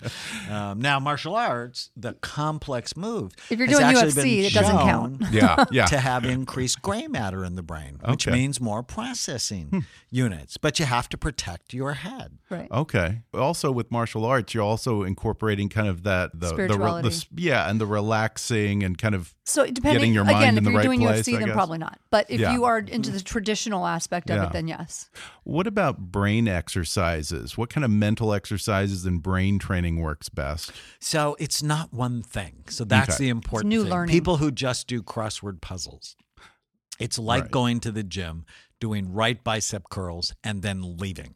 Um, 0.50 0.80
now, 0.80 1.00
martial 1.00 1.36
arts, 1.36 1.90
the 1.96 2.14
complex 2.14 2.96
move. 2.98 3.34
If 3.50 3.60
you're 3.60 3.68
doing 3.68 3.84
actually 3.84 4.12
UFC, 4.12 4.44
it 4.46 4.54
doesn't 4.54 4.78
count. 4.78 5.24
Yeah. 5.32 5.66
Yeah. 5.72 5.86
To 5.86 6.00
have 6.00 6.26
increased 6.26 6.82
gray 6.82 7.08
matter 7.08 7.44
in 7.46 7.56
the 7.56 7.62
brain, 7.64 8.00
which 8.06 8.28
Okay. 8.28 8.36
means 8.38 8.60
more 8.60 8.82
processing 8.84 9.86
units. 10.10 10.58
But 10.58 10.80
you 10.80 10.86
have 10.86 11.08
to 11.10 11.18
protect 11.18 11.74
your 11.74 11.94
head. 11.94 12.38
Right. 12.50 12.70
Okay. 12.72 13.22
Also, 13.34 13.72
with 13.72 13.92
martial 13.92 14.26
arts, 14.26 14.54
you're 14.54 14.64
also 14.64 15.04
incorporating 15.04 15.70
kind 15.70 15.88
of 15.88 16.04
that 16.04 16.32
the 16.34 16.40
the, 16.40 16.46
the 16.56 16.66
Spirituality. 16.68 17.28
yeah, 17.36 17.70
and 17.70 17.80
the 17.80 17.86
relaxing 17.86 18.84
and 18.84 18.98
kind 18.98 19.14
of 19.14 19.36
So 19.44 19.66
depending 19.66 19.94
getting 20.00 20.14
your 20.14 20.24
mind 20.26 20.38
again, 20.38 20.58
in 20.58 20.64
if 20.64 20.64
you're 20.70 20.74
right 20.78 20.84
doing 20.84 21.00
place, 21.02 21.22
UFC, 21.28 21.38
then 21.38 21.46
guess. 21.48 21.54
probably 21.54 21.78
not. 21.78 22.00
But 22.10 22.26
if 22.30 22.40
Yeah. 22.40 22.54
you 22.54 22.66
are 22.66 22.80
into 22.80 23.12
the 23.12 23.22
traditional 23.22 23.86
aspect 23.86 24.30
of 24.30 24.38
Yeah. 24.38 24.48
it, 24.48 24.54
then 24.54 24.68
yes. 24.68 25.10
What 25.44 25.68
about 25.68 25.99
brain 26.00 26.48
exercises? 26.48 27.58
What 27.58 27.70
kind 27.70 27.84
of 27.86 27.92
mental 27.92 28.34
exercises 28.34 29.06
and 29.06 29.22
brain 29.22 29.60
training 29.60 29.98
works 30.02 30.30
best? 30.30 30.72
So 31.00 31.36
it's 31.40 31.62
not 31.64 31.94
one 31.94 32.22
thing. 32.24 32.64
So 32.70 32.84
that's 32.86 33.16
Okay. 33.16 33.26
the 33.26 33.30
important 33.30 33.70
new 33.70 33.84
thing. 33.84 33.92
learning. 33.92 34.14
People 34.14 34.38
who 34.38 34.52
just 34.52 34.88
do 34.88 35.02
crossword 35.04 35.62
puzzles. 35.62 36.16
It's 37.00 37.18
like 37.18 37.44
Right. 37.44 37.52
going 37.52 37.80
to 37.82 37.92
the 37.92 38.04
gym, 38.04 38.46
doing 38.82 39.12
right 39.14 39.42
bicep 39.44 39.90
curls, 39.90 40.34
and 40.44 40.62
then 40.62 40.98
leaving. 40.98 41.36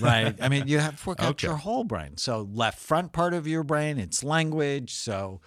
Right? 0.00 0.36
I 0.42 0.48
mean, 0.48 0.66
you 0.68 0.78
have 0.78 1.00
to 1.00 1.08
work 1.08 1.20
out 1.20 1.26
Okay. 1.30 1.46
your 1.46 1.56
whole 1.56 1.84
brain. 1.84 2.16
So 2.16 2.48
left 2.50 2.78
front 2.80 3.12
part 3.12 3.32
of 3.34 3.46
your 3.46 3.62
brain, 3.62 3.98
it's 3.98 4.24
language. 4.24 4.92
So 4.94 5.40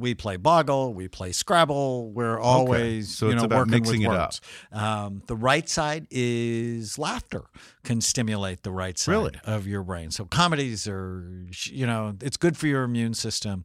we 0.00 0.14
play 0.14 0.36
Boggle, 0.36 0.94
we 0.94 1.06
play 1.08 1.32
Scrabble. 1.32 2.10
We're 2.10 2.38
always 2.38 3.16
So 3.16 3.26
you 3.26 3.32
it's 3.32 3.40
know 3.42 3.46
about 3.46 3.56
working 3.58 3.70
mixing 3.72 4.00
with 4.02 4.10
it 4.10 4.14
up. 4.14 4.26
words. 4.28 4.40
Um, 4.72 5.22
the 5.26 5.36
right 5.36 5.68
side 5.68 6.06
is 6.10 6.98
laughter, 6.98 7.42
can 7.84 8.00
stimulate 8.00 8.62
the 8.62 8.72
right 8.72 8.98
side 8.98 9.12
Really? 9.12 9.32
of 9.44 9.66
your 9.66 9.82
brain. 9.82 10.10
So 10.10 10.24
comedies 10.24 10.88
are, 10.88 11.24
you 11.64 11.86
know, 11.86 12.14
it's 12.20 12.36
good 12.36 12.56
for 12.56 12.66
your 12.66 12.82
immune 12.82 13.14
system 13.14 13.64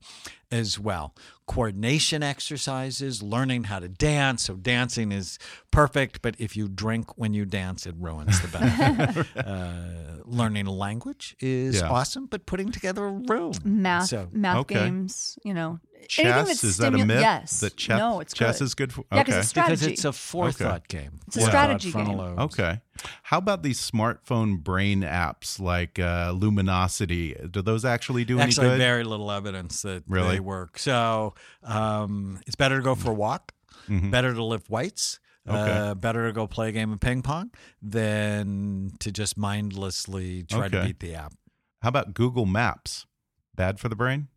as 0.51 0.77
well. 0.79 1.15
Coordination 1.47 2.21
exercises, 2.23 3.21
learning 3.23 3.65
how 3.65 3.79
to 3.79 3.87
dance. 3.87 4.43
So 4.43 4.55
dancing 4.55 5.11
is 5.11 5.37
perfect, 5.71 6.21
but 6.21 6.35
if 6.39 6.55
you 6.57 6.67
drink 6.67 7.17
when 7.17 7.33
you 7.33 7.45
dance, 7.45 7.85
it 7.85 7.95
ruins 7.97 8.41
the 8.41 8.47
benefit. 8.47 9.27
uh, 9.45 10.21
learning 10.25 10.67
a 10.67 10.71
language 10.71 11.35
is 11.39 11.75
Yeah. 11.81 11.89
awesome, 11.89 12.25
but 12.27 12.45
putting 12.45 12.71
together 12.71 13.05
a 13.05 13.11
room. 13.11 13.53
Math, 13.63 14.09
So 14.09 14.27
math 14.31 14.57
Okay. 14.57 14.85
games, 14.85 15.37
you 15.43 15.53
know, 15.53 15.79
anything 15.93 15.94
Chess 16.09 16.47
that's 16.47 16.63
is 16.63 16.77
that 16.77 16.93
a 16.93 16.97
stimu- 16.97 17.07
myth? 17.07 17.19
Yes. 17.21 17.59
That 17.59 17.75
chess, 17.77 17.97
no, 17.99 18.19
it's 18.19 18.33
chess 18.33 18.59
good. 18.59 18.65
is 18.65 18.73
good 18.75 18.93
for. 18.93 19.05
Yeah, 19.11 19.19
okay. 19.21 19.31
'cause 19.31 19.39
it's 19.39 19.47
strategy. 19.49 19.85
because 19.85 19.93
it's 19.93 20.05
a 20.05 20.13
forethought 20.13 20.87
game. 20.87 21.19
It's 21.27 21.37
a 21.37 21.39
Forethought 21.41 21.81
strategy 21.81 21.91
game. 21.91 22.17
lobes. 22.17 22.41
Okay. 22.55 22.81
How 23.23 23.37
about 23.37 23.63
these 23.63 23.79
smartphone 23.79 24.63
brain 24.63 25.01
apps 25.01 25.59
like 25.59 25.99
uh, 25.99 26.31
Luminosity? 26.35 27.35
Do 27.51 27.61
those 27.61 27.83
actually 27.85 28.25
do 28.25 28.39
Actually, 28.39 28.67
any 28.67 28.75
good? 28.75 28.79
very 28.83 29.03
little 29.03 29.31
evidence 29.31 29.81
that 29.83 30.03
Really? 30.07 30.35
they 30.35 30.39
work. 30.39 30.77
So 30.79 31.35
um, 31.63 32.39
it's 32.47 32.55
better 32.55 32.77
to 32.77 32.83
go 32.83 32.95
for 32.95 33.11
a 33.11 33.13
walk, 33.13 33.51
better 33.89 34.33
to 34.33 34.43
lift 34.43 34.69
weights, 34.69 35.19
uh, 35.47 35.53
Mm-hmm. 35.53 35.69
Okay. 35.89 35.99
better 35.99 36.25
to 36.27 36.33
go 36.33 36.47
play 36.47 36.69
a 36.69 36.71
game 36.71 36.91
of 36.91 36.99
ping 36.99 37.21
pong 37.21 37.51
than 37.81 38.91
to 38.99 39.11
just 39.11 39.37
mindlessly 39.37 40.43
try 40.43 40.67
to 40.69 40.83
beat 40.83 40.99
the 40.99 41.15
app. 41.15 41.33
How 41.81 41.89
about 41.89 42.13
Google 42.13 42.45
Maps? 42.45 43.05
Bad 43.53 43.79
for 43.79 43.87
the 43.89 43.95
brain? 43.95 44.27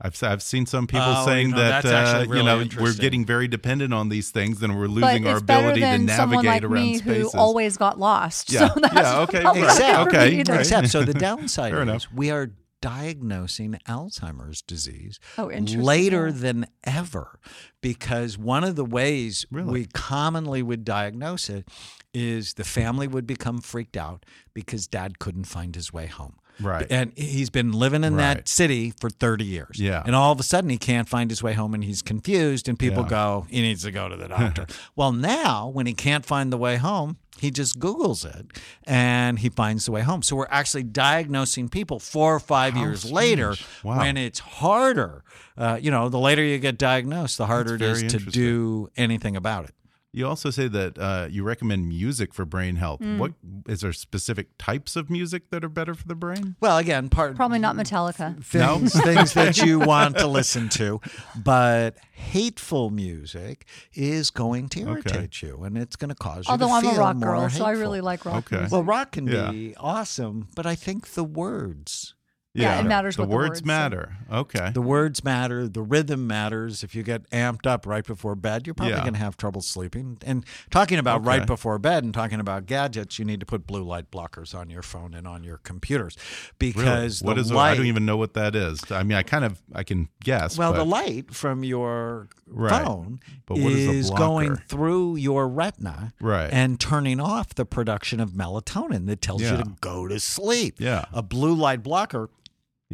I've 0.00 0.20
I've 0.24 0.42
seen 0.42 0.66
some 0.66 0.86
people 0.88 1.06
Oh, 1.06 1.24
saying 1.24 1.50
you 1.50 1.54
know, 1.54 1.60
that 1.60 1.84
uh, 1.84 1.88
actually 1.88 2.38
you 2.38 2.42
know 2.44 2.64
we're 2.80 2.94
getting 2.94 3.24
very 3.24 3.46
dependent 3.48 3.94
on 3.94 4.08
these 4.08 4.30
things 4.30 4.62
and 4.62 4.76
we're 4.76 4.86
losing 4.88 5.26
our 5.26 5.34
it's 5.36 5.42
better 5.42 5.60
ability 5.68 5.80
to 5.82 5.86
than 5.86 6.08
someone 6.08 6.44
navigate 6.44 6.62
like 6.62 6.70
around 6.70 6.82
me 6.84 6.98
spaces. 6.98 7.32
who 7.32 7.38
always 7.38 7.76
got 7.76 7.98
lost. 7.98 8.50
Yeah. 8.52 8.68
So 8.74 8.80
that's 8.80 8.94
Yeah, 8.94 9.20
okay, 9.20 9.40
probably 9.42 9.62
right. 9.62 9.78
not 9.78 10.04
good 10.08 10.12
for 10.12 10.18
Okay, 10.18 10.30
me 10.36 10.42
right. 10.48 10.60
Except, 10.60 10.88
so 10.88 11.02
the 11.04 11.14
downside 11.28 11.72
is 11.74 11.80
enough. 11.80 12.06
we 12.14 12.30
are 12.30 12.50
diagnosing 12.80 13.78
Alzheimer's 13.88 14.60
disease 14.62 15.18
Oh, 15.38 15.46
later 15.46 16.30
than 16.30 16.66
ever 16.84 17.38
because 17.80 18.36
one 18.36 18.62
of 18.64 18.76
the 18.76 18.84
ways 18.84 19.46
Really? 19.50 19.70
we 19.72 19.86
commonly 19.86 20.62
would 20.62 20.84
diagnose 20.84 21.48
it 21.48 21.66
is 22.12 22.54
the 22.54 22.64
family 22.64 23.08
would 23.08 23.26
become 23.26 23.60
freaked 23.60 23.96
out 23.96 24.24
because 24.54 24.86
dad 24.86 25.18
couldn't 25.18 25.44
find 25.44 25.74
his 25.74 25.92
way 25.92 26.06
home. 26.06 26.36
Right. 26.60 26.86
And 26.90 27.12
he's 27.16 27.50
been 27.50 27.72
living 27.72 28.04
in 28.04 28.14
Right. 28.14 28.34
that 28.36 28.48
city 28.48 28.92
for 29.00 29.10
30 29.10 29.44
years. 29.44 29.78
Yeah. 29.78 30.02
And 30.06 30.14
all 30.14 30.30
of 30.32 30.38
a 30.38 30.44
sudden 30.44 30.70
he 30.70 30.78
can't 30.78 31.08
find 31.08 31.30
his 31.30 31.42
way 31.42 31.52
home 31.54 31.74
and 31.74 31.82
he's 31.84 32.00
confused 32.02 32.68
and 32.68 32.78
people 32.78 33.02
Yeah. 33.04 33.08
go, 33.08 33.46
he 33.50 33.60
needs 33.62 33.82
to 33.82 33.90
go 33.90 34.08
to 34.08 34.16
the 34.16 34.28
doctor. 34.28 34.66
well, 34.96 35.12
now 35.12 35.68
when 35.68 35.86
he 35.86 35.94
can't 35.94 36.24
find 36.24 36.52
the 36.52 36.56
way 36.56 36.76
home, 36.76 37.16
he 37.40 37.50
just 37.50 37.80
Googles 37.80 38.24
it 38.24 38.46
and 38.84 39.40
he 39.40 39.48
finds 39.48 39.86
the 39.86 39.92
way 39.92 40.02
home. 40.02 40.22
So 40.22 40.36
we're 40.36 40.46
actually 40.50 40.84
diagnosing 40.84 41.68
people 41.68 41.98
four 41.98 42.34
or 42.34 42.40
five 42.40 42.74
How 42.74 42.80
years 42.82 43.10
later. 43.10 43.56
Wow. 43.82 43.98
when 43.98 44.16
it's 44.16 44.38
harder. 44.38 45.24
Uh, 45.58 45.78
you 45.80 45.90
know, 45.90 46.08
the 46.08 46.18
later 46.18 46.42
you 46.42 46.58
get 46.58 46.78
diagnosed, 46.78 47.38
the 47.38 47.46
harder 47.46 47.74
it 47.74 47.82
is 47.82 48.02
to 48.12 48.18
do 48.18 48.88
anything 48.96 49.36
about 49.36 49.64
it. 49.64 49.74
You 50.14 50.28
also 50.28 50.50
say 50.50 50.68
that 50.68 50.96
uh, 50.96 51.26
you 51.28 51.42
recommend 51.42 51.88
music 51.88 52.32
for 52.32 52.44
brain 52.44 52.76
health. 52.76 53.00
Mm. 53.00 53.18
What 53.18 53.32
is 53.66 53.80
there 53.80 53.92
specific 53.92 54.56
types 54.58 54.94
of 54.94 55.10
music 55.10 55.50
that 55.50 55.64
are 55.64 55.68
better 55.68 55.92
for 55.92 56.06
the 56.06 56.14
brain? 56.14 56.54
Well, 56.60 56.78
again, 56.78 57.08
part 57.08 57.34
Probably 57.34 57.58
not 57.58 57.74
Metallica. 57.74 58.40
things 58.44 58.92
things 59.02 59.32
that 59.34 59.58
you 59.58 59.80
want 59.92 60.16
to 60.18 60.28
listen 60.28 60.68
to, 60.70 61.00
but 61.34 61.96
hateful 62.12 62.90
music 62.90 63.66
is 63.92 64.30
going 64.30 64.68
to 64.68 64.80
irritate 64.82 65.42
you, 65.42 65.64
and 65.64 65.76
it's 65.76 65.96
going 65.96 66.10
to 66.10 66.14
cause 66.14 66.46
you. 66.46 66.52
Although 66.52 66.68
to 66.68 66.72
I'm 66.74 66.86
a 66.86 66.98
rock 66.98 67.16
more 67.16 67.30
girl, 67.30 67.50
so 67.50 67.64
I 67.64 67.72
really 67.72 68.00
like 68.00 68.24
rock 68.24 68.36
Okay. 68.46 68.56
music. 68.58 68.72
Well, 68.72 68.84
rock 68.84 69.12
can 69.12 69.26
Yeah. 69.26 69.50
be 69.50 69.74
awesome, 69.78 70.46
but 70.54 70.64
I 70.64 70.76
think 70.76 71.14
the 71.14 71.24
words. 71.24 72.14
Yeah, 72.56 72.78
it 72.78 72.84
matters 72.84 73.16
The 73.16 73.22
what 73.22 73.30
the 73.30 73.34
words 73.34 73.48
words 73.48 73.60
say. 73.60 73.66
matter. 73.66 74.16
Okay. 74.30 74.70
The 74.72 74.80
words 74.80 75.24
matter. 75.24 75.66
The 75.66 75.82
rhythm 75.82 76.26
matters. 76.28 76.84
If 76.84 76.94
you 76.94 77.02
get 77.02 77.28
amped 77.30 77.66
up 77.66 77.84
right 77.84 78.06
before 78.06 78.36
bed, 78.36 78.64
you're 78.66 78.74
probably 78.74 78.94
Yeah. 78.94 79.00
going 79.00 79.14
to 79.14 79.18
have 79.18 79.36
trouble 79.36 79.60
sleeping. 79.60 80.18
And 80.24 80.44
talking 80.70 81.00
about 81.00 81.22
Okay. 81.22 81.28
right 81.30 81.46
before 81.46 81.78
bed 81.80 82.04
and 82.04 82.14
talking 82.14 82.38
about 82.38 82.66
gadgets, 82.66 83.18
you 83.18 83.24
need 83.24 83.40
to 83.40 83.46
put 83.46 83.66
blue 83.66 83.82
light 83.82 84.10
blockers 84.12 84.54
on 84.54 84.70
your 84.70 84.82
phone 84.82 85.14
and 85.14 85.26
on 85.26 85.42
your 85.42 85.58
computers 85.58 86.16
Really? 86.60 86.72
because 86.72 87.22
what 87.22 87.34
the 87.34 87.40
is? 87.40 87.50
a- 87.50 87.54
light. 87.54 87.72
I 87.72 87.76
don't 87.76 87.86
even 87.86 88.06
know 88.06 88.16
what 88.16 88.34
that 88.34 88.54
is. 88.54 88.80
I 88.88 89.02
mean, 89.02 89.18
I 89.18 89.24
kind 89.24 89.44
of 89.44 89.60
I 89.74 89.82
can 89.82 90.08
guess. 90.22 90.56
Well, 90.56 90.72
but, 90.72 90.78
the 90.78 90.84
light 90.86 91.34
from 91.34 91.64
your 91.64 92.28
Right. 92.46 92.84
phone 92.84 93.18
But 93.46 93.58
what 93.58 93.72
is 93.72 93.88
is 94.06 94.10
going 94.10 94.56
through 94.68 95.16
your 95.16 95.48
retina 95.48 96.12
Right. 96.20 96.50
and 96.52 96.78
turning 96.78 97.18
off 97.18 97.54
the 97.56 97.64
production 97.66 98.20
of 98.20 98.30
melatonin 98.30 99.06
that 99.06 99.20
tells 99.20 99.42
Yeah. 99.42 99.56
you 99.58 99.64
to 99.64 99.70
go 99.80 100.06
to 100.06 100.20
sleep. 100.20 100.76
Yeah. 100.78 101.06
A 101.12 101.22
blue 101.22 101.54
light 101.54 101.82
blocker. 101.82 102.30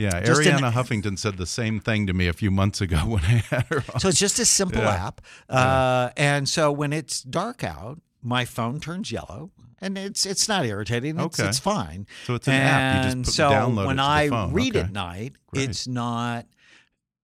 Yeah, 0.01 0.21
just 0.25 0.41
an- 0.47 0.59
Arianna 0.59 0.73
Huffington 0.73 1.19
said 1.19 1.37
the 1.37 1.47
same 1.47 1.79
thing 1.81 2.07
to 2.07 2.13
me 2.13 2.27
a 2.27 2.33
few 2.33 2.51
months 2.51 2.81
ago 2.81 2.97
when 3.07 3.23
I 3.25 3.43
had 3.51 3.67
her 3.67 3.85
on. 3.93 4.01
So 4.01 4.09
it's 4.09 4.19
just 4.19 4.39
a 4.39 4.45
simple 4.47 4.81
Yeah. 4.83 5.07
app. 5.09 5.21
Uh, 5.49 6.11
and 6.17 6.49
so 6.49 6.73
when 6.73 6.93
it's 6.93 7.21
dark 7.23 7.63
out, 7.65 8.01
my 8.23 8.45
phone 8.45 8.81
turns 8.81 9.13
yellow. 9.13 9.51
And 9.83 9.97
it's 9.97 10.27
it's 10.27 10.47
not 10.49 10.67
irritating. 10.67 11.19
It's, 11.19 11.39
Okay. 11.41 11.49
it's 11.49 11.59
fine. 11.59 12.07
So 12.27 12.35
it's 12.35 12.47
an 12.49 12.55
app. 12.55 12.97
You 12.97 13.03
just 13.03 13.17
And 13.17 13.25
put- 13.25 13.35
so 13.35 13.51
download 13.51 13.85
it 13.85 13.87
when 13.87 13.97
the 13.97 14.03
I 14.03 14.29
phone. 14.29 14.53
read 14.53 14.77
Okay. 14.77 14.85
at 14.87 14.93
night, 14.93 15.33
Great. 15.53 15.71
it's 15.71 15.87
not 15.87 16.47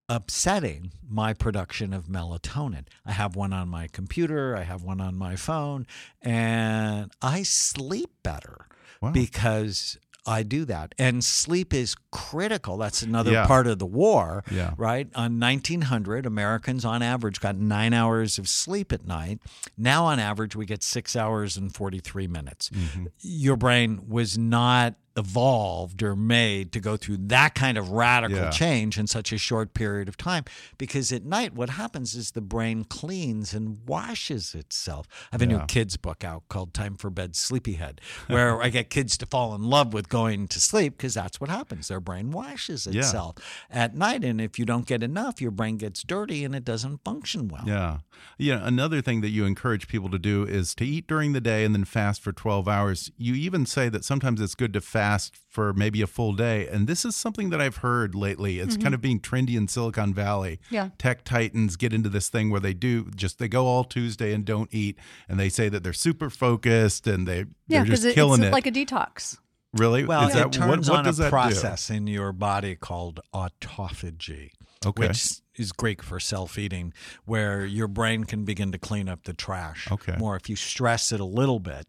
upsetting 0.09 0.93
my 1.09 1.33
production 1.35 1.93
of 1.93 2.07
melatonin. 2.07 2.85
I 3.05 3.13
have 3.13 3.35
one 3.37 3.53
on 3.53 3.69
my 3.69 3.89
computer, 3.89 4.57
I 4.57 4.63
have 4.63 4.83
one 4.83 5.01
on 5.01 5.17
my 5.17 5.35
phone, 5.37 5.87
and 6.23 7.11
I 7.21 7.43
sleep 7.43 8.11
better 8.23 8.67
Wow. 9.03 9.11
because 9.11 9.99
I 10.27 10.43
do 10.43 10.65
that. 10.67 10.95
And 10.99 11.23
sleep 11.25 11.73
is 11.73 11.95
critical. 12.11 12.77
That's 12.77 13.03
another 13.03 13.33
Yeah. 13.33 13.47
part 13.47 13.67
of 13.67 13.79
the 13.79 13.87
war, 13.87 14.43
Yeah. 14.51 14.75
right? 14.77 15.09
On 15.15 15.39
1900, 15.39 16.27
Americans 16.27 16.85
on 16.85 17.03
average 17.03 17.41
got 17.41 17.57
nine 17.57 17.93
hours 17.95 18.39
of 18.39 18.49
sleep 18.49 18.93
at 18.93 19.07
night. 19.07 19.41
Now, 19.77 20.05
on 20.07 20.19
average, 20.19 20.57
we 20.57 20.67
get 20.67 20.83
six 20.83 21.15
hours 21.17 21.57
and 21.57 21.73
43 21.75 22.27
minutes. 22.27 22.71
Mm-hmm. 22.71 23.07
Your 23.21 23.57
brain 23.57 24.09
was 24.09 24.37
not 24.37 24.97
evolved 25.17 26.03
or 26.03 26.15
made 26.15 26.73
to 26.73 26.81
go 26.81 26.97
through 26.97 27.17
that 27.19 27.55
kind 27.55 27.79
of 27.79 27.91
radical 27.91 28.37
Yeah. 28.37 28.51
change 28.51 28.99
in 28.99 29.07
such 29.07 29.33
a 29.33 29.39
short 29.39 29.75
period 29.75 30.09
of 30.09 30.17
time. 30.17 30.45
Because 30.79 31.11
at 31.13 31.25
night, 31.25 31.55
what 31.55 31.71
happens 31.71 32.15
is 32.15 32.33
the 32.33 32.41
brain 32.41 32.85
cleans 32.85 33.55
and 33.55 33.79
washes 33.87 34.55
itself. 34.55 35.07
I 35.33 35.37
have 35.37 35.43
a 35.43 35.47
new 35.47 35.61
kids 35.67 35.97
book 35.97 36.23
out 36.25 36.45
called 36.49 36.75
Time 36.75 36.97
for 36.97 37.09
Bed 37.11 37.35
Sleepyhead, 37.35 38.01
where 38.27 38.63
I 38.67 38.69
get 38.69 38.91
kids 38.91 39.17
to 39.19 39.27
fall 39.27 39.55
in 39.55 39.63
love 39.63 39.93
with 39.95 40.09
going 40.09 40.49
to 40.49 40.61
sleep 40.61 40.97
because 40.97 41.15
that's 41.15 41.41
what 41.41 41.49
happens. 41.49 41.89
Their 41.89 42.01
brain 42.01 42.31
washes 42.31 42.87
Yeah. 42.87 43.01
itself 43.01 43.37
at 43.71 43.95
night. 43.97 44.23
And 44.25 44.41
if 44.41 44.59
you 44.59 44.65
don't 44.67 44.87
get 44.87 45.03
enough, 45.03 45.41
your 45.41 45.51
brain 45.51 45.77
gets 45.79 46.03
dirty 46.03 46.45
and 46.45 46.55
it 46.55 46.65
doesn't 46.65 47.03
function 47.05 47.49
well. 47.49 47.65
Yeah. 47.67 47.99
Yeah. 48.39 48.61
Another 48.63 49.01
thing 49.01 49.21
that 49.23 49.31
you 49.31 49.45
encourage 49.45 49.89
people 49.89 50.11
to 50.11 50.19
do 50.19 50.45
is 50.45 50.75
to 50.75 50.85
eat 50.85 51.07
during 51.07 51.33
the 51.33 51.41
day 51.41 51.65
and 51.65 51.75
then 51.75 51.85
fast 51.85 52.21
for 52.23 52.33
12 52.33 52.69
hours. 52.69 53.11
You 53.17 53.35
even 53.35 53.65
say 53.65 53.89
that 53.89 54.05
sometimes 54.05 54.41
it's 54.41 54.55
good 54.55 54.73
to 54.75 54.81
fast 54.81 55.06
for 55.49 55.73
maybe 55.73 56.03
a 56.03 56.07
full 56.07 56.33
day. 56.33 56.69
And 56.69 56.87
this 56.87 57.05
is 57.05 57.17
something 57.17 57.51
that 57.51 57.61
I've 57.61 57.77
heard 57.79 58.15
lately. 58.15 58.59
It's 58.59 58.75
mm-hmm. 58.75 58.83
kind 58.83 58.95
of 58.95 59.01
being 59.01 59.21
trendy 59.21 59.57
in 59.57 59.69
Silicon 59.69 60.13
Valley. 60.13 60.61
Yeah. 60.71 60.91
Tech 60.99 61.25
titans 61.25 61.77
get 61.77 61.93
into 61.93 62.09
this 62.09 62.29
thing 62.29 62.51
where 62.51 62.61
they 62.61 62.75
do 62.75 63.11
just, 63.15 63.39
they 63.39 63.49
go 63.49 63.67
all 63.67 63.85
Tuesday 63.85 64.33
and 64.33 64.45
don't 64.45 64.69
eat. 64.73 64.99
And 65.29 65.39
they 65.41 65.49
say 65.49 65.69
that 65.69 65.83
they're 65.83 65.93
super 65.93 66.29
focused 66.31 67.07
and 67.07 67.27
they, 67.27 67.47
Yeah, 67.69 67.85
they're 67.85 67.85
just 67.85 68.05
it, 68.05 68.15
killing 68.15 68.41
it's 68.41 68.49
it. 68.49 68.53
like 68.53 68.67
a 68.67 68.73
detox. 68.73 69.39
really? 69.73 70.05
Well, 70.05 70.29
is 70.29 70.35
it 70.35 70.39
that, 70.39 70.53
turns 70.53 70.89
what, 70.89 70.95
what 70.95 70.99
on 71.01 71.05
does 71.05 71.19
a 71.21 71.25
that 71.25 71.31
process 71.31 71.91
in 71.91 72.07
your 72.07 72.33
body 72.33 72.77
called 72.77 73.21
autophagy, 73.35 74.51
Okay. 74.85 75.09
which 75.09 75.41
is 75.55 75.73
Greek 75.73 76.03
for 76.03 76.21
self-eating, 76.21 76.93
where 77.25 77.65
your 77.65 77.89
brain 77.89 78.25
can 78.25 78.45
begin 78.45 78.73
to 78.73 78.79
clean 78.79 79.09
up 79.09 79.25
the 79.25 79.33
trash 79.33 79.91
Okay. 79.91 80.17
more. 80.19 80.37
If 80.37 80.51
you 80.51 80.57
stress 80.57 81.13
it 81.13 81.21
a 81.21 81.25
little 81.25 81.61
bit, 81.61 81.87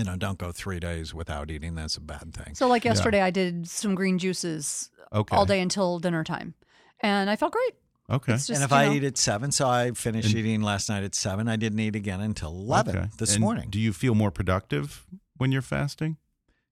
you 0.00 0.04
know, 0.06 0.16
don't 0.16 0.38
go 0.38 0.50
three 0.50 0.80
days 0.80 1.12
without 1.12 1.50
eating. 1.50 1.74
That's 1.74 1.96
a 1.98 2.00
bad 2.00 2.32
thing. 2.34 2.54
So, 2.54 2.66
like 2.68 2.84
yesterday, 2.86 3.20
I 3.20 3.30
did 3.30 3.68
some 3.68 3.94
green 3.94 4.18
juices 4.18 4.90
Okay. 5.12 5.36
all 5.36 5.44
day 5.44 5.60
until 5.60 5.98
dinner 5.98 6.24
time, 6.24 6.54
and 7.00 7.28
I 7.28 7.36
felt 7.36 7.52
great. 7.52 7.74
Okay. 8.08 8.32
Just, 8.32 8.48
and 8.50 8.62
if 8.64 8.72
I 8.72 8.86
know, 8.86 8.92
eat 8.94 9.04
at 9.04 9.18
seven, 9.18 9.52
so 9.52 9.68
I 9.68 9.90
finished 9.92 10.30
And- 10.30 10.38
eating 10.38 10.62
last 10.62 10.88
night 10.88 11.04
at 11.04 11.14
seven. 11.14 11.48
I 11.48 11.56
didn't 11.56 11.78
eat 11.80 11.94
again 11.94 12.20
until 12.20 12.48
eleven 12.50 12.96
Okay. 12.96 13.08
this 13.18 13.34
And 13.34 13.40
morning. 13.42 13.68
Do 13.70 13.78
you 13.78 13.92
feel 13.92 14.14
more 14.14 14.30
productive 14.30 15.04
when 15.36 15.52
you're 15.52 15.62
fasting? 15.62 16.16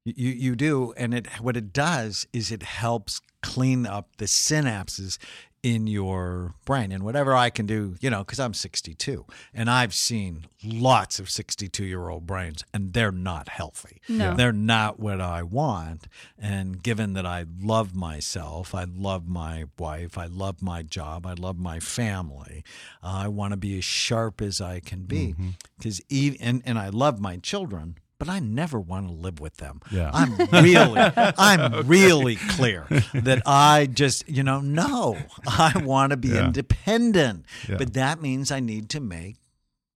You 0.05 0.31
you 0.33 0.57
do, 0.57 0.95
and 0.97 1.13
it 1.13 1.27
what 1.41 1.57
it 1.57 1.73
does 1.73 2.27
is 2.33 2.51
it 2.51 2.63
helps 2.63 3.21
clean 3.43 3.87
up 3.87 4.17
the 4.17 4.25
synapses 4.25 5.19
in 5.63 5.87
your 5.87 6.55
brain. 6.65 6.93
And 6.93 7.03
whatever 7.03 7.35
I 7.35 7.51
can 7.51 7.67
do, 7.67 7.97
you 8.01 8.11
know, 8.11 8.21
because 8.21 8.39
I'm 8.39 8.55
62, 8.55 9.27
and 9.53 9.69
I've 9.69 9.95
seen 9.95 10.47
lots 10.65 11.19
of 11.19 11.31
62 11.31 11.85
year 11.85 12.09
old 12.09 12.27
brains, 12.27 12.65
and 12.73 12.93
they're 12.93 13.13
not 13.13 13.49
healthy. 13.49 14.01
No. 14.09 14.35
They're 14.35 14.53
not 14.53 15.01
what 15.01 15.21
I 15.21 15.43
want. 15.43 16.09
And 16.39 16.83
given 16.83 17.15
that 17.15 17.27
I 17.27 17.45
love 17.61 17.95
myself, 17.95 18.75
I 18.75 18.85
love 18.85 19.29
my 19.29 19.65
wife, 19.79 20.17
I 20.17 20.27
love 20.27 20.63
my 20.63 20.83
job, 20.83 21.27
I 21.27 21.35
love 21.35 21.59
my 21.59 21.81
family, 21.81 22.65
I 23.03 23.29
want 23.29 23.53
to 23.53 23.57
be 23.57 23.79
as 23.79 23.85
sharp 23.85 24.41
as 24.41 24.61
I 24.61 24.81
can 24.81 25.03
be. 25.05 25.29
Mm-hmm. 25.29 25.49
Because 25.77 26.01
even 26.09 26.41
and, 26.41 26.63
and 26.65 26.79
I 26.79 26.89
love 26.89 27.21
my 27.21 27.37
children. 27.37 27.97
But 28.19 28.29
I 28.29 28.41
never 28.41 28.81
want 28.81 29.07
to 29.07 29.13
live 29.13 29.39
with 29.39 29.59
them. 29.59 29.81
Yeah. 29.93 30.11
I'm 30.13 30.35
really, 30.65 31.01
I'm 31.17 31.87
really 31.87 32.35
clear 32.37 32.85
that 33.15 33.43
I 33.47 33.87
just, 33.87 34.29
you 34.29 34.43
know, 34.43 34.61
no, 34.61 35.17
I 35.47 35.81
want 35.85 36.11
to 36.11 36.17
be 36.17 36.29
Yeah. 36.29 36.47
independent. 36.47 37.47
Yeah. 37.69 37.77
But 37.79 37.95
that 37.95 38.21
means 38.21 38.51
I 38.51 38.59
need 38.61 38.89
to 38.91 39.01
make 39.01 39.37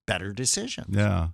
better 0.07 0.33
decisions. 0.33 0.95
Yeah. 0.97 1.29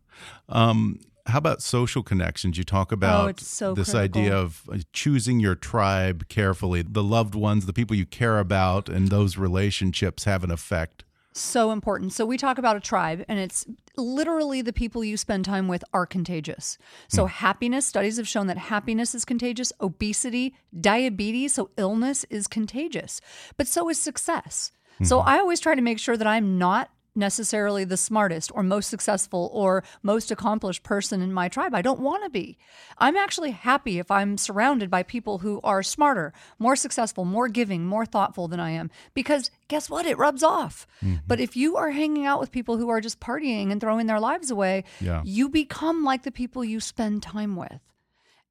Um, 0.49 1.01
how 1.26 1.36
about 1.39 1.61
social 1.61 2.03
connections? 2.03 2.57
You 2.57 2.64
talk 2.64 2.91
about 2.91 3.28
Oh, 3.28 3.34
so 3.36 3.74
this 3.74 3.91
critical. 3.91 4.22
idea 4.22 4.34
of 4.36 4.62
uh, 4.72 4.78
choosing 4.95 5.41
your 5.41 5.55
tribe 5.55 6.26
carefully. 6.28 6.80
The 6.80 7.03
loved 7.03 7.34
ones, 7.34 7.66
the 7.66 7.74
people 7.74 7.97
you 7.97 8.07
care 8.07 8.39
about, 8.39 8.89
and 8.89 9.09
those 9.09 9.36
relationships 9.36 10.24
have 10.24 10.43
an 10.43 10.51
effect. 10.51 11.05
So 11.41 11.70
important. 11.70 12.12
So 12.12 12.26
we 12.26 12.36
talk 12.36 12.59
about 12.59 12.76
a 12.76 12.80
tribe, 12.80 13.24
and 13.28 13.39
it's 13.39 13.66
literally 13.97 14.62
the 14.62 14.72
people 14.72 15.05
you 15.05 15.16
spend 15.16 15.45
time 15.45 15.68
with 15.68 15.84
are 15.93 16.07
contagious. 16.07 16.78
So 17.09 17.24
hmm. 17.24 17.28
happiness, 17.28 17.86
studies 17.86 18.16
have 18.16 18.28
shown 18.28 18.47
that 18.49 18.59
happiness 18.59 19.14
is 19.14 19.24
contagious, 19.24 19.72
obesity, 19.80 20.55
diabetes, 20.80 21.55
so 21.55 21.70
illness 21.76 22.24
is 22.30 22.47
contagious, 22.47 23.20
but 23.57 23.66
so 23.66 23.89
is 23.89 23.99
success. 24.01 24.72
So 25.03 25.20
hmm. 25.20 25.28
I 25.28 25.39
always 25.39 25.61
try 25.61 25.74
to 25.74 25.82
make 25.82 25.99
sure 25.99 26.16
that 26.16 26.26
I'm 26.26 26.59
not 26.59 26.91
necessarily 27.18 27.84
the 27.84 27.96
smartest 27.96 28.50
or 28.54 28.62
most 28.62 28.88
successful 28.88 29.50
or 29.52 29.84
most 30.02 30.30
accomplished 30.30 30.82
person 30.82 31.20
in 31.20 31.32
my 31.32 31.48
tribe. 31.48 31.74
I 31.74 31.82
don't 31.82 32.00
want 32.00 32.24
to 32.24 32.30
be. 32.30 32.56
I'm 32.96 33.16
actually 33.16 33.50
happy 33.50 33.98
if 33.98 34.10
I'm 34.10 34.38
surrounded 34.38 34.90
by 34.90 35.02
people 35.02 35.38
who 35.38 35.60
are 35.62 35.82
smarter, 35.82 36.32
more 36.58 36.76
successful, 36.76 37.24
more 37.24 37.48
giving, 37.48 37.84
more 37.84 38.06
thoughtful 38.06 38.48
than 38.48 38.60
I 38.60 38.70
am 38.70 38.90
because 39.12 39.50
guess 39.68 39.90
what? 39.90 40.06
It 40.06 40.16
rubs 40.16 40.42
off. 40.42 40.86
Mm-hmm. 41.04 41.16
But 41.26 41.40
if 41.40 41.56
you 41.56 41.76
are 41.76 41.90
hanging 41.90 42.24
out 42.24 42.40
with 42.40 42.52
people 42.52 42.78
who 42.78 42.88
are 42.88 43.00
just 43.00 43.20
partying 43.20 43.70
and 43.70 43.80
throwing 43.80 44.06
their 44.06 44.20
lives 44.20 44.50
away, 44.50 44.84
Yeah. 45.00 45.22
you 45.24 45.48
become 45.48 46.04
like 46.04 46.22
the 46.22 46.30
people 46.32 46.64
you 46.64 46.80
spend 46.80 47.22
time 47.22 47.56
with. 47.56 47.80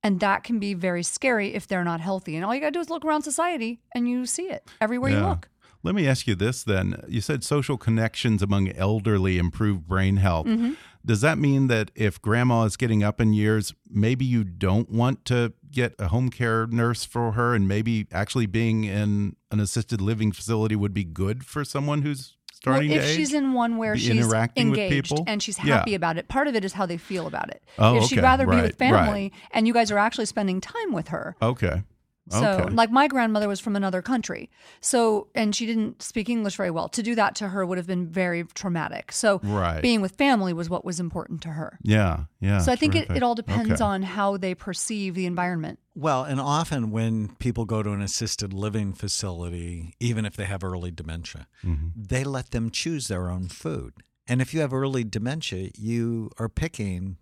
And 0.03 0.20
that 0.20 0.43
can 0.43 0.59
be 0.59 0.74
very 0.76 1.01
scary 1.03 1.55
if 1.55 1.68
they're 1.68 1.84
not 1.84 1.99
healthy. 2.01 2.36
And 2.36 2.45
all 2.45 2.53
you 2.53 2.61
got 2.61 2.68
to 2.68 2.72
do 2.74 2.80
is 2.80 2.89
look 2.89 3.03
around 3.03 3.24
society 3.24 3.80
and 3.95 4.07
you 4.07 4.26
see 4.28 4.43
it 4.43 4.63
everywhere 4.80 5.09
you 5.11 5.20
look. 5.20 5.49
Let 5.84 5.96
me 5.96 6.08
ask 6.08 6.28
you 6.28 6.36
this 6.36 6.64
then. 6.64 7.04
You 7.08 7.22
said 7.22 7.44
social 7.44 7.78
connections 7.78 8.42
among 8.42 8.70
elderly 8.72 9.38
improve 9.38 9.88
brain 9.88 10.18
health. 10.18 10.48
Mm-hmm. 10.48 10.74
Does 11.06 11.22
that 11.22 11.38
mean 11.38 11.68
that 11.68 11.90
if 11.96 12.22
grandma 12.22 12.64
is 12.64 12.76
getting 12.76 13.02
up 13.04 13.22
in 13.22 13.32
years, 13.32 13.74
maybe 13.90 14.26
you 14.26 14.44
don't 14.44 14.90
want 14.90 15.24
to 15.26 15.54
get 15.72 15.94
a 16.00 16.10
home 16.10 16.30
care 16.30 16.68
nurse 16.68 17.06
for 17.06 17.32
her 17.34 17.56
and 17.56 17.68
maybe 17.68 18.08
actually 18.12 18.46
being 18.46 18.84
in 18.84 19.36
an 19.52 19.60
assisted 19.62 20.02
living 20.02 20.34
facility 20.34 20.76
would 20.76 20.94
be 20.94 21.06
good 21.06 21.46
for 21.46 21.64
someone 21.64 22.02
who's 22.02 22.36
starting 22.52 22.90
well, 22.90 23.00
if 23.00 23.16
she's 23.16 23.34
in 23.34 23.54
one 23.54 23.78
where 23.78 23.96
she's 23.96 24.10
interacting 24.10 24.72
with 24.72 24.80
engaged 24.80 25.10
people? 25.10 25.24
and 25.28 25.42
she's 25.42 25.58
Yeah. 25.64 25.78
happy 25.78 25.94
about 25.94 26.18
it, 26.18 26.28
part 26.28 26.48
of 26.50 26.56
it 26.56 26.66
is 26.66 26.74
how 26.74 26.86
they 26.86 26.98
feel 26.98 27.28
about 27.28 27.50
it. 27.52 27.64
Oh, 27.78 27.98
if 27.98 28.06
she'd 28.06 28.18
okay. 28.18 28.24
rather 28.24 28.46
be 28.46 28.52
Right, 28.54 28.64
with 28.64 28.76
family 28.78 29.32
right. 29.32 29.34
and 29.52 29.66
you 29.68 29.74
guys 29.74 29.92
are 29.92 30.00
actually 30.00 30.26
spending 30.26 30.60
time 30.60 30.92
with 30.92 31.10
her. 31.10 31.38
Okay. 31.42 31.84
So, 32.30 32.46
okay. 32.46 32.74
like 32.74 32.92
my 32.92 33.08
grandmother 33.08 33.48
was 33.48 33.60
from 33.60 33.76
another 33.76 34.02
country. 34.02 34.50
So, 34.82 35.28
and 35.34 35.56
she 35.56 35.66
didn't 35.66 36.02
speak 36.02 36.30
English 36.30 36.56
very 36.58 36.72
well. 36.72 36.90
To 36.90 37.02
do 37.04 37.16
that 37.16 37.36
to 37.36 37.48
her 37.50 37.66
would 37.66 37.78
have 37.78 37.88
been 37.88 38.08
very 38.08 38.44
traumatic. 38.54 39.12
So, 39.12 39.40
Right. 39.44 39.82
being 39.82 40.02
with 40.02 40.14
family 40.16 40.54
was 40.54 40.70
what 40.70 40.84
was 40.84 41.00
important 41.00 41.42
to 41.44 41.50
her. 41.50 41.80
yeah, 41.84 42.26
yeah. 42.40 42.60
so, 42.60 42.72
I 42.72 42.76
think 42.76 42.96
it, 42.96 43.10
it 43.10 43.24
all 43.24 43.36
depends 43.36 43.72
Okay. 43.74 43.84
on 43.84 44.04
how 44.04 44.38
they 44.38 44.54
perceive 44.56 45.16
the 45.16 45.26
environment. 45.26 45.80
Well, 45.96 46.24
and 46.26 46.40
often 46.40 46.92
when 46.92 47.30
people 47.38 47.66
go 47.66 47.82
to 47.82 47.92
an 47.92 48.02
assisted 48.02 48.54
living 48.54 48.94
facility, 48.94 49.94
even 50.00 50.26
if 50.26 50.36
they 50.36 50.46
have 50.46 50.64
early 50.64 50.92
dementia, 50.92 51.48
Mm-hmm. 51.64 51.88
they 51.96 52.24
let 52.24 52.52
them 52.52 52.70
choose 52.70 53.08
their 53.08 53.30
own 53.30 53.48
food. 53.48 53.94
And 54.28 54.42
if 54.42 54.54
you 54.54 54.60
have 54.60 54.74
early 54.74 55.04
dementia, 55.04 55.70
you 55.78 56.30
are 56.38 56.50
picking 56.50 57.18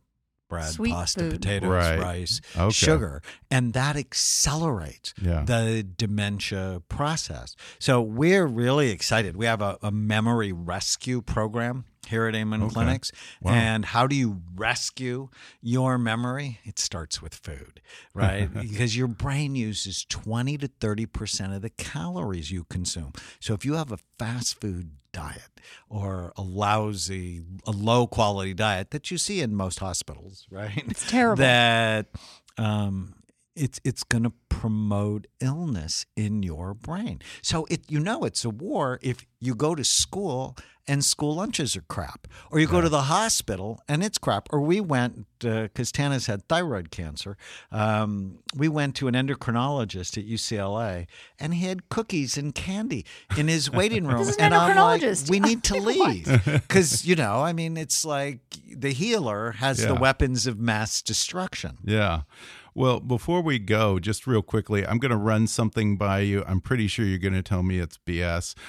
bread, 0.47 0.69
Sweet 0.71 0.91
pasta, 0.91 1.19
food. 1.21 1.31
potatoes, 1.41 1.69
Right. 1.69 1.99
rice, 1.99 2.41
Okay. 2.55 2.71
sugar, 2.71 3.21
and 3.49 3.73
that 3.73 3.95
accelerates 3.95 5.13
Yeah. 5.21 5.43
the 5.43 5.83
dementia 5.83 6.81
process. 6.89 7.55
So 7.79 8.01
we're 8.01 8.45
really 8.47 8.89
excited. 8.89 9.35
We 9.35 9.45
have 9.45 9.61
a, 9.61 9.77
a 9.81 9.91
memory 9.91 10.51
rescue 10.51 11.21
program 11.21 11.85
here 12.07 12.27
at 12.27 12.35
Amen 12.35 12.61
Okay. 12.61 12.73
Clinics. 12.73 13.11
Wow. 13.41 13.53
And 13.53 13.85
how 13.85 14.05
do 14.05 14.15
you 14.15 14.41
rescue 14.55 15.29
your 15.61 15.97
memory? 15.97 16.59
It 16.63 16.77
starts 16.77 17.21
with 17.21 17.33
food, 17.33 17.81
right? 18.13 18.51
because 18.61 18.95
your 18.95 19.07
brain 19.07 19.55
uses 19.55 20.05
20 20.05 20.57
to 20.59 20.67
30% 20.67 21.55
of 21.55 21.61
the 21.63 21.71
calories 21.71 22.51
you 22.51 22.65
consume. 22.65 23.13
So 23.39 23.53
if 23.55 23.65
you 23.65 23.73
have 23.73 23.91
a 23.91 23.97
fast 24.19 24.59
food 24.61 24.91
diet 25.15 25.61
or 25.89 26.33
a 26.35 26.41
lousy, 26.41 27.41
a 27.65 27.71
low 27.71 28.05
quality 28.05 28.53
diet 28.53 28.91
that 28.91 29.09
you 29.09 29.17
see 29.17 29.39
in 29.41 29.55
most 29.55 29.79
hospitals, 29.79 30.45
right? 30.51 30.83
It's 30.87 31.09
terrible. 31.09 31.43
That 31.45 32.07
um, 32.57 33.13
it's 33.55 33.79
it's 33.83 34.03
going 34.03 34.23
to 34.23 34.33
promote 34.59 35.27
illness 35.39 36.05
in 36.15 36.43
your 36.43 36.73
brain. 36.73 37.19
So 37.41 37.65
it 37.69 37.81
you 37.89 37.99
know 37.99 38.23
it's 38.23 38.45
a 38.45 38.49
war 38.49 38.99
if 39.01 39.25
you 39.39 39.53
go 39.55 39.75
to 39.75 39.83
school 39.83 40.55
and 40.87 41.03
school 41.03 41.35
lunches 41.35 41.75
are 41.75 41.81
crap, 41.81 42.27
or 42.51 42.59
you 42.59 42.67
go 42.67 42.79
to 42.79 42.89
the 42.89 43.03
hospital 43.03 43.81
and 43.87 44.03
it's 44.03 44.17
crap. 44.17 44.47
Or 44.51 44.61
we 44.61 44.79
went 44.79 45.25
because 45.39 45.91
Tana's 45.91 46.27
had 46.27 46.47
thyroid 46.47 46.91
cancer. 46.91 47.37
Um, 47.71 48.39
we 48.55 48.67
went 48.69 48.95
to 48.97 49.07
an 49.07 49.15
endocrinologist 49.15 50.17
at 50.17 50.27
UCLA, 50.27 51.07
and 51.39 51.55
he 51.55 51.65
had 51.65 51.89
cookies 51.89 52.37
and 52.37 52.53
candy 52.53 53.05
in 53.37 53.47
his 53.47 53.71
waiting 53.79 54.05
room. 54.05 54.19
This 54.19 54.29
is 54.29 54.37
an 54.37 54.45
and 54.45 54.53
I'm 54.53 54.75
like, 54.75 55.01
endocrinologist. 55.01 55.29
we 55.29 55.39
need 55.39 55.63
to 55.71 55.75
leave 55.75 56.41
because 56.45 57.05
you 57.05 57.15
know, 57.15 57.41
I 57.41 57.51
mean, 57.53 57.77
it's 57.77 58.05
like 58.05 58.39
the 58.69 58.91
healer 58.91 59.53
has 59.53 59.85
the 59.85 59.95
weapons 59.95 60.45
of 60.45 60.59
mass 60.59 61.01
destruction. 61.01 61.77
Yeah. 61.83 62.21
Well, 62.75 62.99
before 62.99 63.41
we 63.41 63.57
go, 63.57 63.99
just 63.99 64.27
real 64.27 64.41
quickly, 64.45 64.85
I'm 64.85 64.97
going 64.97 65.11
to 65.11 65.17
run 65.17 65.47
something 65.47 65.97
by 65.97 66.19
you. 66.19 66.43
I'm 66.47 66.61
pretty 66.61 66.87
sure 66.87 67.05
you're 67.05 67.17
going 67.17 67.33
to 67.33 67.41
tell 67.41 67.63
me 67.63 67.79
it's 67.79 67.97
BS. 67.97 68.55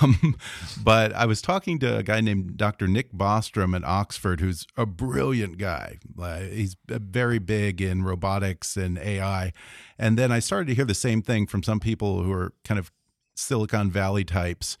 Um, 0.00 0.36
but 0.82 1.12
I 1.12 1.24
was 1.24 1.40
talking 1.40 1.78
to 1.80 1.98
a 1.98 2.02
guy 2.02 2.20
named 2.20 2.56
Dr. 2.56 2.88
Nick 2.88 3.12
Bostrom 3.12 3.76
at 3.76 3.84
Oxford, 3.84 4.40
who's 4.40 4.66
a 4.76 4.86
brilliant 4.86 5.56
guy. 5.56 5.98
Uh, 6.20 6.40
he's 6.40 6.76
very 6.88 7.38
big 7.38 7.80
in 7.80 8.02
robotics 8.02 8.76
and 8.76 8.98
AI. 8.98 9.52
And 9.96 10.18
then 10.18 10.32
I 10.32 10.40
started 10.40 10.66
to 10.68 10.74
hear 10.74 10.84
the 10.84 10.94
same 10.94 11.22
thing 11.22 11.46
from 11.46 11.62
some 11.62 11.78
people 11.78 12.22
who 12.22 12.32
are 12.32 12.54
kind 12.64 12.78
of 12.78 12.90
Silicon 13.36 13.90
Valley 13.90 14.24
types 14.24 14.78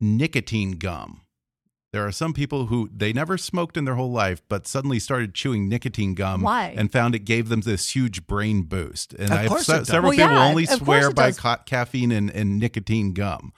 nicotine 0.00 0.72
gum. 0.72 1.22
There 1.92 2.06
are 2.06 2.12
some 2.12 2.32
people 2.32 2.66
who 2.66 2.88
they 2.94 3.12
never 3.12 3.36
smoked 3.36 3.76
in 3.76 3.84
their 3.84 3.96
whole 3.96 4.12
life, 4.12 4.42
but 4.48 4.66
suddenly 4.66 5.00
started 5.00 5.34
chewing 5.34 5.68
nicotine 5.68 6.14
gum 6.14 6.42
Why? 6.42 6.72
and 6.76 6.92
found 6.92 7.16
it 7.16 7.20
gave 7.24 7.48
them 7.48 7.62
this 7.62 7.96
huge 7.96 8.26
brain 8.28 8.62
boost. 8.62 9.12
And 9.14 9.30
Of 9.30 9.32
I 9.32 9.42
have 9.42 9.48
course 9.48 9.66
se- 9.66 9.74
it 9.74 9.78
does. 9.78 9.88
several 9.88 10.10
Well, 10.10 10.18
people 10.18 10.36
yeah, 10.36 10.46
only 10.48 10.66
swear 10.66 11.10
by 11.10 11.32
ca 11.32 11.56
caffeine 11.66 12.12
and, 12.12 12.30
and 12.30 12.60
nicotine 12.60 13.12
gum. 13.12 13.52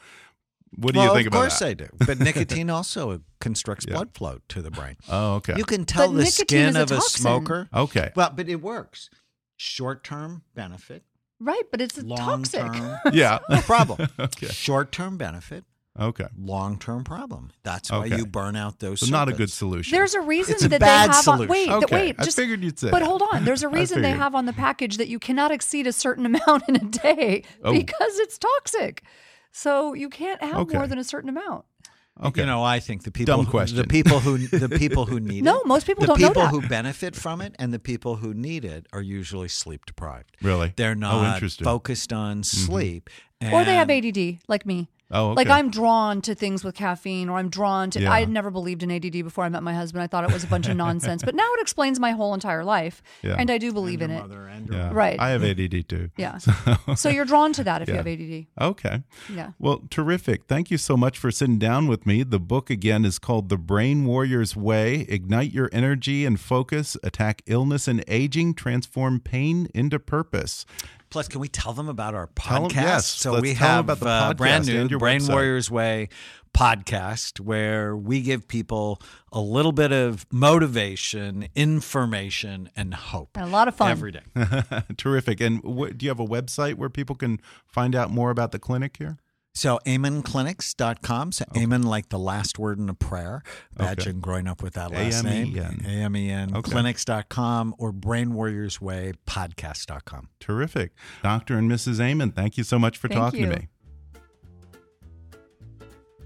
What 0.74 0.94
do 0.94 1.00
well, 1.00 1.08
you 1.08 1.14
think 1.14 1.26
about? 1.28 1.36
of 1.36 1.42
course? 1.50 1.60
I 1.60 1.74
do. 1.74 1.88
But 2.06 2.18
nicotine 2.20 2.70
also 2.70 3.20
constructs 3.42 3.84
Yeah. 3.86 3.94
blood 3.96 4.14
flow 4.14 4.38
to 4.48 4.62
the 4.62 4.70
brain. 4.70 4.96
Oh, 5.10 5.34
okay. 5.34 5.54
You 5.58 5.64
can 5.64 5.84
tell 5.84 6.10
But 6.10 6.16
the 6.16 6.26
skin 6.26 6.74
a 6.76 6.82
of 6.84 6.90
a 6.90 7.02
smoker. 7.02 7.68
okay. 7.74 8.12
Well, 8.16 8.32
but 8.34 8.48
it 8.48 8.62
works. 8.62 9.10
Short 9.58 10.02
term 10.02 10.42
benefit, 10.54 11.04
Right, 11.38 11.64
but 11.70 11.82
it's 11.82 12.02
long 12.02 12.44
toxic. 12.44 12.60
term 12.62 12.96
Yeah. 13.12 13.40
problem. 13.66 14.08
Okay. 14.18 14.46
Short 14.46 14.90
term 14.90 15.18
benefit, 15.18 15.64
Okay. 16.00 16.26
long 16.38 16.78
term 16.78 17.04
problem. 17.04 17.50
That's 17.64 17.90
why 17.90 18.06
Okay. 18.06 18.16
you 18.16 18.26
burn 18.26 18.56
out 18.56 18.78
those. 18.78 19.00
So 19.00 19.06
not 19.06 19.28
a 19.28 19.32
good 19.32 19.50
solution. 19.50 19.94
There's 19.96 20.14
a 20.14 20.20
reason 20.22 20.54
It's 20.54 20.64
a 20.64 20.68
that 20.68 20.80
bad 20.80 21.10
they 21.10 21.14
have 21.14 21.16
on, 21.16 21.22
solution. 21.22 21.48
wait, 21.48 21.64
th- 21.66 21.82
Okay, 21.84 21.94
wait, 21.96 22.16
I 22.18 22.24
figured 22.24 22.62
you'd 22.64 22.78
say 22.78 22.90
But 22.90 23.00
that. 23.00 23.06
hold 23.08 23.22
on, 23.32 23.44
there's 23.44 23.62
a 23.62 23.68
I 23.70 23.72
reason 23.72 24.00
they 24.00 24.10
have 24.12 24.34
on 24.34 24.46
the 24.46 24.52
package 24.54 24.96
that 24.96 25.08
you 25.08 25.18
cannot 25.18 25.50
exceed 25.50 25.86
a 25.86 25.92
certain 25.92 26.24
amount 26.34 26.64
in 26.68 26.76
a 26.76 26.84
day 26.84 27.44
Oh. 27.62 27.72
because 27.72 28.18
it's 28.20 28.38
toxic. 28.38 29.02
So 29.50 29.92
you 29.92 30.08
can't 30.08 30.42
have 30.42 30.56
Okay. 30.60 30.76
more 30.78 30.86
than 30.86 30.98
a 30.98 31.04
certain 31.04 31.28
amount. 31.28 31.66
okay. 32.22 32.40
You 32.40 32.46
know, 32.46 32.62
I 32.64 32.80
think 32.80 33.02
the 33.02 33.10
people, 33.10 33.36
Dumb 33.36 33.44
who- 33.46 33.64
the 33.66 33.84
people 33.84 34.20
who, 34.20 34.38
the 34.48 34.70
people 34.70 35.04
who 35.04 35.20
need 35.20 35.44
No, 35.44 35.60
it, 35.60 35.66
most 35.66 35.86
people 35.86 36.06
don't 36.06 36.18
know 36.18 36.28
The 36.28 36.34
people 36.34 36.48
who 36.48 36.66
benefit 36.68 37.14
from 37.14 37.42
it, 37.42 37.54
and 37.58 37.70
the 37.72 37.78
people 37.78 38.16
who 38.16 38.32
need 38.32 38.64
it 38.64 38.86
are 38.94 39.02
usually 39.02 39.48
sleep 39.48 39.84
deprived. 39.84 40.36
Really? 40.40 40.72
They're 40.74 40.92
Oh, 40.92 40.94
not 40.94 41.34
interesting. 41.34 41.64
focused 41.66 42.14
on 42.14 42.38
mm-hmm. 42.42 42.66
sleep, 42.66 43.10
Or 43.42 43.62
they 43.64 43.74
have 43.74 43.90
ADD, 43.90 44.38
like 44.48 44.64
me. 44.64 44.88
Oh, 45.12 45.32
Like. 45.32 45.48
I'm 45.48 45.70
drawn 45.70 46.22
to 46.22 46.34
things 46.34 46.64
with 46.64 46.74
caffeine, 46.74 47.28
or 47.28 47.38
I'm 47.38 47.48
drawn 47.50 47.90
to. 47.90 48.00
Yeah. 48.00 48.10
I 48.12 48.20
had 48.20 48.28
never 48.30 48.50
believed 48.50 48.82
in 48.82 48.90
ADD 48.90 49.22
before 49.22 49.44
I 49.44 49.48
met 49.48 49.62
my 49.62 49.74
husband. 49.74 50.02
I 50.02 50.06
thought 50.06 50.24
it 50.24 50.32
was 50.32 50.42
a 50.44 50.46
bunch 50.46 50.68
of 50.68 50.76
nonsense, 50.76 51.22
but 51.22 51.34
now 51.34 51.48
it 51.54 51.60
explains 51.60 52.00
my 52.00 52.12
whole 52.12 52.32
entire 52.34 52.64
life, 52.64 53.02
Yeah. 53.22 53.36
and 53.38 53.50
I 53.50 53.58
do 53.58 53.72
believe 53.72 54.00
in 54.02 54.10
it. 54.10 54.22
and 54.22 54.66
your 54.68 54.78
Yeah. 54.78 54.90
Right. 54.92 55.20
I 55.20 55.30
have 55.30 55.44
ADD 55.44 55.82
too. 55.88 56.10
Yeah. 56.16 56.38
so 56.96 57.08
you're 57.08 57.24
drawn 57.26 57.52
to 57.54 57.64
that 57.64 57.82
if 57.82 57.88
you 57.88 57.94
have 57.94 58.06
ADD. 58.06 58.46
Okay. 58.60 59.02
Yeah. 59.34 59.50
Well, 59.58 59.82
terrific. 59.90 60.44
Thank 60.46 60.70
you 60.70 60.78
so 60.78 60.96
much 60.96 61.18
for 61.18 61.30
sitting 61.30 61.58
down 61.58 61.86
with 61.88 62.06
me. 62.06 62.22
The 62.22 62.40
book 62.40 62.70
again 62.70 63.04
is 63.04 63.18
called 63.18 63.48
The 63.48 63.58
Brain 63.58 64.04
Warrior's 64.06 64.56
Way 64.56 65.06
Ignite 65.08 65.52
Your 65.52 65.68
Energy 65.72 66.24
and 66.24 66.40
Focus, 66.40 66.96
Attack 67.02 67.42
Illness 67.46 67.86
and 67.86 68.02
Aging, 68.08 68.54
Transform 68.54 69.20
Pain 69.20 69.68
into 69.74 69.98
Purpose. 69.98 70.64
Plus, 71.12 71.28
can 71.28 71.40
we 71.40 71.48
tell 71.48 71.72
them 71.74 71.88
about 71.88 72.14
our 72.14 72.28
Tell 72.34 72.64
'em- 72.64 72.70
podcast? 72.70 72.74
yes, 72.74 73.06
so 73.06 73.32
let's 73.32 73.42
we 73.42 73.54
have 73.54 73.84
about 73.88 74.00
the 74.00 74.08
uh, 74.08 74.34
brand 74.34 74.66
new 74.66 74.86
your 74.88 74.98
Brain 74.98 75.20
website. 75.20 75.28
Warriors 75.32 75.70
Way 75.70 76.08
podcast 76.54 77.40
where 77.40 77.96
we 77.96 78.20
give 78.22 78.46
people 78.48 79.00
a 79.32 79.40
little 79.40 79.72
bit 79.72 79.90
of 79.92 80.26
motivation, 80.32 81.48
information, 81.54 82.68
and 82.76 82.92
hope. 82.94 83.30
And 83.36 83.44
a 83.46 83.48
lot 83.48 83.68
of 83.68 83.74
fun. 83.76 83.90
every 83.90 84.12
day. 84.12 84.20
terrific. 84.96 85.40
And 85.40 85.58
wh- 85.60 85.96
do 85.96 86.04
you 86.04 86.08
have 86.10 86.20
a 86.20 86.26
website 86.26 86.74
where 86.74 86.88
people 86.90 87.16
can 87.16 87.40
find 87.66 87.94
out 87.94 88.10
more 88.10 88.30
about 88.30 88.52
the 88.52 88.58
clinic 88.58 88.96
here? 88.98 89.18
So 89.54 89.78
amenclinics.com. 89.86 91.32
So 91.32 91.44
amen 91.56 91.82
like 91.82 92.08
the 92.08 92.18
last 92.18 92.58
word 92.58 92.78
in 92.78 92.88
a 92.88 92.94
prayer. 92.94 93.42
Imagine 93.78 94.20
growing 94.20 94.48
up 94.48 94.62
with 94.62 94.74
that 94.74 94.90
last 94.90 95.24
name. 95.24 95.56
A-M-E-N. 95.56 95.84
A-M-E-N. 95.86 96.56
Okay. 96.56 96.70
Clinics.com 96.70 97.74
or 97.78 97.92
Brain 97.92 98.32
Warriors 98.32 98.80
Way 98.80 99.12
podcast.com. 99.26 100.28
Terrific. 100.40 100.92
Dr. 101.22 101.58
and 101.58 101.70
Mrs. 101.70 102.00
Amen, 102.00 102.32
thank 102.32 102.56
you 102.56 102.64
so 102.64 102.78
much 102.78 102.96
for 102.96 103.08
Thank 103.08 103.20
talking 103.20 103.40
you. 103.40 103.50
to 103.50 103.56
me. 103.58 103.68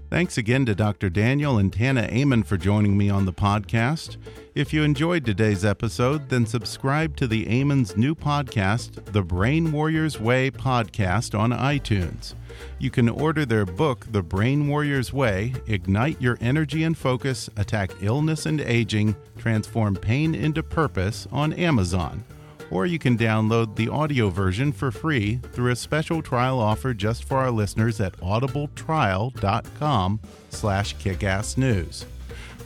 Thanks 0.09 0.37
again 0.37 0.65
to 0.67 0.73
Dr. 0.73 1.09
Daniel 1.09 1.57
and 1.57 1.71
Tana 1.71 2.03
Amen 2.03 2.43
for 2.43 2.55
joining 2.55 2.97
me 2.97 3.09
on 3.09 3.25
the 3.25 3.33
podcast. 3.33 4.15
If 4.55 4.71
you 4.71 4.83
enjoyed 4.83 5.25
today's 5.25 5.65
episode, 5.65 6.29
then 6.29 6.45
subscribe 6.45 7.17
to 7.17 7.27
the 7.27 7.45
Amen's 7.47 7.97
new 7.97 8.15
podcast, 8.15 9.03
The 9.11 9.21
Brain 9.21 9.69
Warriors 9.69 10.17
Way 10.17 10.49
podcast, 10.49 11.37
on 11.37 11.51
iTunes. 11.51 12.35
You 12.79 12.89
can 12.89 13.09
order 13.09 13.45
their 13.45 13.65
book, 13.65 14.05
The 14.11 14.21
Brain 14.21 14.67
Warriors 14.67 15.11
Way 15.11 15.53
Ignite 15.67 16.21
Your 16.21 16.37
Energy 16.41 16.83
and 16.83 16.97
Focus, 16.97 17.49
Attack 17.57 17.91
Illness 18.01 18.45
and 18.45 18.61
Aging, 18.61 19.15
Transform 19.37 19.95
Pain 19.95 20.35
into 20.35 20.63
Purpose, 20.63 21.27
on 21.31 21.53
Amazon 21.53 22.23
or 22.69 22.85
you 22.85 22.99
can 22.99 23.17
download 23.17 23.75
the 23.75 23.89
audio 23.89 24.29
version 24.29 24.71
for 24.71 24.91
free 24.91 25.37
through 25.53 25.71
a 25.71 25.75
special 25.75 26.21
trial 26.21 26.59
offer 26.59 26.93
just 26.93 27.23
for 27.23 27.37
our 27.37 27.51
listeners 27.51 28.01
at 28.01 28.15
audibletrial.com 28.17 30.19
slash 30.49 30.95
kickassnews. 30.95 32.05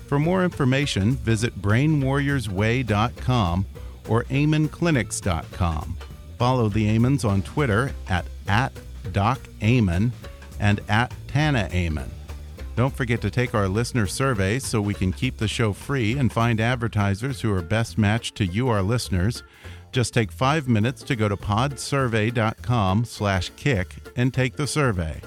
For 0.08 0.20
more 0.20 0.44
information, 0.44 1.16
visit 1.18 1.62
brainwarriorsway.com 1.62 3.66
or 4.10 4.24
amenclinics.com. 4.26 5.98
Follow 6.38 6.70
the 6.70 6.96
Amens 6.96 7.24
on 7.24 7.42
Twitter 7.44 7.92
at, 8.10 8.26
at 8.48 8.74
DocAmen 9.04 10.12
and 10.60 10.80
at 10.88 11.14
Tana 11.28 11.70
Amen. 11.72 12.10
Don't 12.76 12.95
forget 12.95 13.22
to 13.22 13.30
take 13.30 13.54
our 13.54 13.68
listener 13.68 14.08
survey 14.08 14.58
so 14.58 14.82
we 14.82 14.93
can 14.93 15.12
keep 15.12 15.38
the 15.38 15.47
show 15.47 15.74
free 15.74 16.18
and 16.18 16.32
find 16.32 16.62
advertisers 16.62 17.41
who 17.41 17.54
are 17.54 17.62
best 17.62 17.97
matched 17.97 18.36
to 18.36 18.45
you, 18.45 18.70
our 18.70 18.82
listeners. 18.82 19.43
Just 19.91 20.14
take 20.14 20.32
five 20.32 20.70
minutes 20.70 21.04
to 21.04 21.16
go 21.18 21.28
to 21.28 21.36
podsurvey.com 21.36 23.06
slash 23.06 23.52
kick 23.58 23.95
and 24.16 24.34
take 24.34 24.56
the 24.56 24.68
survey. 24.68 25.20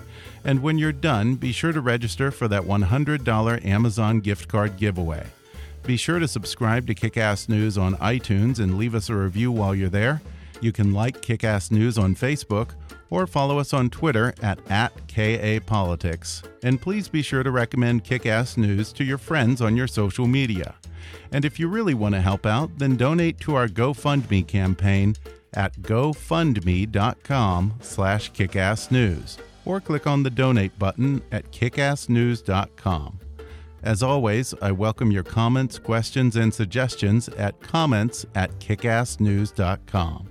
And 0.43 0.62
when 0.62 0.79
you're 0.79 0.93
done, 0.93 1.35
be 1.35 1.53
sure 1.53 1.72
to 1.72 1.81
register 1.81 2.31
for 2.31 2.49
that 2.49 2.62
$100 2.62 3.64
Amazon 3.64 4.20
gift 4.20 4.49
card 4.49 4.77
giveaway. 4.77 5.27
Be 5.83 5.99
sure 5.99 6.18
to 6.18 6.27
subscribe 6.27 6.87
to 6.87 6.95
Kickass 6.95 7.49
News 7.49 7.77
on 7.77 7.97
iTunes 7.97 8.59
and 8.59 8.79
leave 8.79 8.95
us 8.95 9.11
a 9.11 9.14
review 9.14 9.53
while 9.53 9.75
you're 9.75 9.91
there. 9.91 10.22
You 10.65 10.73
can 10.73 10.95
like 10.95 11.21
Kickass 11.21 11.71
News 11.71 11.99
on 11.99 12.15
Facebook 12.15 12.71
or 13.11 13.27
follow 13.27 13.59
us 13.59 13.75
on 13.75 13.91
Twitter 13.91 14.33
at, 14.41 14.59
at 14.71 14.95
KAPolitics. 15.09 16.43
And 16.62 16.81
please 16.81 17.07
be 17.07 17.21
sure 17.21 17.43
to 17.43 17.51
recommend 17.51 18.05
Kickass 18.05 18.57
News 18.57 18.91
to 18.95 19.05
your 19.05 19.19
friends 19.19 19.61
on 19.61 19.77
your 19.77 19.87
social 19.87 20.27
media. 20.27 20.75
And 21.33 21.45
if 21.45 21.61
you 21.61 21.69
really 21.69 21.93
want 21.93 22.15
to 22.15 22.23
help 22.23 22.47
out, 22.47 22.79
then 22.79 22.97
donate 22.97 23.39
to 23.41 23.55
our 23.55 23.69
GoFundMe 23.69 24.47
campaign 24.47 25.17
at 25.53 25.77
gofundme.com 25.83 27.75
slash 27.83 28.33
kickassnews 28.33 29.37
or 29.67 29.83
click 29.83 30.07
on 30.07 30.23
the 30.23 30.31
donate 30.31 30.79
button 30.79 31.21
at 31.31 31.53
kickassnews.com. 31.53 33.21
As 33.83 34.03
always, 34.03 34.55
I 34.62 34.73
welcome 34.73 35.11
your 35.11 35.25
comments, 35.25 35.79
questions, 35.79 36.37
and 36.37 36.55
suggestions 36.55 37.29
at 37.29 37.61
comments 37.61 38.25
at 38.35 38.51
kickassnews.com. 38.61 40.31